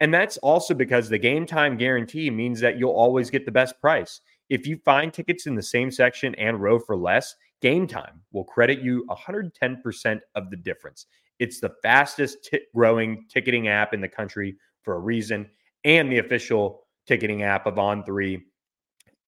And 0.00 0.12
that's 0.12 0.36
also 0.38 0.74
because 0.74 1.08
the 1.08 1.18
game 1.18 1.46
time 1.46 1.76
guarantee 1.76 2.30
means 2.30 2.58
that 2.60 2.78
you'll 2.78 2.90
always 2.90 3.30
get 3.30 3.44
the 3.44 3.52
best 3.52 3.80
price. 3.80 4.20
If 4.48 4.66
you 4.66 4.76
find 4.84 5.12
tickets 5.12 5.46
in 5.46 5.54
the 5.54 5.62
same 5.62 5.90
section 5.90 6.34
and 6.34 6.60
row 6.60 6.78
for 6.78 6.96
less, 6.96 7.36
Game 7.62 7.86
Time 7.86 8.20
will 8.32 8.44
credit 8.44 8.80
you 8.80 9.06
110% 9.08 10.20
of 10.34 10.50
the 10.50 10.56
difference. 10.56 11.06
It's 11.38 11.60
the 11.60 11.74
fastest 11.82 12.44
t- 12.44 12.60
growing 12.74 13.26
ticketing 13.28 13.68
app 13.68 13.94
in 13.94 14.00
the 14.00 14.08
country 14.08 14.56
for 14.82 14.94
a 14.94 15.00
reason, 15.00 15.48
and 15.84 16.10
the 16.10 16.18
official 16.18 16.82
ticketing 17.06 17.42
app 17.42 17.66
of 17.66 17.74
On3 17.74 18.42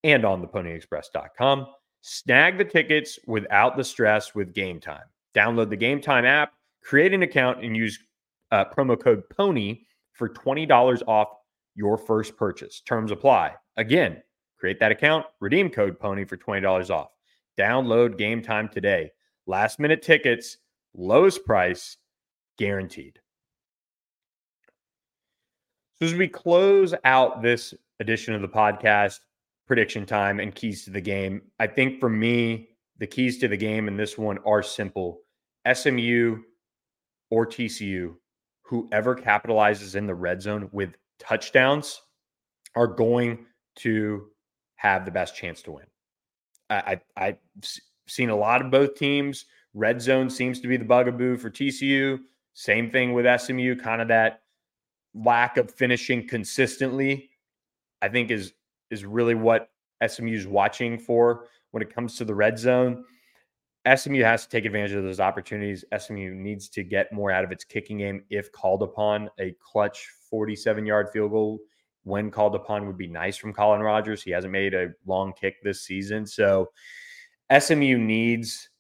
and 0.05 0.25
on 0.25 0.41
the 0.41 0.47
ponyexpress.com. 0.47 1.67
Snag 2.03 2.59
the 2.59 2.65
tickets 2.65 3.19
without 3.27 3.77
the 3.77 3.85
stress 3.85 4.35
with 4.35 4.53
Game 4.55 4.79
Time. 4.79 5.05
Download 5.35 5.71
the 5.71 5.77
Game 5.77 6.01
Time 6.01 6.25
app, 6.25 6.53
create 6.83 7.15
an 7.15 7.23
account, 7.23 7.65
and 7.65 7.77
use 7.77 7.99
uh, 8.53 8.65
promo 8.65 9.01
code 9.01 9.23
PONY 9.31 9.87
for 10.13 10.29
$20 10.29 11.03
off 11.09 11.29
your 11.75 11.97
first 11.97 12.37
purchase. 12.37 12.81
Terms 12.83 13.11
apply. 13.11 13.55
Again, 13.77 14.23
create 14.59 14.79
that 14.81 14.93
account, 14.93 15.27
redeem 15.41 15.71
code 15.71 15.99
PONY 15.99 16.25
for 16.25 16.37
$20 16.37 16.91
off. 16.91 17.09
Download 17.59 18.19
Game 18.19 18.43
Time 18.43 18.69
today. 18.69 19.11
Last 19.47 19.81
minute 19.81 20.03
tickets, 20.03 20.59
lowest 20.95 21.45
price, 21.45 21.97
guaranteed. 22.59 23.21
So, 25.97 26.07
as 26.07 26.15
we 26.15 26.29
close 26.29 26.95
out 27.05 27.43
this 27.43 27.75
edition 28.01 28.35
of 28.35 28.43
the 28.43 28.49
podcast, 28.49 29.21
prediction 29.67 30.07
time 30.07 30.41
and 30.41 30.55
keys 30.55 30.85
to 30.85 30.91
the 30.91 31.01
game, 31.01 31.43
I 31.59 31.67
think 31.67 32.01
for 32.01 32.09
me, 32.09 32.69
the 32.99 33.07
keys 33.07 33.39
to 33.39 33.49
the 33.49 33.57
game 33.57 33.89
in 33.89 33.97
this 33.97 34.19
one 34.19 34.39
are 34.47 34.63
simple 34.63 35.21
SMU 35.73 36.39
or 37.31 37.47
TCU, 37.47 38.15
whoever 38.63 39.15
capitalizes 39.15 39.95
in 39.95 40.07
the 40.07 40.15
red 40.15 40.43
zone 40.43 40.69
with 40.73 40.95
touchdowns 41.19 42.01
are 42.77 42.87
going 42.87 43.47
to 43.77 44.27
have 44.77 45.05
the 45.05 45.11
best 45.11 45.37
chance 45.37 45.63
to 45.63 45.73
win. 45.73 45.87
I, 46.71 47.01
I, 47.17 47.27
I've 47.27 47.39
seen 48.07 48.31
a 48.31 48.37
lot 48.37 48.63
of 48.63 48.71
both 48.71 48.95
teams. 48.95 49.47
Red 49.75 50.01
zone 50.01 50.31
seems 50.31 50.61
to 50.61 50.69
be 50.69 50.77
the 50.77 50.85
bugaboo 50.85 51.37
for 51.37 51.51
TCU. 51.51 52.21
Same 52.55 52.91
thing 52.91 53.13
with 53.13 53.41
SMU, 53.41 53.77
kind 53.77 54.01
of 54.01 54.09
that 54.09 54.43
lack 55.15 55.57
of 55.57 55.71
finishing 55.71 56.27
consistently, 56.27 57.31
I 58.01 58.09
think 58.09 58.31
is 58.31 58.53
is 58.91 59.05
really 59.05 59.35
what 59.35 59.71
SMU 60.07 60.35
is 60.35 60.47
watching 60.47 60.99
for 60.99 61.47
when 61.73 61.83
it 61.83 61.93
comes 61.93 62.17
to 62.17 62.25
the 62.25 62.35
red 62.35 62.59
zone. 62.59 63.05
SMU 63.93 64.23
has 64.23 64.45
to 64.45 64.49
take 64.49 64.65
advantage 64.65 64.93
of 64.93 65.03
those 65.03 65.21
opportunities. 65.21 65.85
SMU 65.97 66.35
needs 66.35 66.69
to 66.71 66.83
get 66.83 67.13
more 67.13 67.31
out 67.31 67.45
of 67.45 67.53
its 67.53 67.65
kicking 67.65 67.99
game 67.99 68.25
if 68.31 68.51
called 68.53 68.83
upon. 68.83 69.29
A 69.39 69.55
clutch 69.61 70.09
47 70.31 70.87
yard 70.87 71.11
field 71.13 71.33
goal, 71.33 71.59
when 72.05 72.31
called 72.31 72.55
upon, 72.55 72.87
would 72.87 72.97
be 72.97 73.09
nice 73.09 73.37
from 73.37 73.53
Collin 73.53 73.83
Rogers. 73.83 74.23
He 74.23 74.31
hasn't 74.31 74.53
made 74.53 74.75
a 74.75 74.93
long 75.07 75.33
kick 75.33 75.63
this 75.63 75.83
season. 75.83 76.25
So 76.27 76.71
SMU 77.59 77.99
needs 77.99 78.71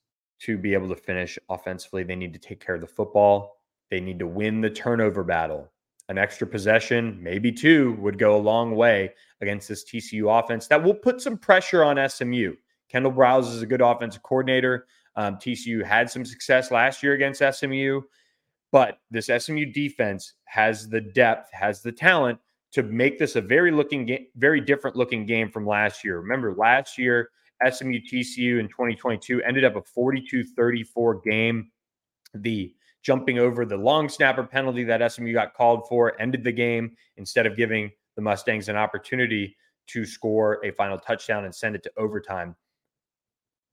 to 0.40 0.58
be 0.58 0.74
able 0.74 0.88
to 0.88 0.96
finish 0.96 1.38
offensively. 1.48 2.02
They 2.02 2.16
need 2.16 2.32
to 2.32 2.38
take 2.38 2.64
care 2.64 2.74
of 2.74 2.80
the 2.80 2.86
football. 2.86 3.60
They 3.90 4.00
need 4.00 4.18
to 4.18 4.26
win 4.26 4.60
the 4.60 4.70
turnover 4.70 5.24
battle. 5.24 5.70
An 6.08 6.18
extra 6.18 6.46
possession, 6.46 7.18
maybe 7.22 7.50
two, 7.50 7.92
would 7.94 8.18
go 8.18 8.36
a 8.36 8.38
long 8.38 8.74
way 8.76 9.14
against 9.40 9.68
this 9.68 9.84
TCU 9.84 10.38
offense 10.38 10.66
that 10.66 10.82
will 10.82 10.94
put 10.94 11.20
some 11.20 11.38
pressure 11.38 11.82
on 11.82 12.08
SMU. 12.08 12.54
Kendall 12.90 13.12
Briles 13.12 13.52
is 13.52 13.62
a 13.62 13.66
good 13.66 13.80
offensive 13.80 14.22
coordinator. 14.22 14.86
Um, 15.16 15.36
TCU 15.36 15.84
had 15.84 16.10
some 16.10 16.24
success 16.24 16.70
last 16.70 17.02
year 17.02 17.14
against 17.14 17.42
SMU, 17.58 18.02
but 18.72 18.98
this 19.10 19.26
SMU 19.26 19.66
defense 19.66 20.34
has 20.44 20.88
the 20.88 21.00
depth, 21.00 21.50
has 21.52 21.80
the 21.82 21.92
talent 21.92 22.38
to 22.72 22.82
make 22.82 23.18
this 23.18 23.36
a 23.36 23.40
very 23.40 23.70
looking, 23.70 24.04
ga- 24.04 24.28
very 24.36 24.60
different 24.60 24.96
looking 24.96 25.24
game 25.24 25.48
from 25.48 25.66
last 25.66 26.04
year. 26.04 26.18
Remember, 26.18 26.54
last 26.54 26.98
year 26.98 27.30
SMU 27.70 28.00
TCU 28.00 28.60
in 28.60 28.68
2022 28.68 29.42
ended 29.42 29.64
up 29.64 29.76
a 29.76 29.82
42-34 29.82 31.22
game. 31.22 31.70
The 32.34 32.74
jumping 33.02 33.38
over 33.38 33.64
the 33.64 33.76
long 33.76 34.08
snapper 34.08 34.42
penalty 34.44 34.82
that 34.84 35.12
SMU 35.12 35.32
got 35.32 35.54
called 35.54 35.86
for, 35.88 36.20
ended 36.20 36.42
the 36.42 36.52
game 36.52 36.96
instead 37.16 37.46
of 37.46 37.56
giving 37.56 37.90
the 38.16 38.22
Mustangs 38.22 38.68
an 38.68 38.76
opportunity 38.76 39.56
to 39.88 40.04
score 40.04 40.64
a 40.64 40.72
final 40.72 40.98
touchdown 40.98 41.44
and 41.44 41.54
send 41.54 41.76
it 41.76 41.82
to 41.82 41.92
overtime. 41.96 42.56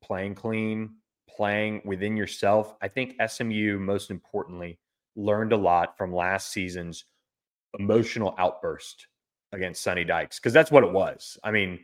playing 0.03 0.35
clean, 0.35 0.95
playing 1.29 1.81
within 1.85 2.17
yourself. 2.17 2.75
I 2.81 2.87
think 2.87 3.15
SMU, 3.25 3.79
most 3.79 4.11
importantly, 4.11 4.79
learned 5.15 5.53
a 5.53 5.57
lot 5.57 5.97
from 5.97 6.13
last 6.13 6.51
season's 6.51 7.05
emotional 7.79 8.35
outburst 8.37 9.07
against 9.53 9.81
Sonny 9.81 10.03
Dykes 10.03 10.39
because 10.39 10.53
that's 10.53 10.71
what 10.71 10.83
it 10.83 10.91
was. 10.91 11.37
I 11.43 11.51
mean, 11.51 11.79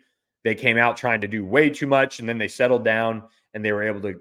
they 0.47 0.55
came 0.55 0.77
out 0.77 0.95
trying 0.95 1.19
to 1.19 1.27
do 1.27 1.43
way 1.43 1.69
too 1.69 1.87
much 1.87 2.21
and 2.21 2.29
then 2.29 2.37
they 2.37 2.47
settled 2.47 2.85
down 2.85 3.21
and 3.53 3.65
they 3.65 3.73
were 3.73 3.83
able 3.83 3.99
to 3.99 4.15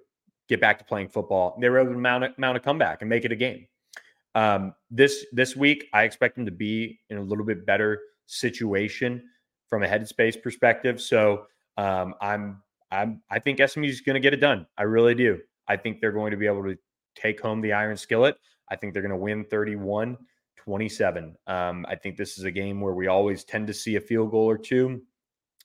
get 0.48 0.60
back 0.60 0.76
to 0.76 0.84
playing 0.84 1.08
football. 1.08 1.56
They 1.60 1.68
were 1.68 1.78
able 1.78 1.92
to 1.92 1.98
mount 1.98 2.24
a, 2.24 2.34
mount 2.36 2.56
a 2.56 2.60
comeback 2.60 3.00
and 3.00 3.08
make 3.08 3.24
it 3.24 3.30
a 3.30 3.36
game. 3.36 3.68
Um, 4.34 4.74
this 4.90 5.24
this 5.32 5.54
week, 5.54 5.86
I 5.92 6.02
expect 6.02 6.34
them 6.34 6.44
to 6.44 6.50
be 6.50 6.98
in 7.10 7.18
a 7.18 7.22
little 7.22 7.44
bit 7.44 7.64
better 7.64 8.00
situation 8.26 9.22
from 9.68 9.84
a 9.84 9.86
headspace 9.86 10.42
perspective. 10.42 11.00
So 11.00 11.46
um, 11.76 12.16
I'm 12.20 12.60
I'm 12.90 13.22
I 13.30 13.38
think 13.38 13.60
SMU 13.64 13.86
is 13.86 14.00
going 14.00 14.14
to 14.14 14.20
get 14.20 14.34
it 14.34 14.40
done. 14.40 14.66
I 14.76 14.82
really 14.82 15.14
do. 15.14 15.38
I 15.68 15.76
think 15.76 16.00
they're 16.00 16.10
going 16.10 16.32
to 16.32 16.36
be 16.36 16.46
able 16.46 16.64
to 16.64 16.76
take 17.14 17.40
home 17.40 17.60
the 17.60 17.72
iron 17.72 17.96
skillet. 17.96 18.36
I 18.68 18.74
think 18.74 18.94
they're 18.94 19.02
going 19.02 19.10
to 19.10 19.16
win 19.16 19.44
31 19.44 20.18
27. 20.56 21.36
Um, 21.46 21.86
I 21.88 21.94
think 21.94 22.16
this 22.16 22.36
is 22.36 22.42
a 22.42 22.50
game 22.50 22.80
where 22.80 22.94
we 22.94 23.06
always 23.06 23.44
tend 23.44 23.68
to 23.68 23.72
see 23.72 23.94
a 23.94 24.00
field 24.00 24.32
goal 24.32 24.50
or 24.50 24.58
two, 24.58 25.02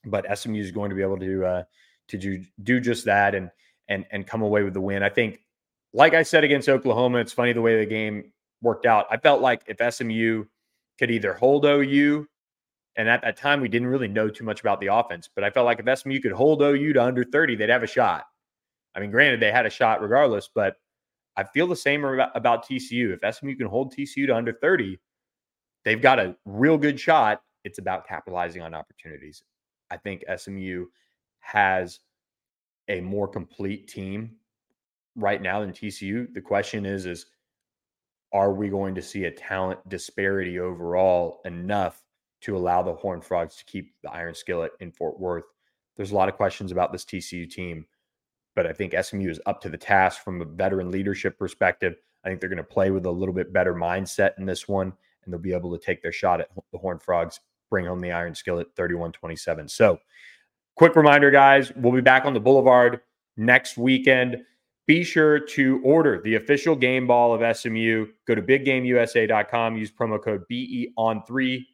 but 0.05 0.25
SMU 0.37 0.59
is 0.59 0.71
going 0.71 0.89
to 0.89 0.95
be 0.95 1.01
able 1.01 1.19
to 1.19 1.45
uh, 1.45 1.63
to 2.09 2.17
do 2.17 2.43
do 2.63 2.79
just 2.79 3.05
that 3.05 3.35
and 3.35 3.49
and 3.87 4.05
and 4.11 4.27
come 4.27 4.41
away 4.41 4.63
with 4.63 4.73
the 4.73 4.81
win. 4.81 5.03
I 5.03 5.09
think, 5.09 5.39
like 5.93 6.13
I 6.13 6.23
said 6.23 6.43
against 6.43 6.69
Oklahoma, 6.69 7.19
it's 7.19 7.33
funny 7.33 7.53
the 7.53 7.61
way 7.61 7.79
the 7.79 7.85
game 7.85 8.31
worked 8.61 8.85
out. 8.85 9.05
I 9.09 9.17
felt 9.17 9.41
like 9.41 9.63
if 9.67 9.93
SMU 9.93 10.45
could 10.99 11.11
either 11.11 11.33
hold 11.33 11.65
OU, 11.65 12.27
and 12.95 13.09
at 13.09 13.21
that 13.21 13.37
time 13.37 13.61
we 13.61 13.69
didn't 13.69 13.87
really 13.87 14.07
know 14.07 14.29
too 14.29 14.43
much 14.43 14.61
about 14.61 14.79
the 14.79 14.87
offense, 14.87 15.29
but 15.33 15.43
I 15.43 15.49
felt 15.49 15.65
like 15.65 15.81
if 15.85 15.99
SMU 15.99 16.19
could 16.19 16.31
hold 16.31 16.61
OU 16.61 16.93
to 16.93 17.03
under 17.03 17.23
30, 17.23 17.55
they'd 17.55 17.69
have 17.69 17.83
a 17.83 17.87
shot. 17.87 18.25
I 18.93 18.99
mean, 18.99 19.11
granted, 19.11 19.39
they 19.39 19.51
had 19.51 19.65
a 19.65 19.69
shot 19.69 20.01
regardless, 20.01 20.49
but 20.53 20.75
I 21.37 21.43
feel 21.43 21.67
the 21.67 21.75
same 21.75 22.03
about, 22.03 22.31
about 22.35 22.67
TCU. 22.67 23.17
If 23.17 23.35
SMU 23.35 23.55
can 23.55 23.67
hold 23.67 23.95
TCU 23.95 24.27
to 24.27 24.35
under 24.35 24.53
30, 24.53 24.99
they've 25.85 26.01
got 26.01 26.19
a 26.19 26.35
real 26.45 26.77
good 26.77 26.99
shot. 26.99 27.41
It's 27.63 27.79
about 27.79 28.07
capitalizing 28.07 28.61
on 28.61 28.73
opportunities. 28.73 29.43
I 29.91 29.97
think 29.97 30.23
SMU 30.35 30.85
has 31.39 31.99
a 32.87 33.01
more 33.01 33.27
complete 33.27 33.87
team 33.87 34.31
right 35.15 35.41
now 35.41 35.59
than 35.59 35.71
TCU. 35.71 36.33
The 36.33 36.41
question 36.41 36.85
is, 36.85 37.05
is 37.05 37.27
are 38.33 38.53
we 38.53 38.69
going 38.69 38.95
to 38.95 39.01
see 39.01 39.25
a 39.25 39.31
talent 39.31 39.87
disparity 39.89 40.59
overall 40.59 41.41
enough 41.45 42.01
to 42.41 42.55
allow 42.55 42.81
the 42.81 42.93
Horned 42.93 43.25
Frogs 43.25 43.57
to 43.57 43.65
keep 43.65 43.93
the 44.01 44.09
Iron 44.09 44.33
Skillet 44.33 44.71
in 44.79 44.91
Fort 44.91 45.19
Worth? 45.19 45.43
There's 45.97 46.11
a 46.11 46.15
lot 46.15 46.29
of 46.29 46.35
questions 46.35 46.71
about 46.71 46.93
this 46.93 47.05
TCU 47.05 47.49
team 47.49 47.85
but 48.55 48.67
I 48.67 48.73
think 48.73 48.93
SMU 48.99 49.29
is 49.29 49.39
up 49.45 49.61
to 49.61 49.69
the 49.69 49.77
task 49.77 50.23
from 50.23 50.41
a 50.41 50.45
veteran 50.45 50.91
leadership 50.91 51.37
perspective. 51.37 51.95
I 52.23 52.29
think 52.29 52.39
they're 52.39 52.49
going 52.49 52.57
to 52.57 52.63
play 52.63 52.91
with 52.91 53.05
a 53.05 53.11
little 53.11 53.33
bit 53.33 53.53
better 53.53 53.73
mindset 53.73 54.31
in 54.37 54.45
this 54.45 54.67
one, 54.67 54.93
and 55.23 55.33
they'll 55.33 55.39
be 55.39 55.53
able 55.53 55.75
to 55.77 55.83
take 55.83 56.01
their 56.01 56.11
shot 56.11 56.41
at 56.41 56.49
the 56.71 56.77
Horned 56.77 57.01
Frogs, 57.01 57.39
bring 57.71 57.85
home 57.85 57.99
the 57.99 58.11
Iron 58.11 58.35
Skillet 58.35 58.67
31 58.75 59.13
27. 59.13 59.67
So, 59.67 59.97
quick 60.75 60.95
reminder, 60.95 61.31
guys, 61.31 61.71
we'll 61.75 61.93
be 61.93 62.01
back 62.01 62.25
on 62.25 62.35
the 62.35 62.39
Boulevard 62.39 62.99
next 63.37 63.77
weekend. 63.77 64.37
Be 64.85 65.03
sure 65.03 65.39
to 65.39 65.81
order 65.83 66.21
the 66.21 66.35
official 66.35 66.75
game 66.75 67.07
ball 67.07 67.33
of 67.33 67.57
SMU. 67.57 68.07
Go 68.27 68.35
to 68.35 68.41
biggameusa.com, 68.41 69.77
use 69.77 69.91
promo 69.91 70.23
code 70.23 70.43
BE 70.47 70.91
on 70.97 71.23
3 71.23 71.67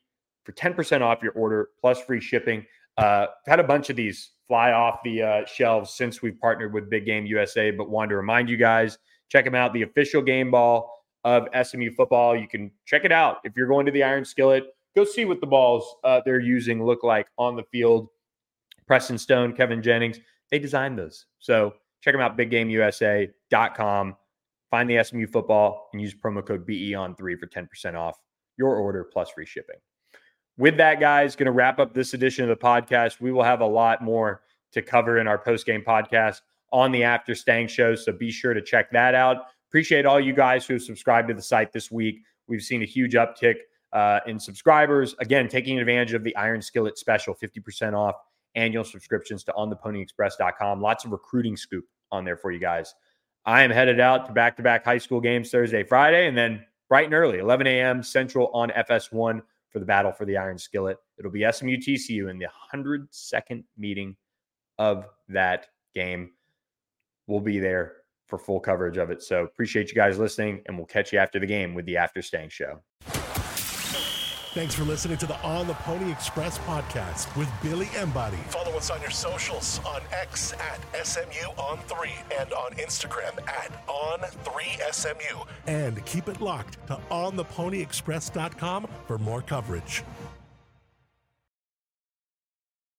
for 0.46 0.52
10% 0.54 1.02
off 1.02 1.22
your 1.22 1.34
order 1.34 1.70
plus 1.82 2.00
free 2.02 2.22
shipping. 2.22 2.66
Uh, 2.98 3.28
had 3.46 3.60
a 3.60 3.64
bunch 3.64 3.90
of 3.90 3.96
these 3.96 4.32
fly 4.48 4.72
off 4.72 5.00
the 5.04 5.22
uh, 5.22 5.46
shelves 5.46 5.92
since 5.92 6.22
we've 6.22 6.40
partnered 6.40 6.74
with 6.74 6.90
Big 6.90 7.06
Game 7.06 7.26
USA, 7.26 7.72
but 7.72 7.90
wanted 7.90 8.10
to 8.10 8.18
remind 8.18 8.50
you 8.50 8.58
guys 8.58 8.98
check 9.30 9.46
them 9.46 9.56
out. 9.56 9.74
The 9.74 9.82
official 9.82 10.22
game 10.22 10.52
ball 10.52 11.04
of 11.24 11.48
SMU 11.68 11.92
football. 11.92 12.36
You 12.36 12.48
can 12.48 12.72
check 12.86 13.04
it 13.04 13.12
out 13.12 13.38
if 13.44 13.58
you're 13.58 13.68
going 13.68 13.86
to 13.86 13.92
the 13.92 14.04
Iron 14.04 14.24
Skillet. 14.24 14.64
Go 14.98 15.06
see 15.06 15.24
what 15.24 15.40
the 15.40 15.48
balls 15.48 15.96
uh, 16.04 16.22
they're 16.26 16.40
using 16.40 16.84
look 16.84 17.04
like 17.04 17.28
on 17.38 17.56
the 17.56 17.64
field. 17.72 18.10
Preston 18.86 19.18
Stone, 19.18 19.54
Kevin 19.54 19.82
Jennings, 19.82 20.20
they 20.52 20.60
designed 20.60 20.98
those. 20.98 21.28
So 21.40 21.74
check 22.02 22.14
them 22.14 22.22
out, 22.22 22.38
biggameusa.com. 22.38 24.16
Find 24.72 24.90
the 24.90 25.04
SMU 25.04 25.28
football 25.28 25.90
and 25.94 26.02
use 26.02 26.14
promo 26.14 26.46
code 26.46 26.66
BE 26.66 26.96
on 26.96 27.16
3 27.16 27.36
for 27.36 27.48
10% 27.48 27.96
off 27.96 28.18
your 28.58 28.76
order 28.76 29.04
plus 29.04 29.30
free 29.30 29.46
shipping 29.46 29.78
with 30.58 30.78
that, 30.78 31.00
guys, 31.00 31.36
going 31.36 31.46
to 31.46 31.52
wrap 31.52 31.80
up 31.80 31.94
this 31.94 32.14
edition 32.14 32.44
of 32.44 32.50
the 32.50 32.64
podcast. 32.64 33.22
We 33.22 33.32
will 33.32 33.44
have 33.44 33.62
a 33.62 33.66
lot 33.66 34.02
more 34.02 34.42
to 34.72 34.82
cover 34.82 35.20
in 35.20 35.28
our 35.28 35.38
post 35.38 35.66
game 35.66 35.84
podcast 35.86 36.42
on 36.74 36.92
the 36.92 37.04
After 37.04 37.36
Stang 37.36 37.68
show. 37.68 37.96
So 37.96 38.12
be 38.12 38.32
sure 38.32 38.54
to 38.54 38.62
check 38.62 38.92
that 38.92 39.16
out. 39.16 39.46
Appreciate 39.70 40.06
all 40.06 40.20
you 40.20 40.34
guys 40.34 40.66
who 40.66 40.74
have 40.74 40.84
subscribed 40.84 41.28
to 41.28 41.34
the 41.34 41.42
site 41.42 41.72
this 41.72 41.92
week. 41.92 42.22
We've 42.48 42.62
seen 42.62 42.82
a 42.82 42.86
huge 42.86 43.14
uptick 43.14 43.56
uh, 43.98 44.20
in 44.28 44.40
subscribers. 44.40 45.16
Again, 45.18 45.48
taking 45.48 45.80
advantage 45.80 46.14
of 46.14 46.24
the 46.24 46.36
Iron 46.36 46.62
Skillet 46.62 47.00
special, 47.00 47.34
50% 47.34 47.98
off 47.98 48.16
annual 48.54 48.84
subscriptions 48.84 49.44
to 49.46 49.54
ontheponyexpress.com. 49.54 50.80
Lots 50.80 51.06
of 51.06 51.12
recruiting 51.12 51.58
scoop 51.58 51.84
on 52.12 52.24
there 52.24 52.38
for 52.38 52.52
you 52.52 52.60
guys. 52.60 52.94
I 53.44 53.64
am 53.64 53.72
headed 53.72 54.00
out 54.00 54.28
to 54.28 54.34
back 54.34 54.56
to 54.58 54.62
back 54.62 54.86
high 54.86 55.00
school 55.00 55.20
games 55.20 55.50
Thursday, 55.50 55.82
Friday, 55.82 56.28
and 56.28 56.38
then 56.38 56.64
bright 56.90 57.06
and 57.06 57.16
early, 57.16 57.40
11 57.40 57.66
a.m. 57.66 58.04
Central 58.04 58.52
on 58.54 58.70
FS1 58.70 59.42
for 59.70 59.80
the 59.80 59.86
battle 59.86 60.12
for 60.12 60.26
the 60.26 60.38
Iron 60.38 60.60
Skillet. 60.60 60.98
It'll 61.18 61.32
be 61.32 61.52
SMU 61.52 61.78
TCU 61.78 62.30
in 62.30 62.38
the 62.38 62.48
102nd 62.72 63.64
meeting 63.80 64.16
of 64.78 65.06
that 65.30 65.70
game. 65.96 66.34
We'll 67.26 67.40
be 67.40 67.58
there 67.58 67.94
for 68.28 68.38
full 68.38 68.60
coverage 68.60 68.98
of 68.98 69.10
it. 69.10 69.24
So 69.24 69.44
appreciate 69.44 69.90
you 69.90 69.96
guys 69.96 70.20
listening, 70.20 70.62
and 70.68 70.78
we'll 70.78 70.86
catch 70.86 71.12
you 71.12 71.18
after 71.18 71.40
the 71.40 71.48
game 71.48 71.74
with 71.74 71.88
the 71.88 71.98
After 71.98 72.22
Stang 72.22 72.50
Show. 72.50 72.80
Thanks 74.58 74.74
for 74.74 74.86
listening 74.86 75.18
to 75.18 75.28
the 75.28 75.40
On 75.42 75.68
the 75.68 75.76
Pony 75.76 76.12
Express 76.12 76.58
podcast 76.58 77.38
with 77.38 77.48
Billy 77.62 77.88
Embody. 77.96 78.38
Follow 78.48 78.76
us 78.76 78.90
on 78.90 79.00
your 79.02 79.12
socials 79.12 79.80
on 79.86 80.02
X 80.12 80.52
at 80.54 81.06
SMU 81.06 81.52
on 81.60 81.78
3 81.82 82.10
and 82.40 82.52
on 82.54 82.72
Instagram 82.72 83.38
at 83.48 83.72
On3SMU. 83.86 85.46
And 85.68 86.04
keep 86.08 86.28
it 86.28 86.42
locked 86.42 86.80
to 86.88 86.98
OnThePonyExpress.com 87.12 88.88
for 89.06 89.20
more 89.20 89.44
coverage. 89.44 90.04